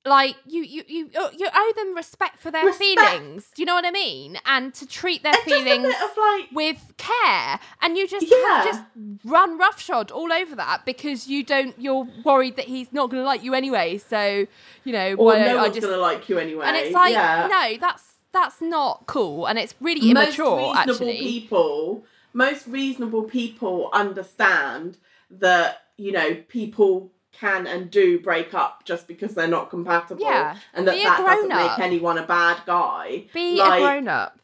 [0.07, 2.99] Like you, you, you, you owe them respect for their Respect.
[2.99, 3.51] feelings.
[3.53, 4.37] Do you know what I mean?
[4.45, 8.63] And to treat their And feelings like with care and you just Yeah.
[8.65, 8.81] just
[9.25, 13.25] run roughshod all over that because you don't you're worried that he's not going to
[13.25, 14.45] like you anyway so
[14.83, 16.65] you know or why no one's just gonna like you anyway.
[16.65, 17.47] and it's like yeah.
[17.49, 23.23] no that's that's not cool and it's really immature most reasonable actually people most reasonable
[23.23, 24.97] people understand
[25.29, 30.57] that you know people can and do break up just because they're not compatible Yeah.
[30.73, 31.77] and that Be that doesn't grown-up.
[31.77, 34.39] make anyone a bad guy be like, a grown up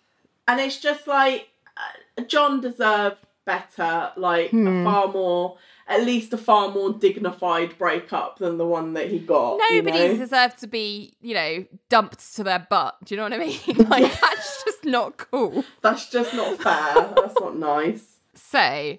[0.47, 4.67] and it's just like uh, john deserved better like Hmm.
[4.67, 9.19] a far more at least a far more dignified breakup than the one that he
[9.19, 10.17] got you nobody know?
[10.17, 13.59] deserves to be you know dumped to their butt do you know what I mean
[13.89, 18.05] like that's just not cool that's just not fair that's not nice
[18.35, 18.97] So,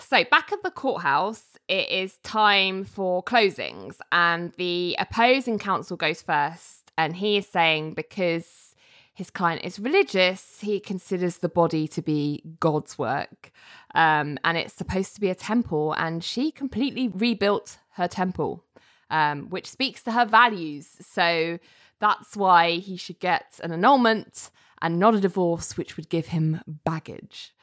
[0.00, 6.22] so back at the courthouse, it is time for closings, and the opposing counsel goes
[6.22, 8.74] first, and he is saying because
[9.14, 13.50] his client is religious, he considers the body to be God's work,
[13.94, 18.64] um, and it's supposed to be a temple, and she completely rebuilt her temple,
[19.10, 20.88] um, which speaks to her values.
[21.00, 21.58] So
[21.98, 24.50] that's why he should get an annulment
[24.82, 27.54] and not a divorce, which would give him baggage.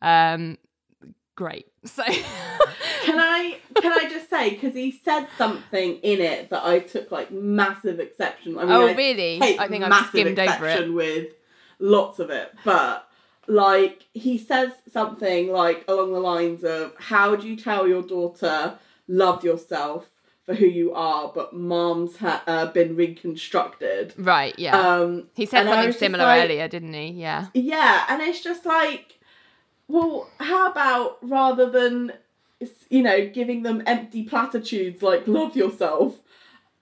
[0.00, 0.58] Um,
[1.36, 1.66] great.
[1.84, 6.80] So Can I can I just say because he said something in it that I
[6.80, 8.58] took like massive exception.
[8.58, 9.40] I mean, Oh, I really?
[9.40, 10.92] I think I've skimmed over it.
[10.92, 11.28] with
[11.78, 13.08] lots of it, but
[13.46, 18.78] like he says something like along the lines of, "How do you tell your daughter
[19.06, 20.10] love yourself
[20.44, 24.76] for who you are, but mom's ha- uh, been reconstructed?" right, yeah.
[24.76, 27.10] Um, he said something similar like- earlier, didn't he?
[27.10, 27.46] Yeah.
[27.54, 29.15] yeah, and it's just like,
[29.88, 32.12] well, how about rather than,
[32.90, 36.20] you know, giving them empty platitudes like love yourself,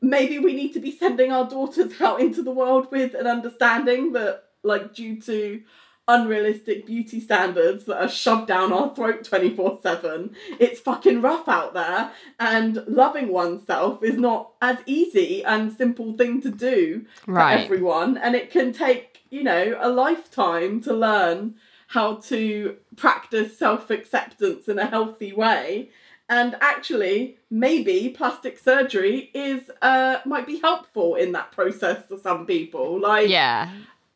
[0.00, 4.12] maybe we need to be sending our daughters out into the world with an understanding
[4.12, 5.62] that, like, due to
[6.06, 10.34] unrealistic beauty standards that are shoved down our throat 24 7.
[10.60, 16.40] It's fucking rough out there, and loving oneself is not as easy and simple thing
[16.42, 21.54] to do for everyone, and it can take, you know, a lifetime to learn
[21.94, 25.90] how to practice self acceptance in a healthy way.
[26.28, 32.46] And actually, maybe plastic surgery is uh might be helpful in that process for some
[32.46, 33.00] people.
[33.00, 33.70] Like, Yeah.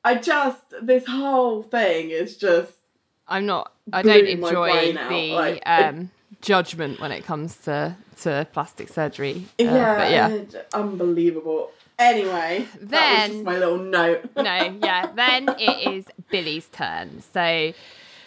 [0.05, 2.73] I just this whole thing is just
[3.29, 3.73] I'm not.
[3.93, 6.11] I don't enjoy the like, um,
[6.41, 9.45] judgment when it comes to to plastic surgery.
[9.61, 10.43] Uh, yeah, yeah.
[10.73, 11.71] unbelievable.
[11.99, 14.31] Anyway, that was Then- just my little note.
[14.37, 14.43] no,
[14.83, 15.11] yeah.
[15.15, 17.21] Then it is Billy's turn.
[17.33, 17.73] So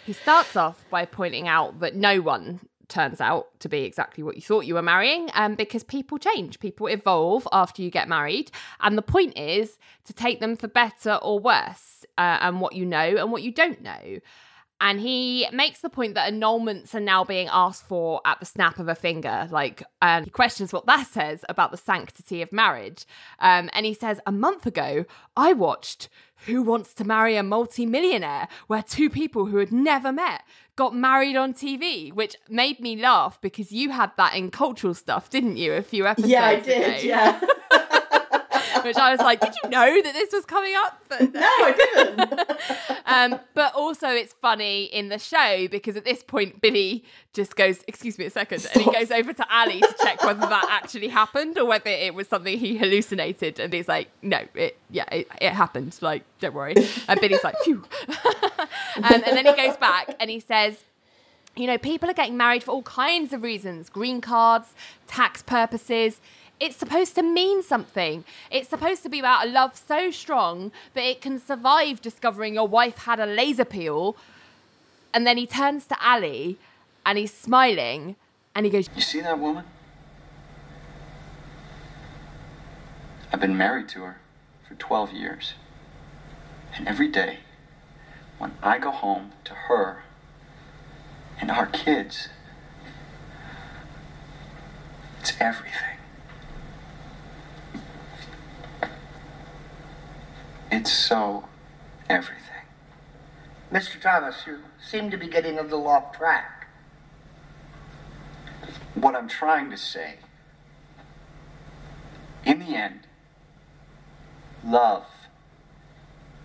[0.04, 4.34] he starts off by pointing out that no one turns out to be exactly what
[4.36, 8.50] you thought you were marrying, um, because people change, people evolve after you get married,
[8.80, 12.84] and the point is to take them for better or worse, uh, and what you
[12.84, 14.18] know and what you don't know.
[14.82, 18.80] And he makes the point that annulments are now being asked for at the snap
[18.80, 19.46] of a finger.
[19.48, 23.06] Like, and he questions what that says about the sanctity of marriage.
[23.38, 25.04] Um, and he says, A month ago,
[25.36, 26.08] I watched
[26.46, 30.42] Who Wants to Marry a Multi-Millionaire, where two people who had never met
[30.74, 35.30] got married on TV, which made me laugh because you had that in cultural stuff,
[35.30, 35.74] didn't you?
[35.74, 36.64] A few episodes yeah, I ago.
[36.64, 37.04] did.
[37.04, 37.40] Yeah.
[38.84, 41.02] Which I was like, Did you know that this was coming up?
[41.08, 42.50] But no, I didn't.
[43.06, 47.82] um, but also it's funny in the show because at this point Billy just goes,
[47.86, 51.08] "Excuse me a second, and he goes over to Ally to check whether that actually
[51.08, 53.58] happened or whether it was something he hallucinated.
[53.58, 55.96] And he's like, "No, it yeah, it, it happened.
[56.00, 56.74] Like, don't worry."
[57.08, 57.84] And Billy's like, "Phew."
[58.96, 60.84] um, and then he goes back and he says.
[61.54, 64.74] You know, people are getting married for all kinds of reasons green cards,
[65.06, 66.18] tax purposes.
[66.62, 68.24] It's supposed to mean something.
[68.48, 72.68] It's supposed to be about a love so strong that it can survive discovering your
[72.68, 74.16] wife had a laser peel.
[75.12, 76.52] And then he turns to Ally
[77.04, 78.14] and he's smiling
[78.54, 79.64] and he goes, You see that woman?
[83.32, 84.20] I've been married to her
[84.68, 85.54] for 12 years.
[86.76, 87.40] And every day,
[88.38, 90.04] when I go home to her
[91.40, 92.28] and our kids,
[95.18, 95.91] it's everything.
[100.72, 101.44] It's so
[102.08, 102.64] everything.
[103.70, 104.00] Mr.
[104.00, 106.66] Thomas, you seem to be getting a little off track.
[108.94, 110.14] What I'm trying to say,
[112.46, 113.00] in the end,
[114.64, 115.04] love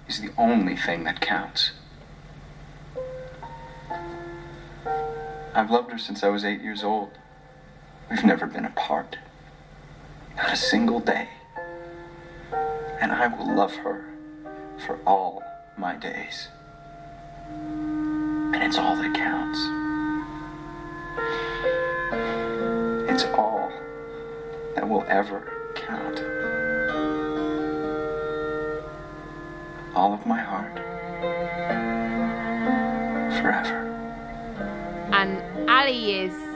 [0.09, 1.71] is the only thing that counts.
[5.55, 7.11] I've loved her since I was eight years old.
[8.09, 9.19] We've never been apart.
[10.35, 11.29] Not a single day.
[12.99, 14.06] And I will love her
[14.85, 15.43] for all
[15.77, 16.49] my days.
[17.49, 19.59] And it's all that counts.
[23.11, 23.71] It's all
[24.75, 26.19] that will ever count.
[29.95, 30.75] All of my heart.
[33.41, 33.83] Forever.
[35.11, 35.91] and Ally
[36.25, 36.46] is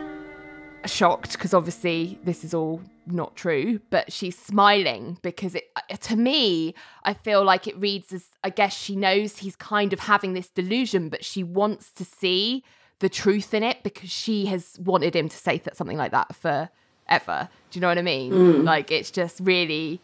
[0.91, 5.65] shocked because obviously this is all not true, but she's smiling because it
[6.01, 10.01] to me I feel like it reads as I guess she knows he's kind of
[10.01, 12.63] having this delusion, but she wants to see
[12.99, 16.35] the truth in it because she has wanted him to say th- something like that
[16.35, 17.49] forever.
[17.71, 18.63] Do you know what I mean?
[18.65, 19.99] Like it's just really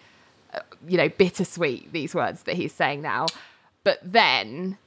[0.54, 3.28] uh, you know bittersweet these words that he's saying now.
[3.84, 4.78] But then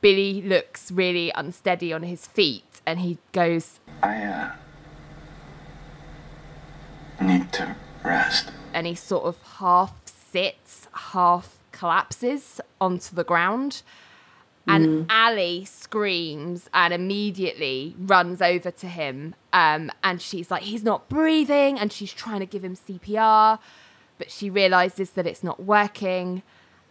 [0.00, 4.52] Billy looks really unsteady on his feet and he goes I, uh.
[7.20, 8.50] Need to rest.
[8.74, 13.82] and he sort of half sits, half collapses onto the ground.
[14.68, 19.36] And Ally screams and immediately runs over to him.
[19.52, 21.78] Um, and she's like, he's not breathing.
[21.78, 23.60] And she's trying to give him CPR.
[24.18, 26.42] But she realizes that it's not working.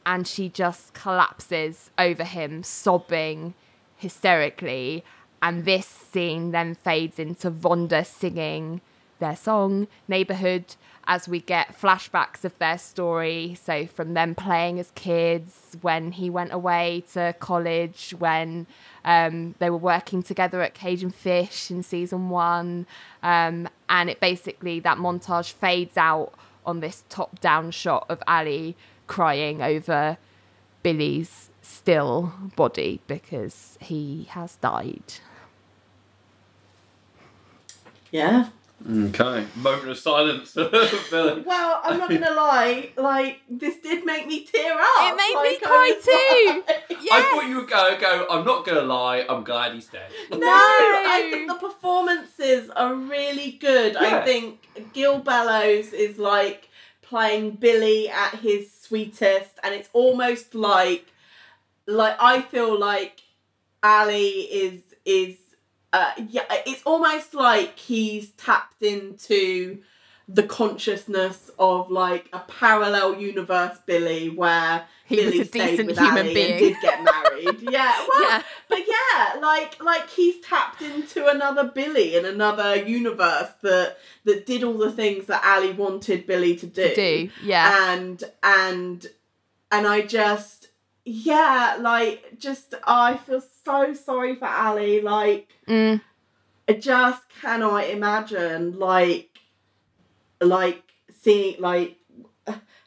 [0.06, 3.56] And she just collapses over him, sobbing
[3.98, 5.04] hysterically.
[5.42, 8.80] And this scene then fades into Vonda singing
[9.20, 10.76] their song, Neighborhood,
[11.08, 13.58] as we get flashbacks of their story.
[13.62, 18.68] So, from them playing as kids, when he went away to college, when
[19.04, 22.88] um, they were working together at Cage and Fish in season one.
[23.22, 26.34] Um, and it basically, that montage fades out
[26.66, 28.74] on this top down shot of Ally
[29.08, 30.18] crying over
[30.82, 35.16] Billy's still body because he has died.
[38.12, 38.50] Yeah,
[38.84, 39.46] Okay.
[39.56, 40.54] Moment of silence.
[41.10, 41.42] Billy.
[41.42, 44.86] Well, I'm not gonna lie, like this did make me tear up.
[45.00, 46.64] It made me Like, I cry was too.
[46.68, 49.86] like- I thought you would go, go, I'm not going to lie, I'm glad he's
[49.88, 50.10] dead.
[50.32, 53.94] No, I think the performances are really good.
[53.94, 54.18] Yeah.
[54.22, 56.70] I think Gil Bellows is like
[57.02, 61.06] playing Billy at his sweetest, and it's almost like,
[61.88, 63.22] like I feel like
[63.84, 65.38] Ally is is
[65.96, 69.80] uh yeah, it's almost like he's tapped into
[70.28, 76.18] the consciousness of like a parallel universe Billy where He was a stayed decent human
[76.26, 76.52] Ally being.
[76.52, 77.62] and did get married.
[77.78, 78.44] yeah, well, Yeah.
[78.68, 84.64] but yeah, like like he's tapped into another Billy in another universe that that did
[84.64, 86.96] all the things that Ally wanted Billy to do.
[86.96, 87.94] Do yeah.
[87.94, 89.06] And and
[89.72, 90.55] and I just
[91.06, 95.00] yeah, like just I feel so sorry for Ally.
[95.04, 96.02] Like Mm.
[96.68, 99.30] I just cannot imagine like
[100.42, 100.84] like
[101.22, 101.98] seeing like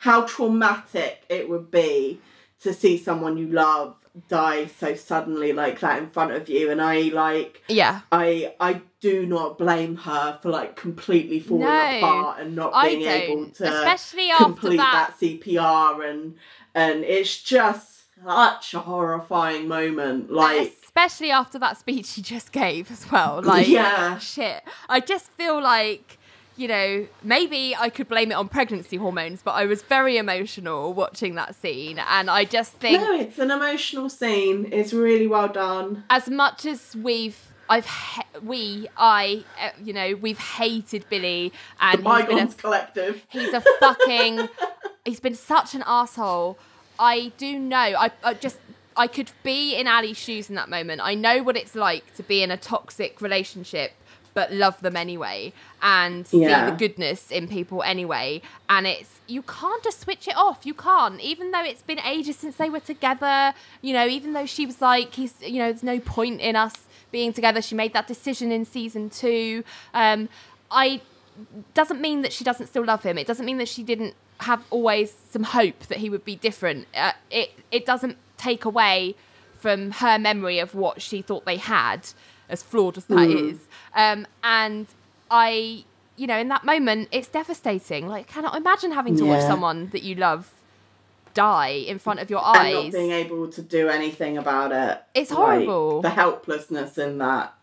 [0.01, 2.21] how traumatic it would be
[2.63, 3.95] to see someone you love
[4.29, 8.01] die so suddenly like that in front of you and I like Yeah.
[8.11, 13.03] I I do not blame her for like completely falling No, apart and not being
[13.03, 15.15] able to Especially after complete that.
[15.21, 16.35] that CPR and
[16.75, 22.91] and it's just such a horrifying moment like Especially after that speech he just gave
[22.91, 23.41] as well.
[23.45, 24.19] Like, Yeah.
[24.19, 24.63] shit.
[24.89, 26.19] I just feel like,
[26.57, 30.93] you know, maybe I could blame it on pregnancy hormones, but I was very emotional
[30.93, 32.01] watching that scene.
[32.09, 36.67] And I just think, no it's an emotional scene it's really well done as much
[36.67, 37.39] as we've.
[37.71, 42.55] I've ha- we I uh, you know we've hated Billy and the he's been a
[42.55, 44.49] Collective He's a fucking.
[45.05, 46.59] he's been such an asshole.
[46.99, 47.77] I do know.
[47.77, 48.59] I, I just.
[48.97, 51.01] I could be in Ally's shoes in that moment.
[51.05, 53.93] I know what it's like to be in a toxic relationship,
[54.35, 58.43] but love them anyway, and see the goodness in people anyway.
[58.69, 60.67] And it's you can't just switch it off.
[60.67, 63.55] You can't, even though it's been ages since they were together.
[63.83, 65.35] You know, even though she was like, he's.
[65.43, 66.75] You know, there's no point in us
[67.13, 67.63] being together.
[67.63, 69.63] She made that decision in season two.
[69.95, 70.29] Um,
[70.71, 71.01] I
[71.75, 73.17] doesn't mean that she doesn't still love him.
[73.17, 76.87] It doesn't mean that she didn't have always some hope that he would be different.
[76.95, 79.15] Uh, it it doesn't take away
[79.59, 82.09] from her memory of what she thought they had,
[82.49, 83.59] as flawed as that is.
[83.95, 84.87] Um, and
[85.31, 85.85] I,
[86.17, 88.07] you know, in that moment, it's devastating.
[88.07, 90.53] Like, I cannot imagine having to watch someone that you love
[91.35, 92.75] die in front of your and eyes.
[92.85, 96.03] not being able to do anything about it It's Like, horrible.
[96.03, 97.55] the helplessness in that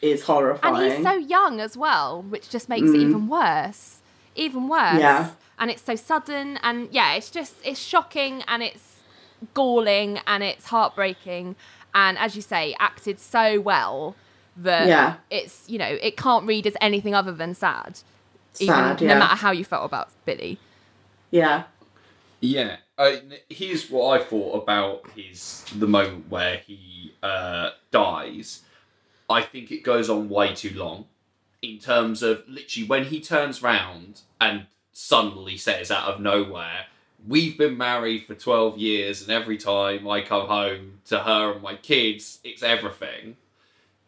[0.00, 0.74] is horrifying.
[0.76, 3.98] and he's so young as well, which just makes it even worse.
[4.36, 4.98] Even worse.
[5.00, 5.30] Yeah.
[5.60, 8.96] And it's so sudden and yeah, it's just it's shocking and it's
[9.54, 11.54] galling and it's heartbreaking
[11.94, 14.16] and as you say, acted so well
[14.56, 15.14] that Yeah.
[15.30, 18.00] it's you know, it can't read as anything other than sad.
[18.52, 19.14] Sad, even yeah.
[19.14, 20.58] no matter how you felt about Billy.
[21.30, 21.64] yeah
[22.40, 22.76] Yeah.
[22.98, 23.16] Uh,
[23.48, 28.62] here's what I thought about his the moment where he uh, dies.
[29.28, 31.06] I think it goes on way too long
[31.62, 36.86] in terms of literally when he turns round and suddenly says out of nowhere,
[37.26, 41.62] We've been married for 12 years, and every time I come home to her and
[41.62, 43.36] my kids, it's everything.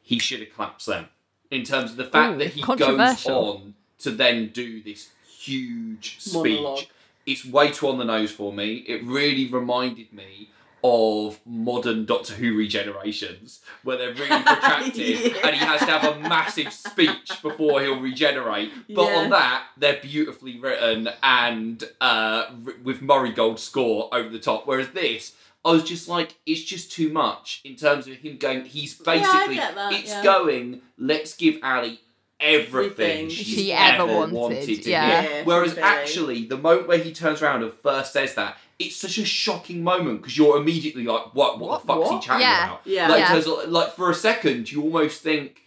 [0.03, 1.09] He should have clapped them.
[1.51, 6.21] In terms of the fact Ooh, that he goes on to then do this huge
[6.21, 6.61] speech.
[6.61, 6.85] Monologue.
[7.27, 8.77] It's way too on the nose for me.
[8.89, 10.49] It really reminded me
[10.85, 15.37] of modern Doctor Who regenerations, where they're really protracted Yeah.
[15.45, 18.71] and he has to have a massive speech before he'll regenerate.
[18.89, 19.17] But Yeah.
[19.19, 24.67] on that, they're beautifully written and uh, r- with Murray Gold score over the top.
[24.67, 25.35] Whereas this,
[25.65, 28.65] I was just like, it's just too much in terms of him going.
[28.65, 30.23] He's basically, get that, it's yeah.
[30.25, 30.83] going.
[30.99, 31.97] Let's give Ally
[32.41, 35.23] everything Everything she's she ever ever wanted, to yeah.
[35.23, 38.97] Yeah, Whereas from actually, the moment where he turns around and first says that, it's
[38.97, 41.59] such a shocking moment because you're immediately like, what?
[41.59, 41.81] What, What?
[41.83, 42.21] the fuck's What?
[42.23, 42.65] he chatting Yeah.
[42.67, 42.81] about?
[42.85, 43.09] Yeah.
[43.09, 43.29] Like, Yeah.
[43.29, 45.63] 'cause, like for a second, you almost think,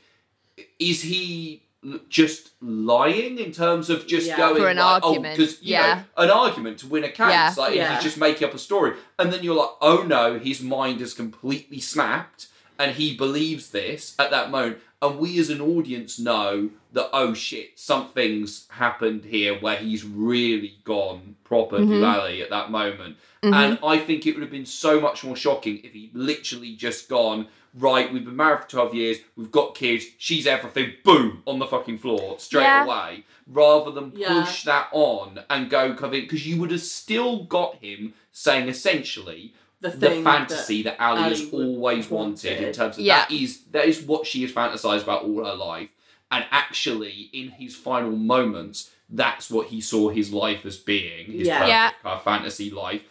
[0.80, 1.62] is he
[2.10, 4.38] just lying in terms of just Yeah.
[4.38, 6.04] going For an like, oh, argument, Oh, because you yeah.
[6.18, 7.30] know, an argument to win a case.
[7.30, 7.54] Yeah.
[7.58, 7.94] Like Yeah.
[7.96, 11.14] he's just making up a story, and then you're like, oh no, his mind has
[11.14, 12.48] completely snapped,
[12.80, 14.80] and he believes this at that moment.
[15.02, 20.76] And we as an audience know that oh shit, something's happened here where he's really
[20.84, 21.90] gone proper Mhm.
[21.90, 23.18] Duali at that moment.
[23.44, 23.54] Mm-hmm.
[23.54, 27.08] And I think it would have been so much more shocking if he literally just
[27.10, 27.48] gone,
[27.78, 31.68] right, we've been married for 12 years, we've got kids, she's everything, boom, on the
[31.68, 32.86] fucking floor straight Yeah.
[32.86, 34.44] away, rather than Yeah.
[34.46, 39.54] push that on and go cover because you would have still got him saying essentially
[39.82, 43.20] the, the fantasy that, Ally, Ally has always wanted in terms of Yeah.
[43.20, 45.90] that is that is what she has fantasized about all her life
[46.36, 51.48] and actually in his final moments, that's what he saw his life as being, his
[51.48, 51.58] Yeah.
[51.60, 51.92] perfect Yeah.
[52.04, 53.04] kind fantasy life.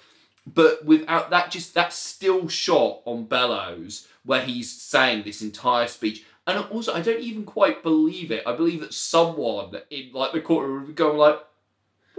[0.46, 6.24] But without that, just that still shot on Bellows where he's saying this entire speech.
[6.46, 8.42] And also, I don't even quite believe it.
[8.46, 11.38] I believe that someone in like the courtroom would be going like,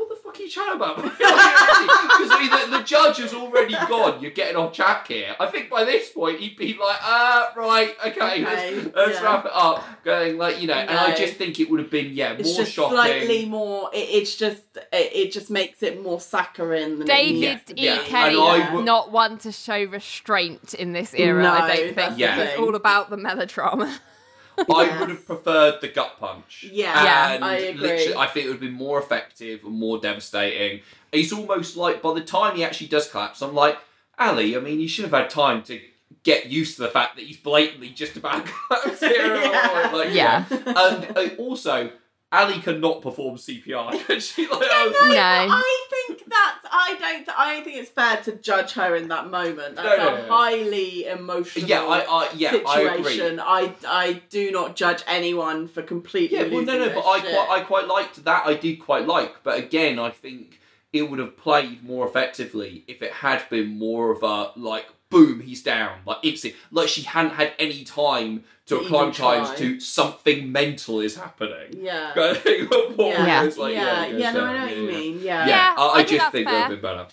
[0.06, 3.74] "What the fuck are you chatting about?" Because I mean, the, the judge has already
[3.90, 4.22] gone.
[4.22, 5.36] You're getting off track here.
[5.40, 9.24] I think by this point he'd be like, "Ah, right, okay, Okay, let's, let's yeah.
[9.24, 12.14] wrap it up." Going like, you know, and I just think it would have been
[12.14, 12.92] yeah It's more just shocking.
[12.98, 13.90] slightly more.
[13.94, 17.86] It, it's just it, it just makes it more saccharine than David it E.
[17.86, 21.52] Yeah, Kelley and I is would- not one to show restraint in this era, No,
[21.52, 21.96] I don't think.
[21.96, 24.00] that's the It's all about the melodrama.
[24.58, 26.66] I would have preferred the gut punch.
[26.72, 27.82] Yeah, Yeah, I agree.
[27.82, 30.82] literally, I think it would have been more effective and more devastating.
[31.12, 33.78] It's almost like by the time he actually does collapse, I'm like,
[34.18, 35.80] Ally, I mean, you should have had time to
[36.24, 39.36] get used to the fact that he's blatantly just about to collapse here.
[39.36, 39.92] Yeah.
[39.94, 40.46] Like, Yeah.
[40.52, 41.92] And uh, also,
[42.32, 43.92] Ally cannot perform CPR.
[44.08, 44.48] Can she?
[44.48, 45.14] Like, I was- No, No.
[45.14, 45.18] but
[45.56, 47.30] I think that I don't.
[47.38, 49.76] I don't think it's fair to judge her in that moment.
[49.76, 53.04] That's No, no, a no, highly emotional Yeah, I, I, yeah, I agree.
[53.04, 53.40] situation.
[53.40, 56.38] I, I, do not judge anyone for completely.
[56.38, 57.34] Yeah, well, no, no, but I shit.
[57.34, 58.46] quite, I quite liked that.
[58.46, 60.60] I did quite like, but again, I think
[60.94, 65.40] it would have played more effectively if it had been more of a like, boom,
[65.42, 69.56] he's down, like instant, like she hadn't had any time to To even acclimatise try.
[69.58, 71.80] to something mental is happening.
[71.84, 72.14] Yeah.
[72.16, 74.84] I think Paul Yeah, was like, yeah, he yeah, goes no, I know what you
[74.84, 74.92] yeah.
[74.98, 75.14] mean.
[75.22, 77.08] Yeah, Yeah, Yeah, I, I, I think just that's think it would have been better.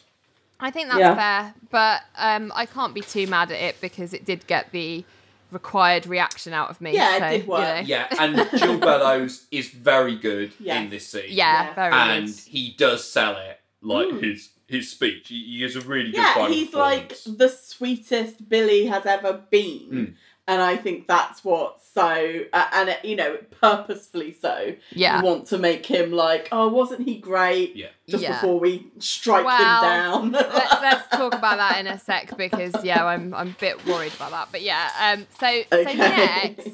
[0.61, 1.15] I think that's Yeah.
[1.17, 5.05] fair, but um, I can't be too mad at it because it did get the
[5.51, 6.95] required reaction out of me.
[6.95, 7.61] Yeah, it so, did you work.
[7.81, 7.81] know.
[7.87, 10.85] Yeah, and Gil Bellows is very good Yes.
[10.85, 11.25] in this scene.
[11.29, 11.75] Yeah, Yeah.
[11.75, 12.35] very and good.
[12.47, 14.23] he does sell it like Mm.
[14.23, 15.29] his his speech.
[15.29, 16.35] He, he has a really good yeah.
[16.35, 20.15] final He's like the sweetest Billy has ever been, Mm.
[20.49, 21.79] and I think that's what.
[21.95, 24.75] So, uh, and it, you know, purposefully so.
[24.93, 25.19] Yeah.
[25.21, 27.77] You want to make him like, oh, wasn't he great?
[27.77, 27.89] Yeah.
[28.09, 28.33] Just Yeah.
[28.33, 30.33] before we strike Well, him down.
[30.33, 34.15] let's, let's talk about that in a sec because yeah, I'm I'm a bit worried
[34.15, 34.49] about that.
[34.51, 36.71] But yeah, um, so so next,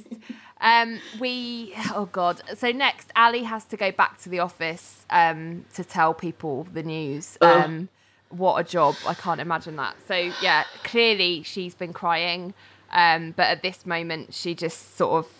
[0.61, 5.65] um, we oh god, so next Ally has to go back to the office um
[5.75, 7.39] to tell people the news.
[7.41, 7.65] Ugh.
[7.65, 7.89] Um,
[8.31, 8.95] what a job!
[9.07, 9.97] I can't imagine that.
[10.07, 12.55] So yeah, clearly she's been crying,
[12.93, 15.33] um, but at this moment she just sort of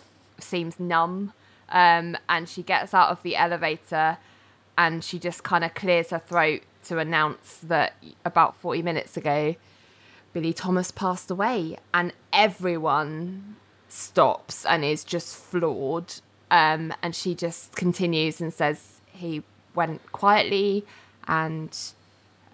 [0.43, 1.33] seems numb,
[1.69, 4.17] um, and she gets out of the elevator
[4.77, 7.93] and she just kind of clears her throat to announce that
[8.23, 9.55] about 40 minutes ago
[10.33, 13.57] Billy Thomas passed away and everyone
[13.89, 16.13] stops and is just floored
[16.51, 19.43] um, and she just continues and says he
[19.75, 20.85] went quietly
[21.27, 21.77] and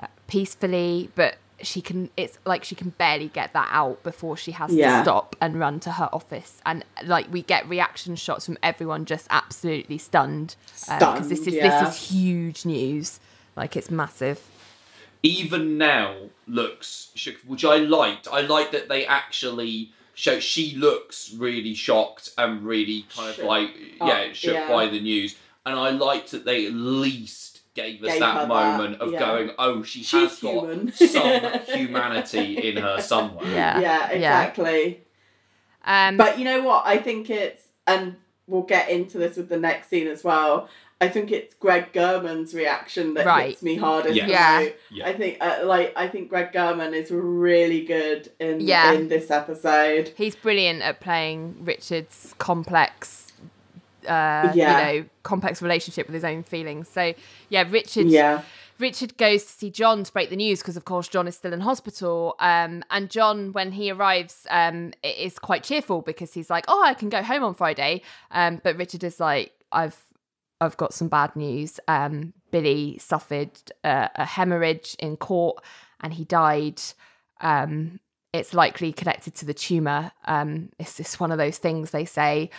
[0.01, 4.51] uh, peacefully but she can it's like she can barely get that out before she
[4.51, 4.97] has Yeah.
[4.97, 9.05] to stop and run to her office and like we get reaction shots from everyone
[9.05, 10.55] just absolutely stunned
[10.87, 11.83] because this is yeah.
[11.83, 13.19] this is huge news
[13.55, 14.41] like it's massive
[15.23, 16.15] even now
[16.47, 17.11] looks
[17.47, 18.27] which I liked.
[18.31, 23.69] I liked that they actually show she looks really shocked and really kind of like
[24.01, 24.67] up, yeah shook yeah.
[24.69, 25.35] by the news.
[25.65, 29.11] And I liked that they at least gave us Gave her that that, moment of
[29.11, 29.19] yeah.
[29.19, 30.91] going, oh, she She's has got human.
[30.93, 33.45] some humanity in her somewhere.
[33.51, 35.01] yeah yeah, exactly.
[35.85, 36.83] um But you know what?
[36.85, 38.15] I think it's, and
[38.47, 40.69] we'll get into this with the next scene as well.
[41.01, 43.49] I think it's Greg Germann's reaction that Right.
[43.49, 44.15] hits me hardest.
[44.15, 44.27] Yeah.
[44.27, 44.69] Yeah.
[44.91, 45.07] Yeah.
[45.07, 48.93] I think, uh, like, I think Greg Germann is really good in Yeah.
[48.93, 50.13] in this episode.
[50.15, 53.33] he's brilliant at playing Richard's complex,
[54.07, 54.89] uh, Yeah.
[54.89, 56.87] you know, complex relationship with his own feelings.
[56.87, 57.13] So
[57.49, 58.07] yeah, Richard.
[58.07, 58.41] Yeah,
[58.79, 61.53] Richard goes to see John to break the news because, of course, John is still
[61.53, 62.35] in hospital.
[62.39, 66.93] Um, and John, when he arrives, um, is quite cheerful because he's like, "Oh, I
[66.93, 68.01] can go home on Friday."
[68.31, 69.97] Um, but Richard is like, "I've,
[70.61, 71.79] I've got some bad news.
[71.87, 73.51] Um, Billy suffered
[73.83, 75.63] a, a hemorrhage in court,
[76.01, 76.81] and he died.
[77.41, 77.99] Um,
[78.33, 80.11] it's likely connected to the tumor.
[80.25, 82.49] Um, it's just one of those things they say."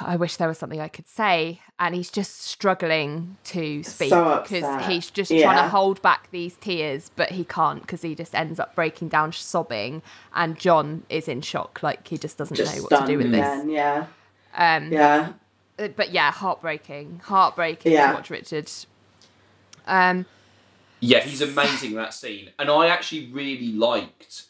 [0.00, 1.60] I wish there was something I could say.
[1.78, 6.56] And he's just struggling to speak So because he's just trying to hold back these
[6.56, 10.02] tears, but he can't because he just ends up breaking down sobbing.
[10.34, 13.30] And John is in shock, like he just doesn't just know what to do with
[13.30, 13.64] this.
[13.68, 14.06] Yeah,
[14.56, 15.34] Um, yeah,
[15.76, 18.08] But yeah, heartbreaking, heartbreaking Yeah.
[18.08, 18.70] to watch Richard.
[19.86, 20.26] Um,
[21.00, 22.50] Yeah, he's amazing in that scene.
[22.58, 24.44] And I actually really liked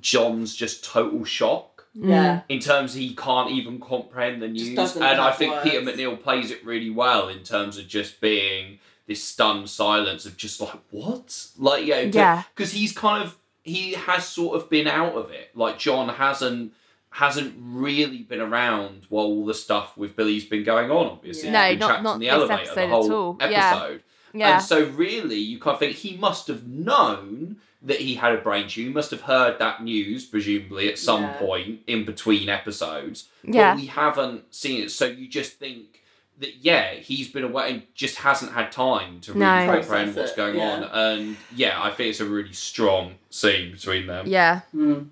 [0.00, 2.42] John's just total shock yeah.
[2.48, 4.96] in terms he can't even comprehend the news.
[4.96, 5.80] And I have think Peter.
[5.80, 8.78] MacNicol plays it really well in terms of just being
[9.08, 11.48] this stunned silence of just like, what?
[11.58, 12.44] Like, yeah, Yeah.
[12.54, 15.50] Because he's kind of, he has sort of been out of it.
[15.56, 16.72] Like, John hasn't
[17.10, 21.06] hasn't really been around while all the stuff with Billy's been going on.
[21.06, 21.68] Obviously, Yeah.
[21.70, 23.36] He's been No, not- not in the this elevator episode the at whole all.
[23.40, 23.46] Yeah.
[23.74, 24.02] episode.
[24.32, 24.54] Yeah.
[24.54, 28.38] And so, really, you kind of think he must have known that he had a
[28.38, 28.88] brain tumor.
[28.88, 31.32] He must have heard that news, presumably, at some Yeah.
[31.38, 33.28] point in between episodes.
[33.42, 33.72] Yeah.
[33.74, 34.90] But we haven't seen it.
[34.92, 36.02] So you just think
[36.38, 39.66] that, yeah, he's been away and just hasn't had time to really No.
[39.66, 40.70] comprehend what's going yeah.
[40.74, 40.82] on.
[40.84, 44.26] And yeah, I think it's a really strong scene between them.
[44.28, 44.60] Yeah.
[44.74, 45.08] Mm.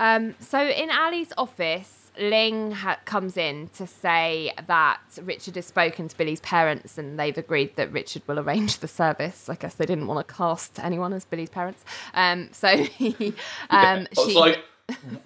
[0.00, 6.08] Um, so in Ally's office, Ling ha- comes in to say that Richard has spoken
[6.08, 9.48] to Billy's parents and they've agreed that Richard will arrange the service.
[9.50, 11.84] I guess they didn't want to cast anyone as Billy's parents.
[12.14, 13.34] Um, so he,
[13.68, 14.64] um, I was she, like,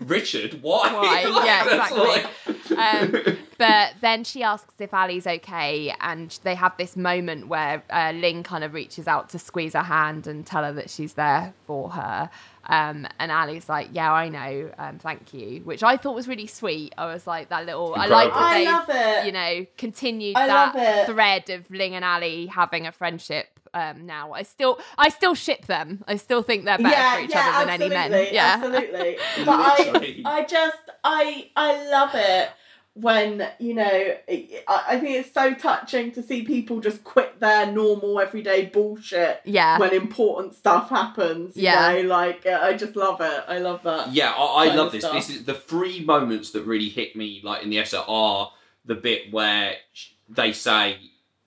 [0.01, 0.93] Richard, why?
[0.93, 1.43] Why?
[1.45, 2.77] Yeah, exactly.
[2.77, 8.13] um, but then she asks if Ally's okay, and they have this moment where uh,
[8.15, 11.55] Ling kind of reaches out to squeeze her hand and tell her that she's there
[11.67, 12.31] for her.
[12.67, 16.47] Um, and Ally's like, "Yeah, I know, um, thank you," which I thought was really
[16.47, 16.95] sweet.
[16.97, 18.41] I was like, "That little," I like Incredible.
[18.41, 19.27] that I they, love it.
[19.27, 23.47] you know, continued I that thread of Ling and Ally having a friendship.
[23.75, 26.05] Um, now I still, I still ship them.
[26.07, 28.29] I still think they're better for each other than any men.
[28.33, 29.17] Yeah, absolutely.
[29.45, 32.51] But I, I just, I, I love it
[32.95, 34.17] when you know.
[34.29, 39.41] I, I think it's so touching to see people just quit their normal everyday bullshit
[39.45, 39.79] yeah.
[39.79, 41.57] when important stuff happens.
[41.57, 41.93] You Yeah.
[41.93, 43.45] know, like uh, I just love it.
[43.49, 44.13] I love that.
[44.13, 45.03] Yeah, I, I love this.
[45.03, 45.15] stuff.
[45.15, 48.53] This is the three moments that really hit me, like in the episode, are
[48.85, 49.75] the bit where
[50.29, 50.99] they say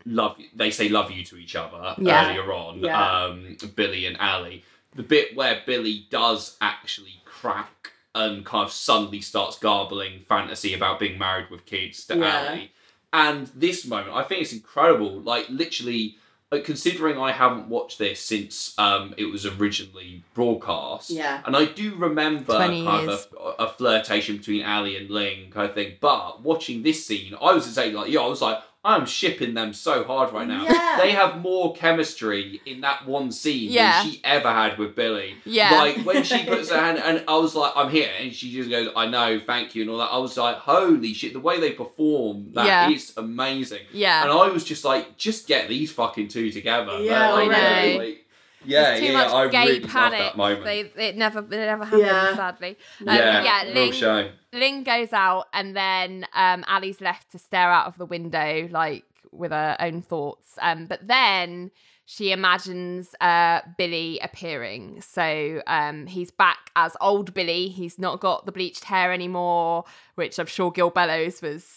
[0.06, 0.38] love.
[0.56, 2.30] They say love you to each other Yeah.
[2.30, 2.80] earlier on.
[2.80, 3.24] Yeah.
[3.24, 4.60] Um, Billy and Ally.
[4.96, 11.00] The bit where Billy does actually crack and kind of suddenly starts garbling fantasy about
[11.00, 12.26] being married with kids to Yeah.
[12.26, 12.70] Ally.
[13.14, 15.22] And this moment, I think it's incredible.
[15.22, 16.18] Like literally,
[16.64, 21.10] considering I haven't watched this since um, it was originally broadcast.
[21.10, 21.42] Yeah.
[21.46, 23.28] And I do remember kind years.
[23.38, 25.96] of a, a flirtation between Ally and Ling kind of thing.
[26.00, 29.74] But watching this scene, I was saying like, yeah, I was like, I'm shipping them
[29.74, 30.64] so hard right now.
[30.64, 30.98] Yeah.
[31.02, 34.02] They have more chemistry in that one scene Yeah.
[34.04, 35.36] than she ever had with Billy.
[35.46, 35.72] Yeah.
[35.78, 38.70] Like when she puts her hand and I was like, I'm here and she just
[38.70, 40.10] goes, I know, thank you and all that.
[40.12, 43.24] I was like, holy shit, the way they perform that is Yeah.
[43.24, 43.82] amazing.
[43.92, 44.24] Yeah.
[44.24, 47.00] And I was just like, just get these fucking two together.
[47.02, 47.98] Yeah, Like, I know.
[47.98, 48.26] like,
[48.66, 50.20] yeah, There's too yeah, much I gay really loved panic.
[50.20, 50.64] that moment.
[50.66, 52.02] They, it never, it never happened.
[52.02, 52.36] Yeah.
[52.36, 53.64] Sadly, Um, yeah, yeah.
[53.66, 54.32] real Ling, shame.
[54.54, 59.04] Ling goes out, and then um, Ally's left to stare out of the window, like
[59.32, 60.58] with her own thoughts.
[60.62, 61.72] Um, but then
[62.10, 65.02] she imagines uh, Billy appearing.
[65.02, 67.68] So um, he's back as old Billy.
[67.68, 69.84] He's not got the bleached hair anymore,
[70.16, 71.68] which I'm sure Gil Bellows was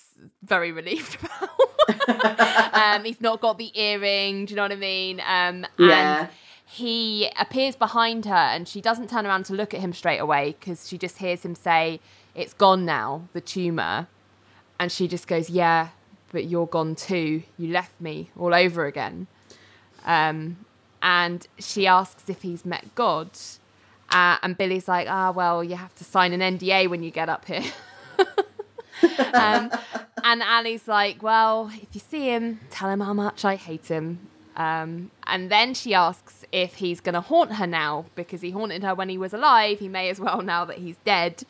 [0.43, 1.51] very relieved about.
[2.75, 4.45] um, he's not got the earring.
[4.47, 5.21] Do you know what I mean?
[5.27, 6.21] Um, Yeah.
[6.21, 6.29] And
[6.71, 10.57] he appears behind her, and she doesn't turn around to look at him straight away
[10.59, 11.99] because she just hears him say,
[12.35, 14.07] "It's gone now, the tumor,"
[14.79, 15.89] and she just goes, "Yeah,
[16.31, 17.43] but you're gone too.
[17.59, 19.27] You left me all over again."
[20.05, 20.65] Um,
[21.03, 23.31] and she asks if he's met God.
[24.11, 27.29] Uh, and Billy's like, ah, well, you have to sign an NDA when you get
[27.29, 27.63] up here.
[29.33, 29.71] um,
[30.25, 34.19] and Ally's like, well, if you see him, tell him how much I hate him.
[34.57, 38.83] Um, and then she asks if he's going to haunt her now because he haunted
[38.83, 39.79] her when he was alive.
[39.79, 41.45] He may as well now that he's dead.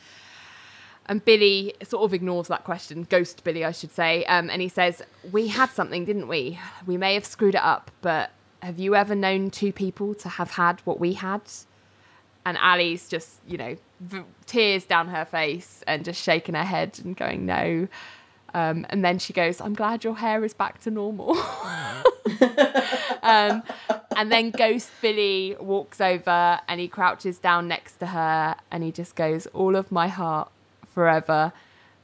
[1.06, 4.24] And Billy sort of ignores that question, Ghost Billy, I should say.
[4.26, 5.02] Um, and he says,
[5.32, 6.58] We had something, didn't we?
[6.86, 8.30] We may have screwed it up, but
[8.62, 11.42] have you ever known two people to have had what we had?
[12.46, 17.00] And Ally's just, you know, v- tears down her face and just shaking her head
[17.02, 17.88] and going, No.
[18.52, 21.36] Um, and then she goes, I'm glad your hair is back to normal.
[23.22, 23.62] um,
[24.16, 28.90] and then Ghost Billy walks over and he crouches down next to her and he
[28.92, 30.50] just goes, All of my heart
[30.92, 31.52] forever.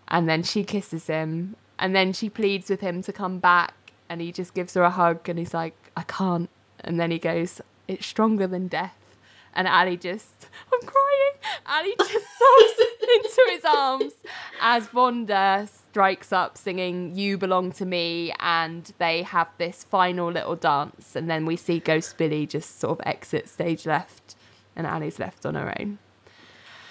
[0.08, 3.74] And then she kisses him and then she pleads with him to come back
[4.08, 6.48] and he just gives her a hug and he's like, I can't.
[6.80, 8.96] And then he goes, It's stronger than death.
[9.52, 10.35] And Ally just,
[10.72, 11.32] I'm crying.
[11.66, 14.12] Ally just sobs into his arms
[14.60, 18.32] as Vonda strikes up singing You Belong to Me.
[18.40, 21.16] And they have this final little dance.
[21.16, 24.36] And then we see Ghost Billy just sort of exit stage left.
[24.74, 25.98] And Ally's left on her own.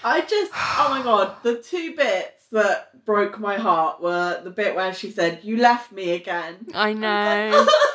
[0.03, 4.75] I just, oh my god, the two bits that broke my heart were the bit
[4.75, 6.67] where she said, You left me again.
[6.73, 7.67] I know.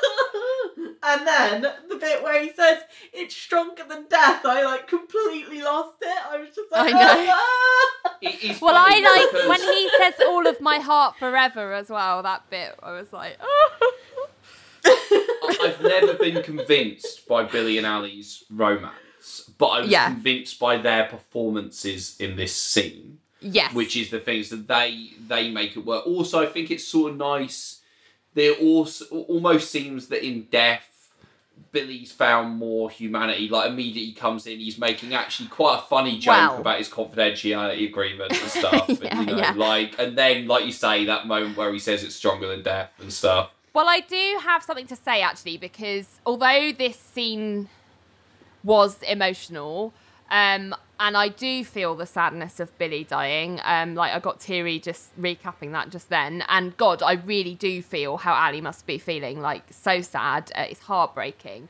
[1.18, 2.78] and then the bit where he says,
[3.12, 4.44] It's stronger than death.
[4.44, 6.18] I like completely lost it.
[6.30, 7.32] I was just like, I know.
[8.06, 11.72] "Ah." It is Well, I like because- when he says all of my heart forever
[11.72, 12.22] as well.
[12.22, 13.92] That bit, I was like, oh.
[14.84, 20.06] I- I've never been convinced by Billy and Ally's romance, but I was Yeah.
[20.12, 23.18] convinced by their performances in this scene.
[23.42, 23.72] Yes.
[23.72, 26.06] which is the things that they they make it work.
[26.06, 27.80] Also, I think it's sort of nice.
[28.34, 30.86] There also almost seems that in death,
[31.72, 33.48] Billy's found more humanity.
[33.48, 38.32] Like immediately comes in, he's making actually quite a funny joke about his confidentiality agreement
[38.32, 38.88] and stuff.
[38.88, 39.52] Yeah, and, you know, yeah.
[39.56, 42.90] like and then like you say that moment where he says it's stronger than death
[42.98, 43.50] and stuff.
[43.72, 47.68] Well, I do have something to say actually, because although this scene
[48.64, 49.92] was emotional,
[50.30, 53.58] um, and I do feel the sadness of Billy dying.
[53.64, 57.82] Um, like I got teary just recapping that just then, and God, I really do
[57.82, 59.40] feel how Ally must be feeling.
[59.40, 61.68] Like so sad, uh, it's heartbreaking.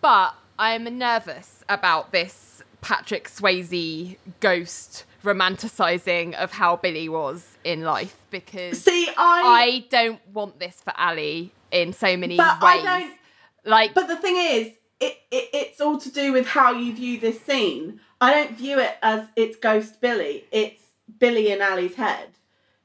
[0.00, 8.16] But I'm nervous about this Patrick Swayze ghost romanticizing of how Billy was in life
[8.30, 12.84] because See, I, I don't want this for Ally in so many but ways.
[12.84, 13.18] I don't.
[13.64, 17.18] like, But the thing is, it, it it's all to do with how you view
[17.18, 18.00] this scene.
[18.20, 20.44] I don't view it as it's Ghost Billy.
[20.50, 20.82] It's
[21.18, 22.30] Billy in Ally's head.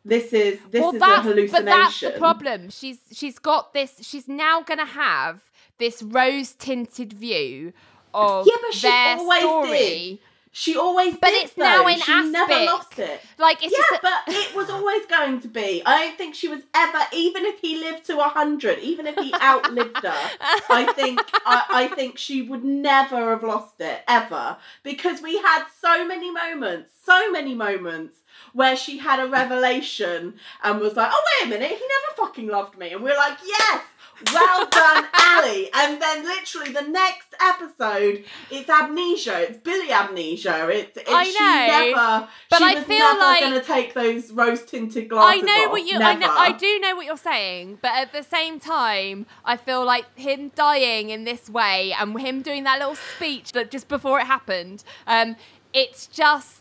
[0.05, 1.51] This is this well, is a hallucination.
[1.51, 2.69] but that's the problem.
[2.69, 3.97] She's she's got this.
[4.01, 5.41] She's now gonna have
[5.77, 7.73] this rose tinted view
[8.13, 9.77] of Yeah, but she their always story.
[9.77, 10.19] did.
[10.51, 13.21] She always But did, it's now in she never lost it.
[13.37, 15.81] Like it's yeah, just that- but it was always going to be.
[15.85, 19.15] I don't think she was ever, even if he lived to a hundred, even if
[19.17, 20.29] he outlived her.
[20.69, 25.65] I think I, I think she would never have lost it ever because we had
[25.79, 28.17] so many moments, so many moments
[28.53, 32.47] where she had a revelation and was like, "Oh wait a minute, he never fucking
[32.47, 33.83] loved me," and we are like, "Yes."
[34.33, 35.65] Well done, Ally.
[35.73, 39.39] And then literally the next episode, it's amnesia.
[39.41, 40.67] It's Billy amnesia.
[40.69, 42.27] It's, it's I she know, never.
[42.49, 45.43] but she I was feel never like- going to take those rose tinted I glasses
[45.43, 45.71] know off.
[45.71, 45.99] what you.
[45.99, 46.27] I know.
[46.29, 50.51] I do know what you're saying, but at the same time, I feel like him
[50.55, 54.83] dying in this way and him doing that little speech that just before it happened.
[55.07, 55.35] Um,
[55.73, 56.58] it's just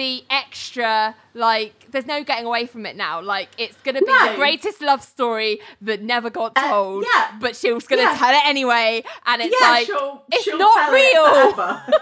[0.00, 1.14] the extra.
[1.32, 3.20] Like, there's no getting away from it now.
[3.20, 4.30] Like, it's gonna be No.
[4.30, 7.04] the greatest love story that never got Uh, told.
[7.14, 7.32] yeah.
[7.38, 8.16] But she was gonna Yeah.
[8.18, 11.26] tell it anyway, and it's yeah, like she'll, it's she'll not tell real.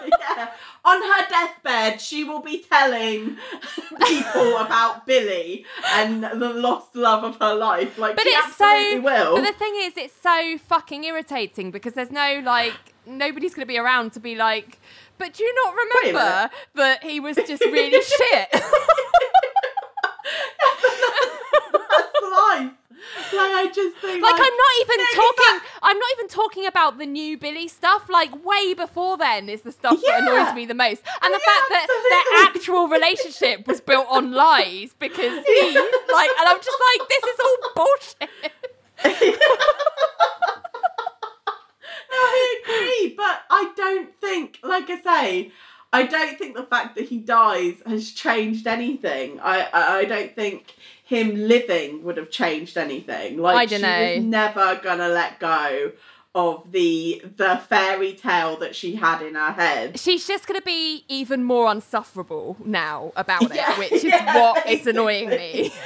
[0.07, 0.49] It yeah.
[0.85, 3.37] On her deathbed, she will be telling
[4.07, 5.67] people about Billy
[5.99, 7.99] and the lost love of her life.
[7.99, 9.01] Like, But it's so.
[9.01, 9.35] will.
[9.37, 13.79] But the thing is, it's so fucking irritating because there's no like nobody's gonna be
[13.79, 14.79] around to be like.
[15.19, 18.49] But do you not remember that he was just really shit?
[18.53, 18.63] That's
[22.23, 22.73] life.
[23.33, 24.23] Like, I just think.
[24.23, 25.35] like I'm not even Yeah, 'cause talking.
[25.39, 28.09] that- I'm not even talking about the new Billy stuff.
[28.09, 31.53] Like way before then is the stuff that annoys me the most, and the Yeah,
[31.53, 32.61] fact that their absolutely.
[32.61, 35.75] actual relationship was built on lies because he
[36.13, 38.53] like, and I'm just like, this is all bullshit.
[42.21, 45.53] I agree, but I don't think, like I say,
[45.93, 49.41] I don't think the fact that he dies has changed anything.
[49.41, 50.75] I I, I don't think
[51.05, 53.39] him living would have changed anything.
[53.39, 54.17] Like I she dunno.
[54.17, 55.93] was never gonna let go
[56.35, 59.99] of the the fairy tale that she had in her head.
[59.99, 64.35] She's just going to be even more unsufferable now about it, Yeah, which is yeah,
[64.37, 65.73] what is annoying me.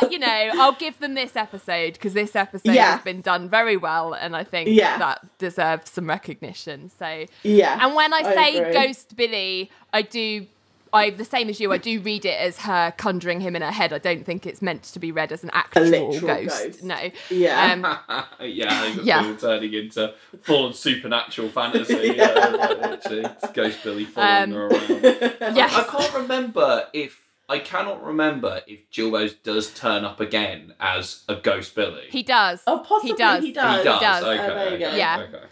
[0.00, 2.94] but you know, I'll give them this episode because this episode Yes.
[2.96, 4.98] has been done very well, and I think Yes.
[4.98, 6.90] that deserves some recognition.
[6.98, 7.78] So, Yeah.
[7.84, 8.72] and when I say agree.
[8.72, 10.46] Ghost Billy, I do.
[10.94, 11.72] I the same as you.
[11.72, 13.94] I do read it as her conjuring him in her head.
[13.94, 16.64] I don't think it's meant to be read as an actual literal ghost.
[16.64, 16.82] ghost.
[16.84, 17.10] No.
[17.30, 17.72] Yeah.
[17.72, 17.80] Um,
[18.46, 19.22] yeah, I think Yeah.
[19.26, 19.36] yeah.
[19.38, 22.12] turning into full on supernatural fantasy.
[22.16, 25.02] yeah, like, literally, it's Ghost Billy following Um, her around.
[25.56, 25.72] yes.
[25.74, 27.18] I can't remember if
[27.52, 32.04] I cannot remember if Gil Bellows does turn up again as a Ghost Billy.
[32.10, 32.62] He does.
[32.66, 33.44] Oh, possibly He does.
[33.44, 33.78] he does.
[33.78, 34.00] He does.
[34.00, 34.24] does.
[34.24, 34.94] Okay, Oh, there you go.
[34.94, 35.26] Yeah.
[35.28, 35.44] okay.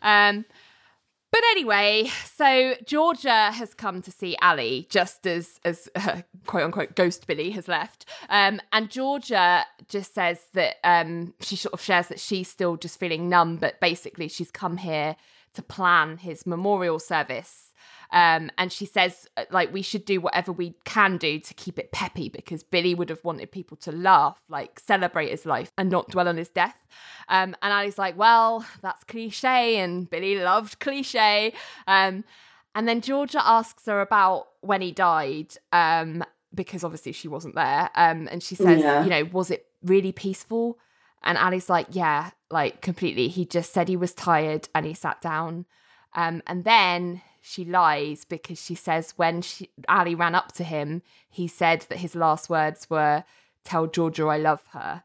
[0.00, 0.44] Um,
[1.30, 6.94] but anyway, so Georgia has come to see Ally just as as uh, quote unquote
[6.94, 8.06] Ghost Billy has left.
[8.30, 12.98] Um, and Georgia just says that um, she sort of shares that she's still just
[12.98, 15.16] feeling numb, but basically she's come here
[15.54, 17.67] to plan his memorial service.
[18.10, 21.78] Um, and she says, uh, like, we should do whatever we can do to keep
[21.78, 25.90] it peppy because Billy would have wanted people to laugh, like, celebrate his life and
[25.90, 26.76] not dwell on his death.
[27.28, 29.76] Um, and Ally's like, well, that's cliche.
[29.76, 31.52] And Billy loved cliche.
[31.86, 32.24] Um,
[32.74, 36.24] and then Georgia asks her about when he died, um,
[36.54, 37.90] because obviously she wasn't there.
[37.94, 39.04] Um, and she says, Yeah.
[39.04, 40.78] you know, was it really peaceful?
[41.22, 43.28] And Ally's like, yeah, like completely.
[43.28, 45.66] He just said he was tired and he sat down.
[46.14, 51.02] Um, and then she lies because she says when she, Ally ran up to him,
[51.30, 53.24] he said that his last words were,
[53.64, 55.02] Tell Georgia I love her.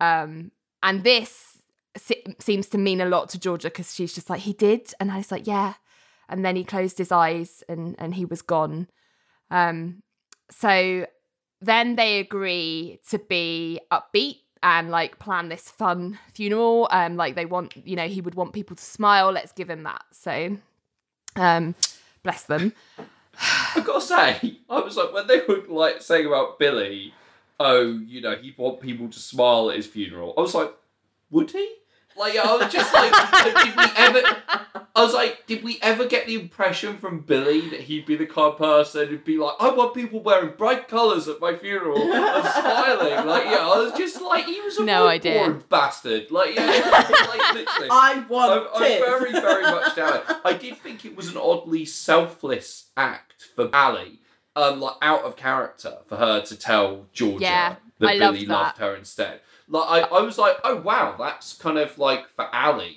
[0.00, 0.52] Um,
[0.82, 1.58] and this
[1.96, 4.92] se- seems to mean a lot to Georgia because she's just like, He did.
[5.00, 5.74] And Ally's like, Yeah.
[6.28, 8.88] and then he closed his eyes and and he was gone.
[9.50, 10.02] Um,
[10.50, 11.06] so
[11.60, 16.88] then they agree to be upbeat and like plan this fun funeral.
[16.90, 19.30] Um, like they want, you know, he would want people to smile.
[19.32, 20.02] Let's give him that.
[20.12, 20.56] So,
[21.36, 21.74] um,
[22.22, 22.72] bless them.
[23.74, 27.14] I've gotta say, I was like when they were like saying about Billy,
[27.58, 30.34] oh, you know, he'd want people to smile at his funeral.
[30.36, 30.74] I was like,
[31.30, 31.68] would he?
[32.16, 33.12] Like I was just like,
[33.44, 34.36] did we ever?
[34.94, 38.26] I was like, did we ever get the impression from Billy that he'd be the
[38.26, 41.96] kind of person who'd be like, I want people wearing bright colours at my funeral
[42.12, 43.26] and smiling?
[43.26, 45.34] Like, yeah, I was just like, he was a No real idea.
[45.44, 46.30] boring bastard.
[46.30, 47.88] Like, yeah, like literally.
[47.90, 49.04] I want I, I tits.
[49.06, 50.36] very, very much doubt it.
[50.44, 54.08] I did think it was an oddly selfless act for Ally,
[54.56, 58.46] um, like out of character for her to tell Georgia Yeah, that I loved Billy
[58.46, 58.52] that.
[58.52, 59.40] loved her instead.
[59.70, 62.90] Like I, I was like, oh wow, that's kind of like for Ally,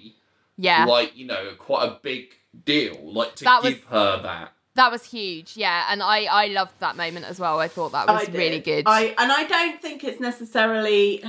[0.58, 2.34] Yeah, like you know, quite a big
[2.66, 2.98] deal.
[3.04, 4.52] Like to That was- give her that.
[4.76, 5.56] that was huge.
[5.56, 7.60] Yeah, and I I loved that moment as well.
[7.60, 8.84] I thought that was really good.
[8.88, 11.24] I and I don't think it's necessarily.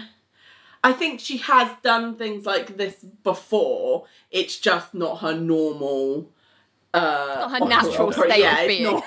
[0.83, 4.05] I think she has done things like this before.
[4.31, 6.31] It's just not her normal.
[6.93, 8.83] Uh, Not her natural oper- state yeah, of being.
[8.85, 9.05] not-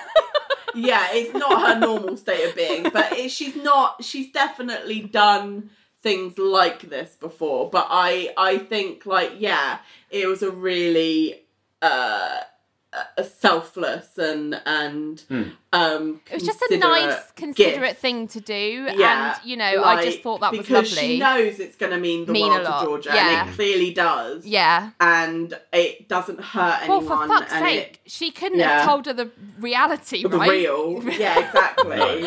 [0.74, 4.04] yeah, it's not her normal state of being, but it, she's not.
[4.04, 5.70] She's definitely done
[6.02, 7.70] things like this before.
[7.70, 9.78] But I, I think like yeah,
[10.10, 11.42] it was a really
[11.82, 12.40] uh,
[13.22, 15.42] selfless and and Hmm.
[15.72, 16.20] um.
[16.30, 18.00] it was just a nice, considerate gift.
[18.00, 21.08] thing to do, Yeah, and you know, I just thought that was because lovely.
[21.08, 23.40] she knows it's going to mean the Mean world a lot, to Georgia, yeah.
[23.42, 24.46] and it clearly does.
[24.46, 24.90] yeah.
[25.00, 27.28] and it doesn't hurt Well, anyone.
[27.28, 28.78] for fuck's and sake, she couldn't yeah.
[28.78, 30.50] have told her the reality, it, the right?
[30.50, 32.26] real, yeah, exactly,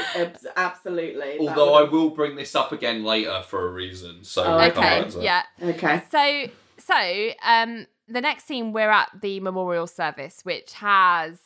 [0.56, 1.40] absolutely.
[1.40, 4.24] Although I will bring this up again later for a reason.
[4.24, 5.24] So Oh, we'll Okay, on to that.
[5.24, 5.44] yeah.
[5.70, 11.40] okay, So, so um, the next scene we're at the memorial service, which has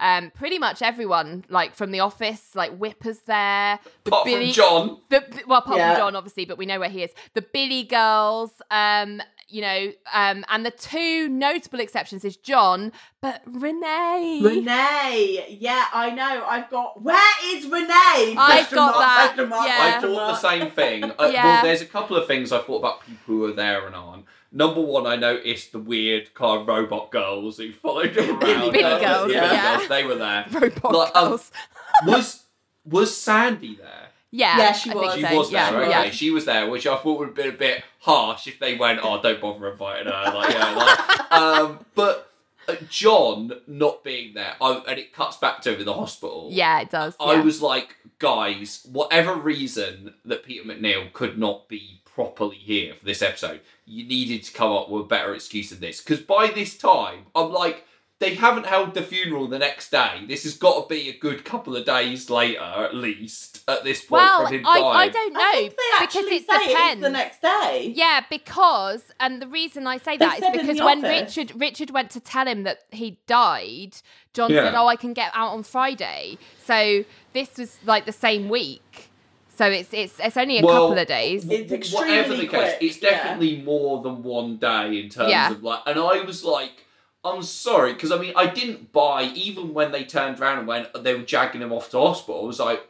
[0.00, 4.54] um pretty much everyone like from the office, like Whipper's there, the Apart Billy, from
[4.54, 5.92] John, the well, apart Yeah.
[5.94, 7.10] from John, obviously, but we know where he is.
[7.34, 12.90] The Billy girls, um, you know, um, and the two notable exceptions is John,
[13.20, 14.40] but Renee.
[14.42, 15.58] Renee.
[15.60, 16.44] Yeah, I know.
[16.46, 17.02] I've got.
[17.02, 18.34] Where is Renee?
[18.38, 19.94] I've got mark, that, mark, yeah.
[19.98, 21.04] I thought the same thing.
[21.04, 23.94] Uh, Well, there's a couple of things I thought about people who are there and
[23.94, 24.24] aren't.
[24.52, 28.72] Number one, I noticed the weird kind of robot girls who followed him around.
[28.72, 29.76] Billy Uh, girls, Billy yeah.
[29.76, 30.46] girls, they were there.
[30.52, 31.50] Robot Like, um, girls.
[32.06, 32.44] Was
[32.84, 34.08] was Sandy there?
[34.30, 35.14] yeah, Yeah, she I was.
[35.14, 35.36] She so.
[35.38, 35.80] was yeah, there.
[35.82, 36.10] Okay, yeah.
[36.10, 38.98] she was there, which I thought would have been a bit harsh if they went,
[39.02, 42.30] "Oh, don't bother inviting her." Like, yeah, like, um, but
[42.68, 46.48] uh, John not being there, I, and it cuts back to him in the hospital.
[46.50, 47.14] Yeah, it does.
[47.20, 47.42] I yeah.
[47.42, 53.22] was like, guys, whatever reason that Peter MacNicol could not be properly here for this
[53.22, 56.00] episode, you needed to come up with a better excuse than this.
[56.00, 57.84] Because by this time, I'm like,
[58.18, 60.22] they haven't held the funeral the next day.
[60.28, 64.00] This has got to be a good couple of days later, at least, at this
[64.04, 64.96] point Well, from him I, dying.
[64.96, 66.92] I don't know I think they because it say depends.
[66.92, 67.92] it's the next day.
[67.96, 71.36] Yeah, because and the reason I say They that is because when office.
[71.36, 73.96] Richard Richard went to tell him that he died,
[74.34, 74.66] John Yeah.
[74.66, 79.08] said, "Oh, I can get out on Friday." So this was like the same week.
[79.62, 81.44] So it's it's it's only a Well, couple of days.
[81.44, 83.10] w- It's whatever the extremely case, quick, it's yeah.
[83.10, 85.52] definitely more than one day in terms Yeah.
[85.52, 85.82] of like.
[85.86, 86.84] And I was like,
[87.24, 90.88] I'm sorry because I mean I didn't buy even when they turned around and went
[91.04, 92.42] they were jagging him off to hospital.
[92.42, 92.82] I was like,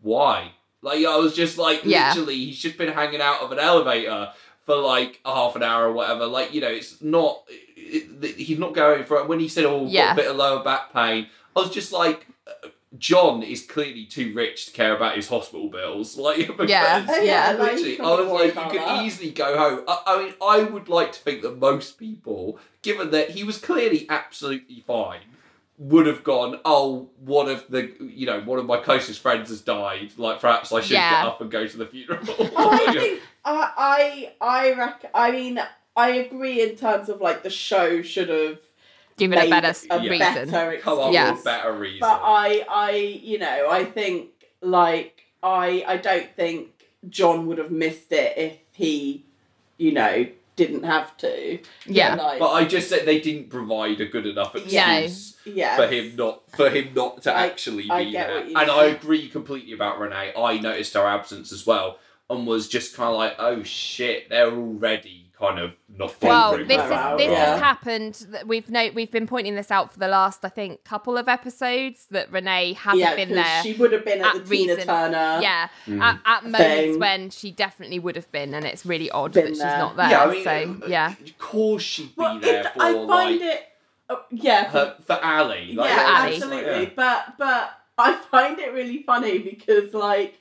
[0.00, 0.52] why?
[0.80, 2.10] Like I was just like Yeah.
[2.10, 4.30] literally he's just been hanging out of an elevator
[4.64, 6.26] for like a half an hour or whatever.
[6.26, 7.42] Like you know it's not
[7.76, 9.26] it, it- he's not going for it.
[9.26, 10.06] When he said oh Yeah.
[10.06, 11.26] got a bit of lower back pain,
[11.56, 12.28] I was just like.
[12.46, 16.16] uh, John is clearly too rich to care about his hospital bills.
[16.22, 19.02] Like, because Yeah, yeah, like, literally, you I was like, you could that.
[19.04, 19.84] easily go home.
[19.88, 23.58] I, I mean, I would like to think that most people, given that he was
[23.58, 25.20] clearly absolutely fine,
[25.78, 29.60] would have gone, oh, one of the, you know, one of my closest friends has
[29.62, 30.12] died.
[30.16, 31.22] Like, perhaps I should Yeah.
[31.22, 32.20] get up and go to the funeral.
[32.56, 35.60] I think I I I rec- I mean
[35.96, 38.60] I agree in terms of like the show should have
[39.16, 40.18] Given a better a reason.
[40.50, 41.32] better Come up Yes.
[41.32, 42.00] with a better reason.
[42.00, 42.90] But I, I,
[43.22, 44.30] you know, I think
[44.60, 46.68] like I, I don't think
[47.08, 49.24] John would have missed it if he,
[49.78, 50.26] you know,
[50.56, 51.58] didn't have to.
[51.86, 52.14] Yeah.
[52.14, 54.98] like, But I just said they didn't provide a good enough Yeah.
[54.98, 58.36] excuse yeah, for him not for him not to I- actually I be get there.
[58.36, 58.78] what you And mean.
[58.78, 60.32] I agree completely about Renee.
[60.38, 61.98] I noticed her absence as well
[62.30, 66.70] and was just kind of like, oh shit, they're already kind of not Well, this
[66.70, 67.44] is Wow, this yeah.
[67.52, 68.26] has happened.
[68.46, 72.06] We've no, we've been pointing this out for the last, I think, couple of episodes
[72.12, 73.62] that Renee hasn't yeah, been 'cause there.
[73.64, 74.76] She would have been at, at the Tina.
[74.84, 75.38] Turner.
[75.42, 76.00] yeah, Mm.
[76.00, 76.98] at, at moments Thing.
[77.00, 79.78] when she definitely would have been, and it's really odd Been that she's there.
[79.78, 80.10] not there.
[80.10, 83.08] yeah, I mean, so uh, yeah, of course she'd be But there for I find
[83.08, 83.40] like.
[83.40, 83.68] it.
[84.10, 85.72] Oh, yeah, for, her, for Ally.
[85.74, 86.34] Like, yeah, Ally.
[86.34, 86.82] absolutely.
[86.84, 86.90] Yeah.
[86.94, 90.38] But but I find it really funny because like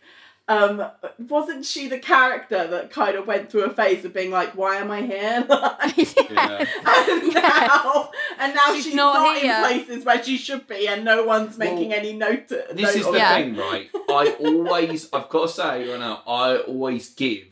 [0.52, 0.86] um
[1.30, 4.76] wasn't she the character that kind of went through a phase of being like, why
[4.78, 5.46] am I here?
[6.32, 6.66] Yeah.
[6.86, 8.10] and now
[8.40, 11.58] and now She's she's, not not, in places where she should be and no one's
[11.58, 13.12] making Well, any note This note is the.
[13.14, 13.36] Yeah.
[13.36, 13.90] thing, right?
[14.10, 17.46] I always, I've got to say right now, I always give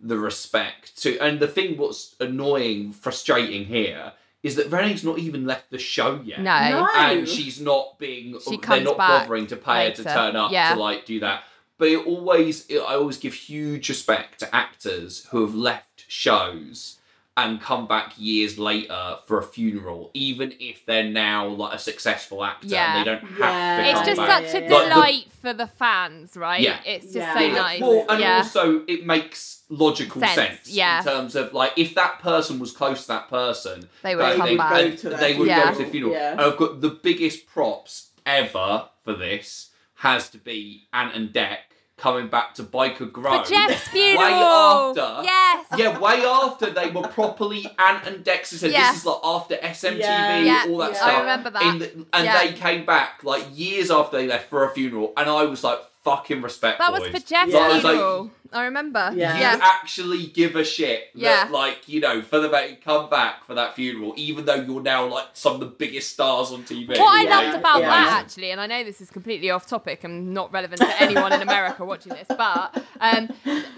[0.00, 4.12] the respect to, and the thing what's annoying, frustrating here
[4.42, 6.40] is that Renee's not even left the show yet.
[6.40, 6.70] No.
[6.70, 6.88] No.
[6.96, 10.52] and she's not being She they're not back bothering to pay her to turn up
[10.52, 10.74] Yeah.
[10.74, 11.44] to like do that
[11.78, 16.98] but it always it, i always give huge respect to actors who have left shows
[17.36, 22.44] and come back years later for a funeral even if they're now like a successful
[22.44, 22.96] actor Yeah.
[22.98, 23.76] and they don't have Yeah.
[23.82, 24.46] to It's come just back.
[24.46, 24.70] such a Yeah.
[24.72, 26.60] Like, the- delight for the fans, right?
[26.60, 26.78] Yeah.
[26.86, 27.34] It's just Yeah.
[27.34, 27.52] so Yeah.
[27.54, 27.80] nice.
[27.80, 28.36] Well, and yeah.
[28.36, 30.98] also it makes logical Sense, sense, yeah.
[31.00, 34.36] in terms of like if that person was close to that person, They would that
[34.36, 34.72] come they, back.
[34.74, 35.72] they- Go to they would Yeah.
[35.72, 36.12] go to the funeral.
[36.12, 36.30] Yeah.
[36.32, 39.70] And I've got the biggest props ever for this
[40.04, 41.58] has to be Ant and Dec
[41.96, 43.46] coming back to Byker Grove.
[43.46, 44.24] For Geoff's funeral.
[44.26, 45.22] Way after.
[45.24, 45.66] Yes.
[45.76, 48.50] Yeah, way after they were properly Ant and Dex.
[48.50, 48.90] Said Yeah.
[48.92, 50.38] this is like after SMTV, Yeah.
[50.40, 50.64] Yeah.
[50.68, 50.96] all that Yeah.
[50.96, 51.08] stuff.
[51.14, 51.78] I remember that.
[51.78, 52.38] The- and Yeah.
[52.44, 55.80] they came back like years after they left for a funeral, and I was like,
[56.04, 57.58] "Fucking respect." That was for Geoff's Yeah.
[57.60, 58.30] I like.
[58.52, 59.10] I remember.
[59.16, 59.34] Yeah.
[59.34, 59.58] you Yeah.
[59.60, 61.48] actually give a shit Yeah.
[61.50, 65.06] like, you know, for the mate come back for that funeral, even though you're now
[65.06, 66.96] like some of the biggest stars on TV.
[66.96, 67.88] What I loved about Yeah.
[67.90, 71.32] that actually, and I know this is completely off topic and not relevant to anyone
[71.32, 73.28] in America watching this, but um,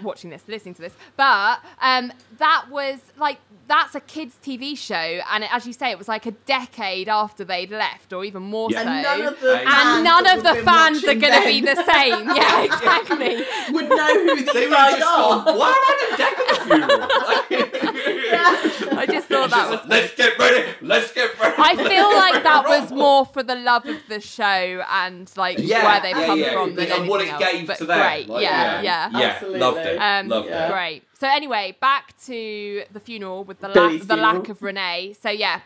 [0.03, 4.95] watching this, listening to this, but um, that was like that's a kids' TV show,
[4.95, 8.43] and it, as you say, it was like a decade after they'd left, or even
[8.43, 8.83] more Yeah.
[8.83, 8.89] so.
[8.89, 11.15] And none of the And And fans none of the would have been fans are
[11.15, 12.29] going to be the same.
[12.37, 13.35] Yeah, exactly.
[13.73, 15.43] would know who these They were guys are.
[15.43, 17.96] gone, why am I at Deck at the funeral?
[18.31, 19.79] I just thought that was.
[19.87, 20.69] Let's get ready.
[20.81, 21.55] Let's get ready.
[21.57, 24.43] I feel like that was more for the love of the show
[24.89, 26.53] and like Yeah, where they've yeah, come yeah.
[26.53, 27.53] from than and what it anything else.
[27.53, 27.99] gave But to them.
[27.99, 29.09] Great, Like, yeah, yeah.
[29.11, 29.59] yeah, Absolutely.
[29.59, 29.97] loved it.
[29.97, 30.67] Um, loved Yeah.
[30.67, 30.71] it.
[30.71, 31.03] Great.
[31.19, 34.35] So anyway, back to the funeral with the, la- Billy's the funeral.
[34.39, 35.15] lack of Renee.
[35.21, 35.61] So yeah.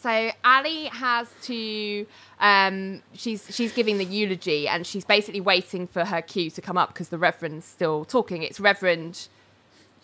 [0.00, 2.06] So Ally has to.
[2.40, 6.78] Um, she's she's giving the eulogy and she's basically waiting for her cue to come
[6.78, 8.42] up because the Reverend's still talking.
[8.42, 9.28] It's Reverend.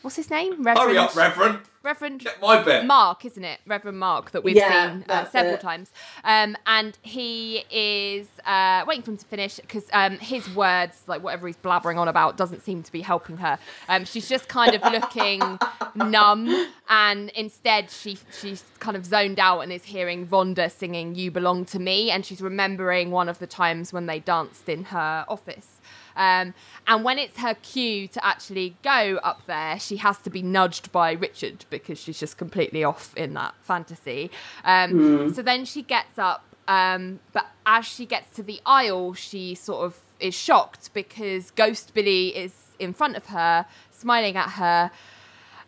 [0.02, 0.62] What's his name?
[0.62, 0.78] Reverend.
[0.78, 1.58] Hurry up, Reverend.
[1.82, 2.84] Reverend Get my bit.
[2.84, 3.60] Mark, isn't it?
[3.66, 5.60] Reverend Mark that we've Yeah, seen uh, several it.
[5.60, 5.90] times.
[6.24, 11.22] Um, and he is uh, waiting for him to finish because um, his words, like
[11.22, 13.58] whatever he's blabbering on about, doesn't seem to be helping her.
[13.88, 15.40] Um, she's just kind of looking
[15.94, 21.30] numb, and instead she she's kind of zoned out and is hearing Vonda singing "You
[21.30, 25.24] Belong to Me," and she's remembering one of the times when they danced in her
[25.28, 25.77] office.
[26.18, 26.52] Um,
[26.86, 30.90] and when it's her cue to actually go up there, she has to be nudged
[30.92, 34.30] by Richard because she's just completely off in that fantasy.
[34.64, 39.54] Um, So then she gets up, um, but as she gets to the aisle, she
[39.54, 44.90] sort of is shocked because Ghost Billy is in front of her, smiling at her.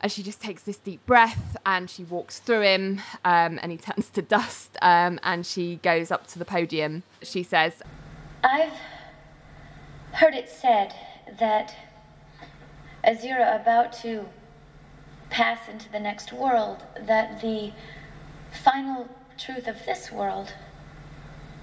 [0.03, 3.77] And she just takes this deep breath and she walks through him um, and he
[3.89, 7.03] turns to dust um, and she goes up to the podium.
[7.23, 7.83] She says,
[8.43, 8.73] I've
[10.13, 10.95] heard it said
[11.39, 11.75] that
[13.03, 14.27] as you're about to
[15.31, 17.73] pass into the next world, that the
[18.51, 19.09] final
[19.39, 20.55] truth of this world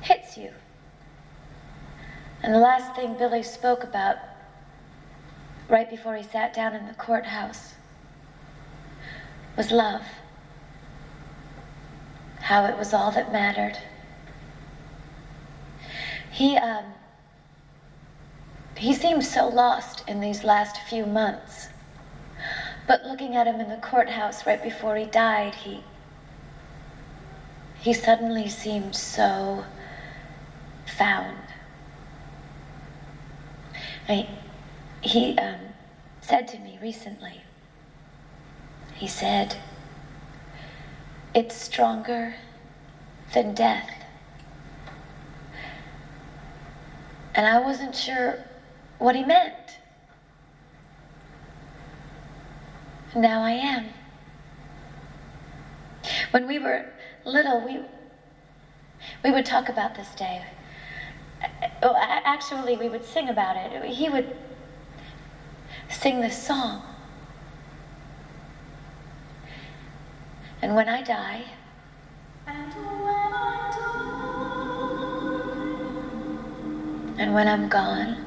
[0.02, 0.52] hits you.
[2.42, 4.18] And the last thing Billy spoke about
[5.70, 7.74] right before he sat down in the courthouse
[9.58, 10.04] was love.
[12.42, 13.78] How it was all that mattered.
[16.32, 16.86] He, um,
[18.78, 21.70] he seemed so lost in these last few months.
[22.88, 25.84] But looking at him in the courthouse right before he died, he
[27.80, 29.64] he suddenly seemed so
[30.86, 31.38] found.
[34.10, 34.28] I,
[35.02, 35.60] he um,
[36.22, 37.44] said to me recently,
[38.96, 39.58] he said,
[41.36, 42.36] It's stronger
[43.34, 43.90] than death.
[47.36, 48.40] And I wasn't sure
[49.00, 49.80] what he meant.
[53.16, 53.88] Now I am.
[56.32, 56.86] When we were
[57.26, 57.80] little, we
[59.24, 60.44] we would talk about this day.
[61.82, 63.84] Actually, we would sing about it.
[63.86, 64.36] He would
[65.90, 66.84] sing this song.
[70.62, 71.44] And when I die,
[77.18, 78.27] and when I'm gone,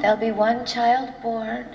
[0.00, 1.66] There'll be one child born.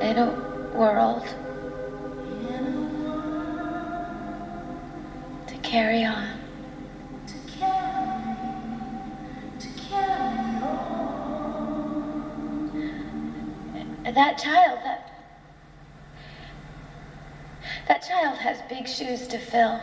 [0.00, 0.30] In a
[0.74, 1.26] world.
[5.46, 6.38] To carry on.
[7.26, 8.36] To carry,
[9.58, 11.02] to carry on.
[14.14, 15.10] That child, that,
[17.88, 19.80] that child has big shoes to fill.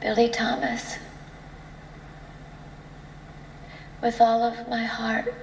[0.00, 0.96] Billy Thomas.
[4.00, 5.34] With all of my heart.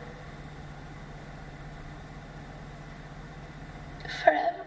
[4.24, 4.66] Forever.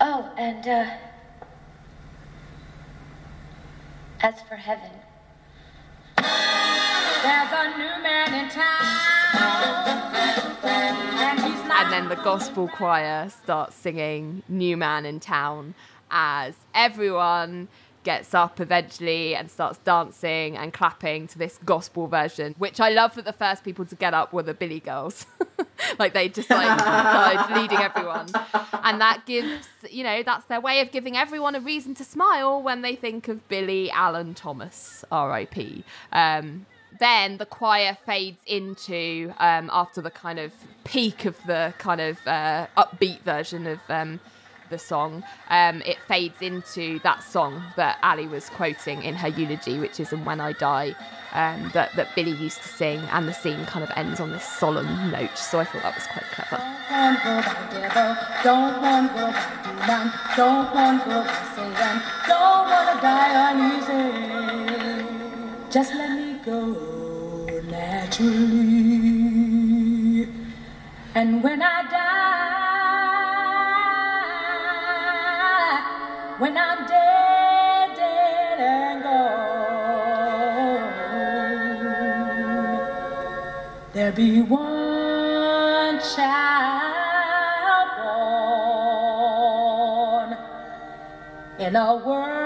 [0.00, 0.90] Oh, and uh,
[4.20, 4.90] as for heaven,
[6.16, 9.25] There's a new man in town.
[10.62, 15.74] And he's not And then the gospel choir starts singing New Man in Town
[16.10, 17.68] as everyone
[18.06, 23.16] gets up eventually and starts dancing and clapping to this gospel version, which I love
[23.16, 25.26] that the first people to get up were the Billy Girls.
[25.98, 28.28] like they just like started leading everyone.
[28.84, 32.62] And that gives, you know, that's their way of giving everyone a reason to smile
[32.62, 35.82] when they think of Billy Allen Thomas, R.I.P.
[36.12, 36.66] Um,
[36.98, 40.52] then the choir fades into um, after the kind of
[40.84, 44.20] peak of the kind of uh, upbeat version of um,
[44.70, 45.24] the song.
[45.48, 50.12] Um, it fades into that song that Ally was quoting in her eulogy, which is
[50.12, 50.94] "And When I Die,"
[51.32, 54.44] um, that that Billy used to sing, and the scene kind of ends on this
[54.44, 55.36] solemn note.
[55.36, 56.62] So I thought that was quite clever.
[62.26, 64.36] Don't wanna die uneasy.
[65.70, 66.62] Just let me go
[67.68, 68.46] naturally.
[71.16, 72.46] And when I die,
[76.38, 79.26] when I'm dead, dead and gone,
[83.92, 87.88] there be one child
[89.98, 90.30] born
[91.58, 92.45] in a world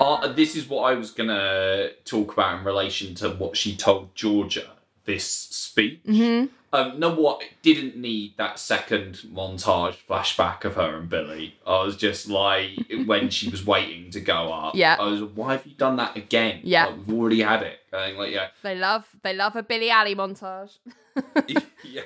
[0.00, 4.14] Uh, this is what I was gonna talk about in relation to what she told
[4.14, 4.70] Georgia.
[5.04, 6.00] This speech.
[6.72, 11.56] Um, number one, didn't need that second montage flashback of her and Billy.
[11.66, 12.70] I was just like,
[13.06, 14.76] when she was waiting to go up.
[14.76, 14.96] Yeah.
[15.00, 16.60] I was, why have you done that again?
[16.62, 16.86] Yeah.
[16.86, 17.80] Like, we've already had it.
[17.90, 18.48] Going like, yeah.
[18.62, 20.78] They love they love a Billy Ally montage.
[21.82, 22.02] yeah.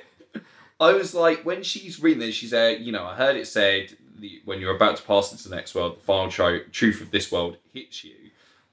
[0.79, 3.95] I was like, when she's reading this, she said, you know, I heard it said,
[4.19, 7.11] the, when you're about to pass into the next world, the final tro- truth of
[7.11, 8.15] this world hits you.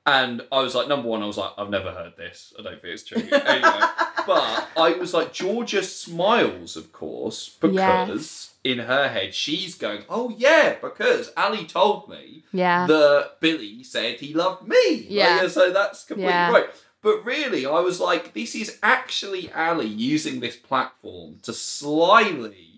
[0.04, 2.52] And I was like, number one, I was like, I've never heard this.
[2.58, 3.18] I don't think it's true.
[3.32, 3.86] anyway,
[4.26, 10.34] but I was like, Georgia smiles, of course, because in her head, she's going, oh,
[10.36, 12.86] yeah, because Ally told me Yeah.
[12.88, 15.06] that Billy said he loved me.
[15.08, 15.38] Yeah.
[15.42, 16.50] Like, so that's completely Yeah.
[16.50, 16.66] right.
[17.00, 22.71] But really, I was like, this is actually Ally using this platform to slyly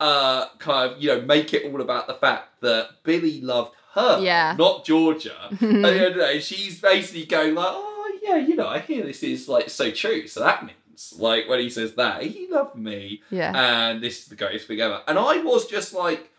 [0.00, 4.20] uh, kind of, you know, make it all about the fact that Billy loved her,
[4.20, 4.54] Yeah.
[4.58, 5.34] not Georgia.
[5.50, 8.80] At the end of the day, she's basically going like, oh, yeah, you know, I
[8.80, 10.26] hear this is like so true.
[10.26, 13.22] So that means, like, when he says that, he loved me.
[13.30, 13.52] Yeah.
[13.54, 15.02] And this is the greatest thing ever.
[15.08, 16.30] And I was just like,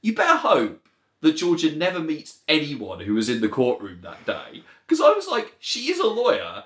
[0.00, 0.84] you better hope
[1.20, 4.64] that Georgia never meets anyone who was in the courtroom that day.
[4.86, 6.64] Because I was like, she is a lawyer.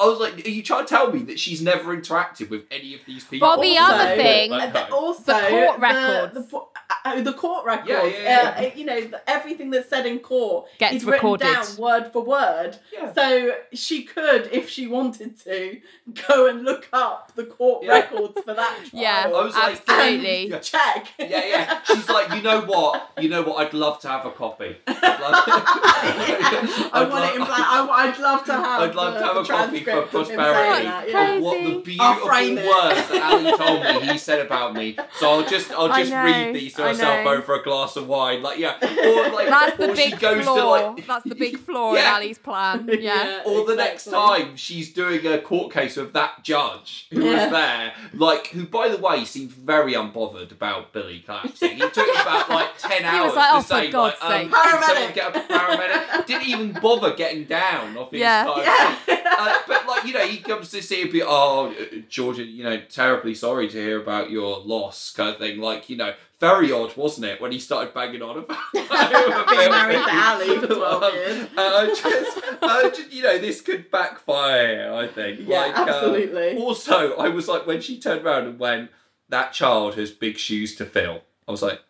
[0.00, 2.94] I was like, are you trying to tell me that she's never interacted with any
[2.94, 3.48] of these people?
[3.48, 4.96] Well, the other thing, Like, And no.
[4.96, 6.34] also, The court the- records.
[6.34, 6.73] The, po- uh,
[7.22, 7.88] the court records.
[7.88, 8.68] Yeah, yeah, yeah.
[8.68, 11.44] Uh, you know, everything that's said in court Gets is written recorded.
[11.44, 12.78] down word for word.
[12.92, 13.12] Yeah.
[13.12, 15.80] So she could, if she wanted to,
[16.28, 17.92] go and look up the court Yeah.
[17.92, 19.02] records for that trial.
[19.02, 20.52] yeah, I was like- absolutely.
[20.52, 21.08] and check.
[21.18, 21.80] Yeah, yeah.
[21.84, 23.10] She's like, you know what?
[23.20, 23.66] You know what?
[23.66, 24.76] I'd love to have a copy.
[24.86, 27.60] I'd love I I'd want it in black.
[27.60, 28.80] I, I'd love to have.
[28.82, 31.58] I'd love the, to have a copy for transcript of him prosperity saying of what
[31.58, 31.98] the Crazy.
[32.00, 34.96] I'll beautiful frame words that Ally told me he said about me.
[35.18, 38.42] So I'll just I'll just read these to I myself over a glass of wine.
[38.42, 40.54] Like yeah, or like That's the or she big goes flaw.
[40.56, 40.66] to
[40.96, 42.88] like That's the big flaw in Ally's plan.
[42.92, 42.98] Yeah.
[43.24, 43.42] Yeah.
[43.46, 47.44] Or the next time she's doing a court case with that judge who Yeah.
[47.44, 51.72] was there, like who by the way seemed very unbothered about Billy collapsing.
[51.72, 54.50] He took about like ten hours was like, to "Oh, for say God's like, um,
[54.50, 55.14] sake." someone Paramedic.
[55.14, 56.26] get a paramedic.
[56.26, 58.44] Didn't even bother getting down off his Yeah.
[58.44, 58.62] kind
[59.08, 59.36] Yeah.
[59.36, 61.24] Uh, but like you know, he comes to see a bit.
[61.26, 61.74] Oh,
[62.08, 65.58] Georgia, you know, terribly sorry to hear about your loss, kind of thing.
[65.60, 70.04] Like you know, very odd, wasn't it, when he started banging on about Being married
[70.04, 71.40] to Ally for 12 years.
[71.40, 74.92] And I just, I just, you know, this could backfire.
[74.92, 75.40] I think.
[75.46, 76.58] Yeah, like, um, absolutely.
[76.58, 78.90] also, I was like, when she turned around and went,
[79.28, 81.80] "That child has big shoes to fill." I was like,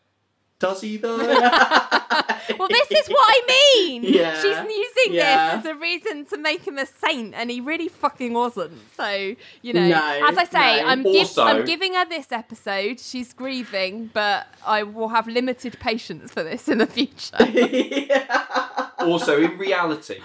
[0.59, 1.19] "Does he though?"
[2.71, 4.03] Well, this is what I mean.
[4.15, 4.35] Yeah.
[4.41, 5.57] She's using Yeah.
[5.57, 8.79] this as a reason to make him a saint, and he really fucking wasn't.
[8.97, 10.89] So you know, No, as I say, no.
[10.89, 13.01] I'm, giv- Also- I'm giving her this episode.
[13.01, 17.37] She's grieving, but I will have limited patience for this in the future.
[17.45, 18.89] yeah.
[19.01, 20.21] also, in reality,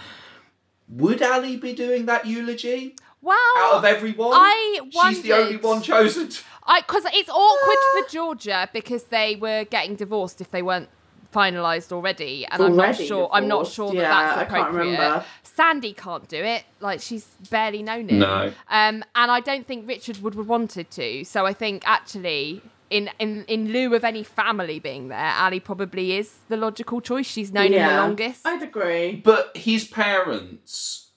[0.87, 4.31] would Ally be doing that eulogy Well, out of everyone?
[4.33, 4.79] I
[5.09, 6.29] She's the only one chosen.
[6.29, 6.43] to-
[6.77, 8.07] because it's awkward for ah.
[8.11, 10.89] Georgia because they were getting divorced if they weren't
[11.33, 13.29] finalised already, and I'm not Already sure.
[13.31, 14.91] I'm not sure that yeah, that's I can't appropriate.
[14.91, 15.25] remember.
[15.43, 18.19] Sandy can't do it; like she's barely known him.
[18.19, 18.47] No.
[18.69, 21.23] Um, and I don't think Richard would have wanted to.
[21.25, 22.61] So I think actually.
[22.91, 27.27] In, in in lieu of any family being there, Ally probably is the logical choice.
[27.27, 28.47] She's known him the longest.
[28.47, 29.15] I'd agree.
[29.23, 31.11] But his parents,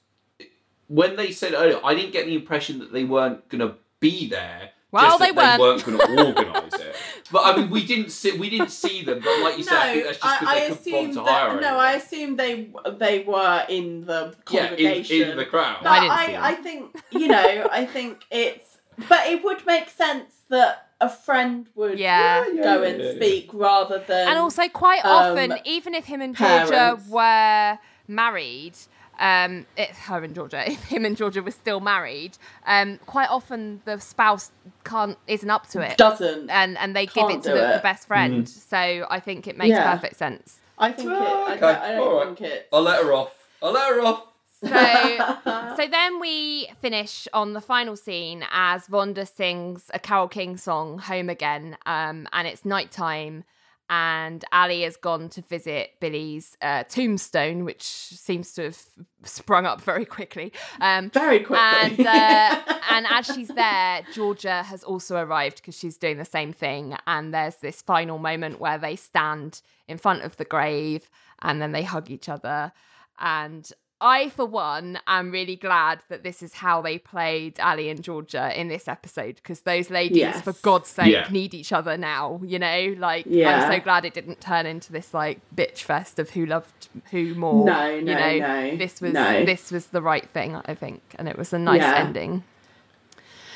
[0.89, 4.29] when they said earlier, I didn't get the impression that they weren't going to be
[4.29, 4.72] there.
[4.93, 5.61] Well, just that they weren't.
[5.61, 6.97] weren't going to organise it.
[7.33, 9.21] But I mean, we didn't see we didn't see them.
[9.25, 11.23] But like you said, I think that's just because I, I they couldn't assume to
[11.23, 11.85] hire that, no, anyone.
[11.85, 15.31] I assume they they were in the congregation yeah, in, congregation.
[15.31, 15.79] in the crowd.
[15.83, 16.37] But I didn't I, see.
[16.37, 18.79] I think you know, I think it's
[19.09, 22.45] but it would make sense that a friend would Yeah.
[22.53, 23.15] Yeah, go and yeah, yeah.
[23.17, 27.09] speak rather than and also quite um, often even if him and georgia parents.
[27.09, 28.75] were married
[29.19, 33.81] um it, her and georgia if him and georgia were still married um quite often
[33.85, 34.53] the spouse
[34.85, 36.51] can't isn't up to it doesn't.
[36.51, 39.57] and and they give it to do the, the best friend so i think it
[39.57, 39.93] makes Yeah.
[39.95, 41.17] perfect sense I think it.
[41.17, 41.61] Oh, I okay.
[41.61, 42.27] don't, I don't All right.
[42.27, 42.69] think it.
[42.73, 43.35] I'll let her off.
[43.63, 44.25] I'll let her off.
[44.61, 44.67] so
[45.77, 50.99] so then we finish on the final scene as Vonda sings a Carole King song,
[50.99, 53.45] Home Again, um, and it's nighttime.
[53.95, 58.83] And Ally has gone to visit Billy's uh, tombstone, which seems to have
[59.23, 60.51] sprung up very quickly.
[60.81, 61.59] Um, Very quickly.
[61.59, 66.55] and uh, and as she's there, Georgia has also arrived because she's doing the same
[66.55, 66.97] thing.
[67.07, 71.11] And there's this final moment where they stand in front of the grave
[71.43, 72.73] and then they hug each other.
[73.19, 73.71] And
[74.03, 78.53] I, for one, am really glad that this is how they played Ally and Georgia
[78.61, 80.43] in this episode because those ladies, Yes.
[80.43, 81.29] for God's sake, Yeah.
[81.31, 82.41] need each other now.
[82.45, 83.65] You know, like Yeah.
[83.67, 87.35] I'm so glad it didn't turn into this like bitch fest of who loved who
[87.37, 87.65] more.
[87.65, 89.45] No, you no, know, no, This was no.
[89.45, 91.95] this was the right thing, I think, and it was a nice Yeah.
[91.97, 92.43] ending.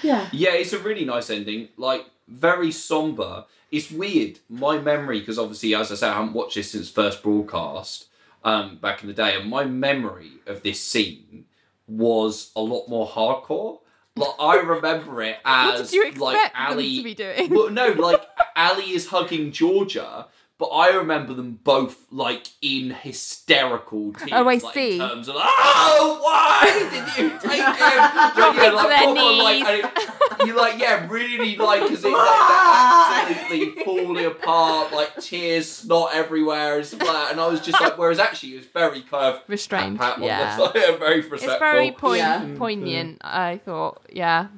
[0.03, 0.29] yeah.
[0.33, 1.69] Yeah, it's a really nice ending.
[1.77, 3.45] Like very somber.
[3.73, 4.39] It's weird.
[4.49, 8.07] My memory, because obviously, as I said, I haven't watched this since first broadcast
[8.47, 11.45] um, back in the day, and my memory of this scene
[11.89, 13.81] was a lot more hardcore.
[14.15, 17.51] Like I remember it as What did you expect like Ally to be doing?
[17.53, 18.25] Well, no, like
[18.57, 20.29] Ally is hugging Georgia.
[20.59, 24.31] But I remember them both like in hysterical tears.
[24.33, 24.95] Oh, I like, see.
[24.95, 27.79] In terms of, oh, why did you take him?
[27.79, 29.67] Like, Dropping yeah, to like, their proper, like, knees.
[29.69, 35.17] and it- you like yeah really like because it like, they're absolutely falling apart like
[35.19, 38.57] tears snot everywhere and stuff like that and I was just like whereas actually it
[38.59, 40.57] was very kind of Restrained, pat, pat on the yeah.
[40.59, 42.41] side, very respectful It's very poign- Yeah.
[42.43, 42.57] Mm-hmm.
[42.59, 44.03] poignant, I thought.
[44.13, 44.49] Yeah.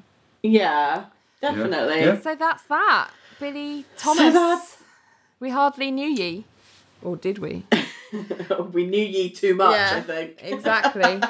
[0.42, 1.04] Yeah.
[1.40, 2.00] Definitely.
[2.00, 2.20] Yeah.
[2.20, 3.10] So that's that.
[3.38, 4.34] Billy So Thomas.
[4.34, 4.77] that's-
[5.40, 6.44] We hardly knew ye.
[7.02, 7.64] Or did we?
[8.72, 10.38] we knew ye too much, Yeah, I think.
[10.42, 11.20] exactly.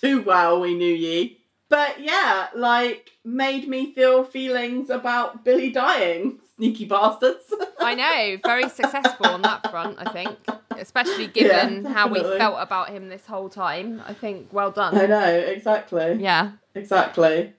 [0.00, 1.38] too well we knew ye.
[1.68, 6.38] But yeah, like made me feel feelings about Billy dying.
[6.56, 7.52] Sneaky bastards.
[7.80, 10.36] I know, very successful on that front, I think.
[10.70, 14.02] Especially given Yeah, how we felt about him this whole time.
[14.06, 14.96] I think well done.
[14.96, 16.18] I know, exactly.
[16.20, 16.52] Yeah.
[16.74, 17.52] Exactly.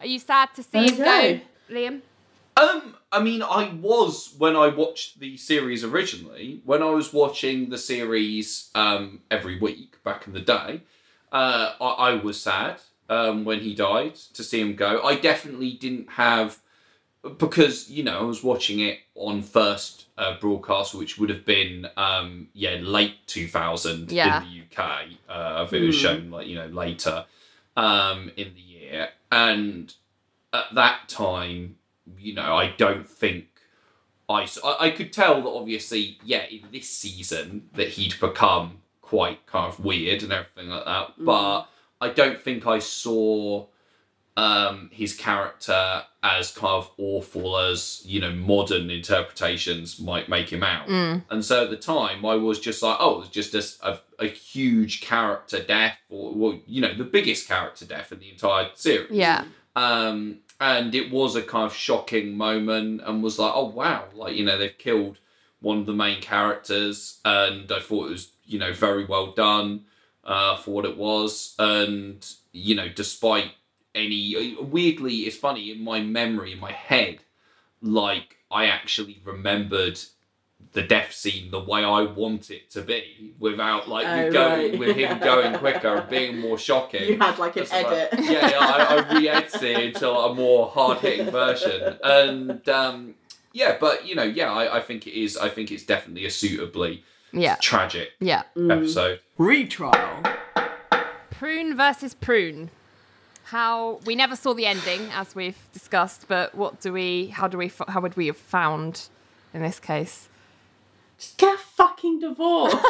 [0.00, 1.40] Are you sad to see him go,
[1.70, 2.00] Liam?
[2.56, 6.62] Um, I mean, I was when I watched the series originally.
[6.64, 10.82] When I was watching the series um, every week back in the day,
[11.30, 15.02] uh, I, I was sad um, when he died to see him go.
[15.02, 16.58] I definitely didn't have
[17.38, 21.86] because you know I was watching it on first uh, broadcast, which would have been
[21.96, 24.42] um, yeah late two thousand Yeah.
[24.42, 25.04] in the UK.
[25.28, 27.24] Uh, if it was shown like you know later
[27.76, 29.94] um, in the year, and
[30.52, 31.76] at that time,
[32.18, 33.46] you know, I don't think
[34.28, 34.46] I,
[34.80, 39.80] I could tell that obviously, yeah, in this season that he'd become quite kind of
[39.80, 41.12] weird and everything like that.
[41.18, 41.66] But
[42.00, 43.66] I don't think I saw
[44.36, 50.62] um, his character as kind of awful as you know modern interpretations might make him
[50.62, 50.88] out.
[51.30, 54.00] And so at the time, I was just like, oh, it was just a, a,
[54.20, 58.70] a huge character death, or well, you know, the biggest character death in the entire
[58.74, 59.10] series.
[59.10, 59.44] Yeah.
[59.74, 64.36] Um, and it was a kind of shocking moment, and was like, oh wow, like
[64.36, 65.18] you know they've killed
[65.60, 69.86] one of the main characters, and I thought it was you know very well done
[70.24, 73.52] uh, for what it was, and you know despite
[73.94, 77.18] any weirdly, it's funny in my memory in my head,
[77.80, 79.98] like I actually remembered
[80.72, 84.78] the death scene the way I want it to be, without like Oh, going right.
[84.78, 87.04] with him going quicker and being more shocking.
[87.08, 88.20] You had like an That's like- edit.
[88.24, 93.14] yeah, yeah, I, I re-edited it into a more hard-hitting version, and um,
[93.52, 95.36] yeah, but you know, yeah, I, I think it is.
[95.36, 97.56] I think it's definitely a suitably Yeah.
[97.60, 98.44] tragic Yeah.
[98.56, 99.20] episode.
[99.36, 99.92] Retrial.
[101.30, 102.70] Prune versus prune.
[103.44, 107.26] How we never saw the ending, as we've discussed, but what do we?
[107.26, 107.70] How do we?
[107.88, 109.08] How would we have found
[109.52, 110.28] in this case?
[111.22, 112.74] Just get a fucking divorce.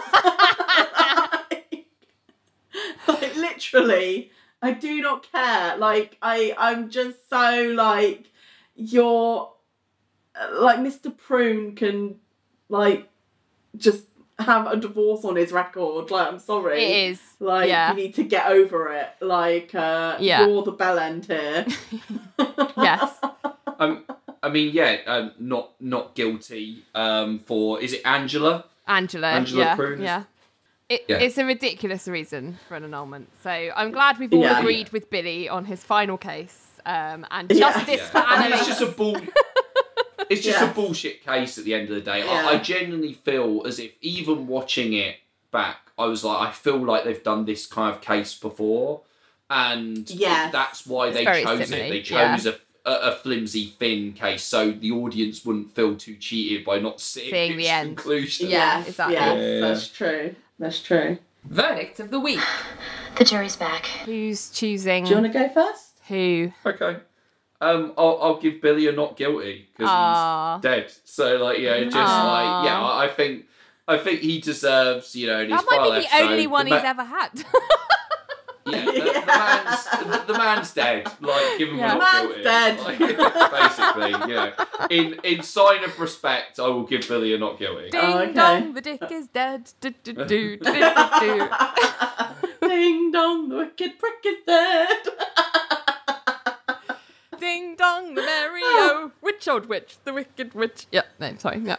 [3.07, 4.31] like literally,
[4.63, 5.77] I do not care.
[5.77, 8.31] Like I, I'm just so like
[8.75, 9.53] you're
[10.51, 11.15] like Mr.
[11.15, 12.21] Prune can
[12.71, 13.07] like
[13.77, 14.07] just
[14.39, 16.11] have a divorce on his record.
[16.11, 16.83] Like I'm sorry.
[16.83, 17.21] It is.
[17.39, 17.91] Like yeah.
[17.91, 19.11] you need to get over it.
[19.21, 20.47] Like uh Yeah.
[20.47, 21.67] you're the bell end here.
[22.79, 23.15] Yes.
[23.79, 24.05] Um,
[24.43, 28.65] I mean, yeah, um, not not guilty um, for is it Angela?
[28.89, 29.29] Angela.
[29.29, 29.77] Angela yeah.
[29.77, 30.25] Prune Yeah.
[30.89, 31.19] It, Yeah.
[31.19, 33.29] It's a ridiculous reason for an annulment.
[33.43, 34.59] So I'm glad we've all Yeah.
[34.59, 36.69] agreed with Billy on his final case.
[36.85, 38.07] Um, and justice Yeah.
[38.09, 38.61] for I Annalise.
[38.61, 39.17] it's just a bull.
[40.31, 40.71] It's just Yes.
[40.71, 42.21] a bullshit case at the end of the day.
[42.25, 42.47] Yeah.
[42.47, 45.17] I, I genuinely feel as if even watching it
[45.51, 49.03] back, I was like, I feel like they've done this kind of case before,
[49.51, 50.51] and Yes.
[50.53, 51.91] that's why It's they chose similar, it.
[51.91, 56.65] They chose a, a, a flimsy thin case, so the audience wouldn't feel too cheated
[56.65, 57.97] by not seeing, Seeing the end.
[57.97, 58.49] conclusion.
[58.51, 59.15] Yeah, Yes, exactly.
[59.15, 59.61] Yes, Yeah.
[59.69, 60.35] that's true.
[60.59, 61.19] That's true.
[61.45, 62.41] Verdict of the week.
[63.17, 63.87] The jury's back.
[64.07, 65.99] Who's choosing Do you want to go first?
[66.09, 66.53] who?
[66.67, 66.97] Okay.
[67.61, 70.93] Um, I'll, I'll give Billy a not guilty because he's dead.
[71.05, 72.33] So like, yeah, just Aw.
[72.61, 73.45] like, yeah, I I think,
[73.87, 76.47] I think he deserves, you know, in his That might final be the episode, only
[76.49, 77.29] one the he's ma- ever had.
[78.65, 81.11] Yeah, the, the man's the, the man's dead.
[81.21, 81.95] Like, give him Yeah.
[81.95, 82.43] a not Man's guilty.
[82.45, 82.81] dead.
[82.81, 82.99] Like,
[83.61, 84.53] basically, you know,
[84.91, 87.87] in in sign of respect, I will give Billy a not guilty.
[87.89, 88.33] Oh, Ding Oh, okay.
[88.33, 89.71] dong, the dick is dead.
[89.81, 90.63] Do, do, do, do, do,
[91.21, 91.49] do.
[92.69, 94.99] Ding dong, the wicked prick is dead.
[97.41, 100.87] Ding dong, the merry o witch old witch, the wicked witch.
[100.93, 101.59] Yeah, no, sorry.
[101.59, 101.77] No.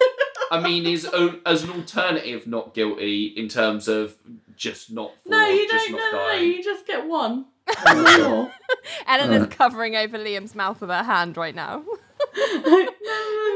[0.52, 1.06] I mean, is
[1.46, 4.16] as an alternative not guilty in terms of
[4.56, 5.98] just not for, no, you just don't.
[6.00, 6.48] not No, no, no, dying.
[6.52, 7.46] you just get one.
[8.16, 8.52] Sure.
[9.08, 11.78] Eleanor's covering over Liam's mouth with her hand right now.
[12.38, 12.88] no, no, no,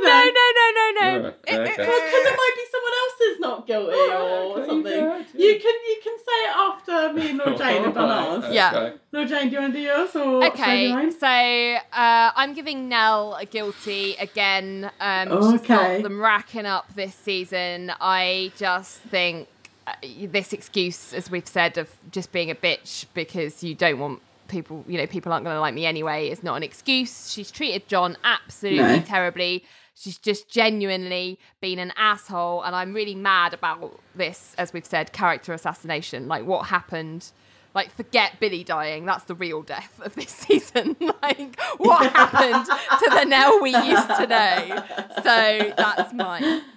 [0.04, 1.24] No, no, no, no, no.
[1.24, 1.64] Right, eh, okay.
[1.64, 4.92] eh, Because it might be someone else's not guilty Oh, or okay, something.
[4.94, 8.44] yeah, You can you can say it after me and Laura Jane have done ours.
[8.44, 8.72] Alright, Yeah.
[8.76, 8.98] okay.
[9.12, 12.32] Laura Jane, do you want to do yours or should I do Okay, so uh,
[12.36, 14.92] I'm giving Nelle a guilty again.
[15.00, 15.68] Um, She's Okay.
[15.68, 17.92] got them racking up this season.
[18.00, 19.57] I just think uh,
[19.88, 19.94] Uh,
[20.28, 24.84] this excuse, as we've said, of just being a bitch because you don't want people,
[24.88, 27.32] you know, people aren't going to like me anyway, is not an excuse.
[27.32, 29.02] She's treated John absolutely No.
[29.02, 29.64] terribly.
[29.96, 35.12] She's just genuinely been an asshole, and I'm really mad about this, as we've said,
[35.14, 36.28] character assassination.
[36.28, 37.32] Like, what happened?
[37.74, 39.06] Like, forget Billy dying.
[39.06, 40.98] That's the real death of this season.
[41.24, 44.84] like, what happened to the Nelle we used to know?
[45.24, 46.62] So that's mine.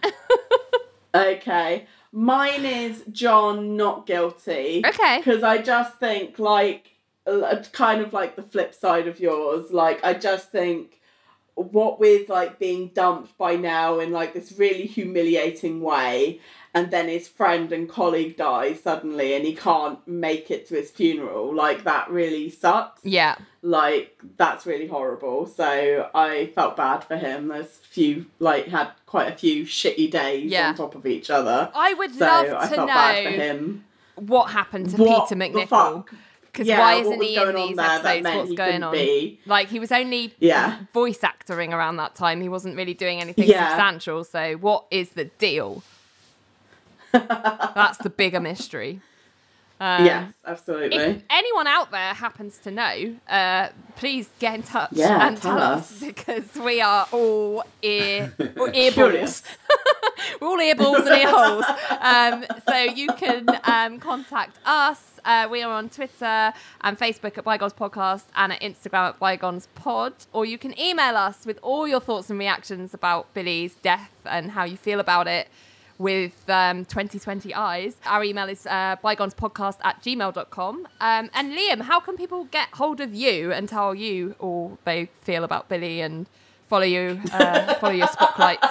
[1.12, 1.87] Okay.
[2.12, 4.82] Mine is John not guilty.
[4.85, 5.19] Okay.
[5.19, 6.97] Because I just think like
[7.73, 9.70] kind of like the flip side of yours.
[9.70, 11.01] Like I just think
[11.55, 16.41] what with like being dumped by now in like this really humiliating way
[16.75, 20.91] and then his friend and colleague dies suddenly and he can't make it to his
[20.91, 23.37] funeral like that really sucks Yeah.
[23.63, 29.29] like that's really horrible so i felt bad for him there's few like had quite
[29.33, 30.69] a few shitty days Yeah.
[30.69, 33.37] on top of each other I would so love i to felt bad for know
[33.45, 33.85] him
[34.17, 36.05] what happened to What Peter MacNicol.
[36.53, 38.25] Because Yeah, why isn't he in these episodes?
[38.37, 38.93] What's going on?
[38.93, 39.41] be?
[39.47, 40.79] Like he was only Yeah.
[40.93, 42.41] voice actoring around that time.
[42.43, 43.69] He wasn't really doing anything Yeah.
[43.69, 44.25] substantial.
[44.25, 45.83] So what is the deal?
[47.12, 49.01] That's the bigger mystery.
[49.82, 54.91] Um, yes absolutely If anyone out there happens to know, uh, please get in touch
[54.93, 55.91] Yeah, and tell, us.
[55.91, 56.01] us.
[56.01, 59.43] because we are all ear all ear balls.
[60.41, 61.65] We're all ear balls and ear holes.
[61.99, 65.19] Um, so you can um, contact us.
[65.24, 69.69] Uh, we are on Twitter and Facebook at Bygones Podcast and at Instagram at Bygones
[69.74, 70.12] Pod.
[70.35, 74.51] Or you can email us with all your thoughts and reactions about Billy's death and
[74.51, 75.49] how you feel about it.
[76.01, 77.95] With um, 2020 eyes.
[78.07, 80.89] Our email is uh, bygonespodcast at gmail.com.
[80.99, 85.11] Um, and Liam, how can people get hold of you and tell you all they
[85.21, 86.27] feel about Billy and
[86.69, 88.67] follow you, uh, follow your spotlights?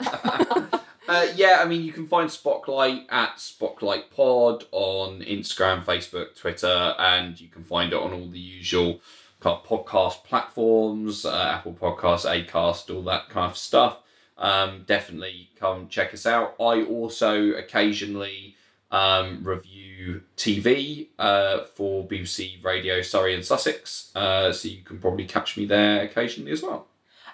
[1.08, 6.94] Uh, yeah, I mean, you can find Spotlight at Spotlight Pod on Instagram, Facebook, Twitter,
[6.98, 9.00] and you can find it on all the usual
[9.40, 14.00] kind of podcast platforms, uh, Apple Podcasts, Acast, all that kind of stuff.
[14.38, 16.54] Um, definitely come check us out.
[16.60, 18.54] I also occasionally
[18.90, 25.24] um, review TV uh, for BBC Radio Surrey and Sussex, uh, so you can probably
[25.26, 26.86] catch me there occasionally as well.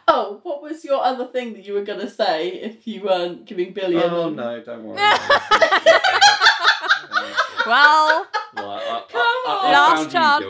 [0.09, 3.45] Oh, what was your other thing that you were going to say if you weren't
[3.47, 4.97] giving Billy a Oh no, don't worry.
[7.67, 8.27] well,
[8.57, 9.73] Well, I, Come I, I, on.
[9.73, 10.45] Last found chance.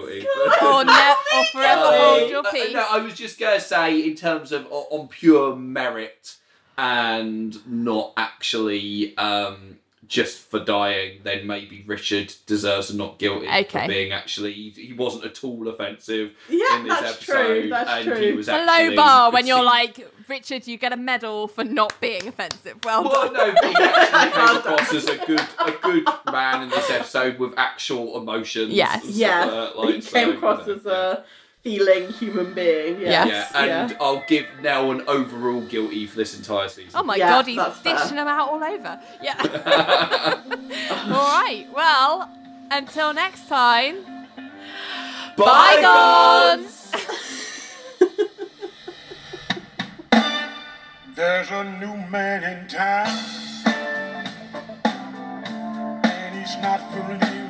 [0.63, 2.73] or, ne- or forever hold your peace.
[2.75, 6.37] No, I was just going to say, in terms of on pure merit
[6.77, 13.65] and not actually um, just for dying, then maybe Richard deserves a not guilty Okay.
[13.65, 14.53] for being actually.
[14.53, 18.17] He, he wasn't at all offensive Yeah, in this that's episode, true, that's and true.
[18.21, 21.49] he was It's a actually low bar when you're like, Richard, you get a medal
[21.49, 22.77] for not being offensive.
[22.85, 23.35] Well, Well, done.
[23.35, 27.39] no, but he actually came across as a good, a good man in this episode
[27.39, 28.73] with actual emotions.
[28.73, 29.05] Yes.
[29.05, 31.25] and Yes, like that, like, he so, came you across know, as a
[31.65, 33.01] feeling human being.
[33.01, 33.27] Yes.
[33.27, 33.51] Yes.
[33.55, 36.93] Yeah, and I'll give now an overall guilty for this entire season.
[36.95, 37.97] Oh my Yeah, god, he's that's fair.
[37.97, 39.01] dishing them out all over.
[39.23, 39.35] Yeah.
[41.07, 41.67] all right.
[41.75, 42.31] Well,
[42.71, 43.97] until next time.
[45.37, 46.93] Bygones!
[51.17, 53.09] There's a new man in town,
[56.05, 57.44] and he's not fooling around.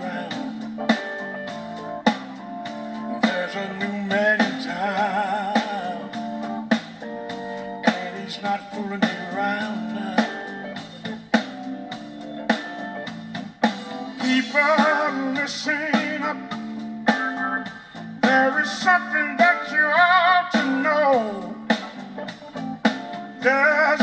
[3.45, 6.01] There's a new man in town,
[7.85, 10.17] and he's not fooling around.
[14.19, 16.39] People, listen up.
[18.23, 21.55] There is something that you ought to know.
[23.43, 24.01] There's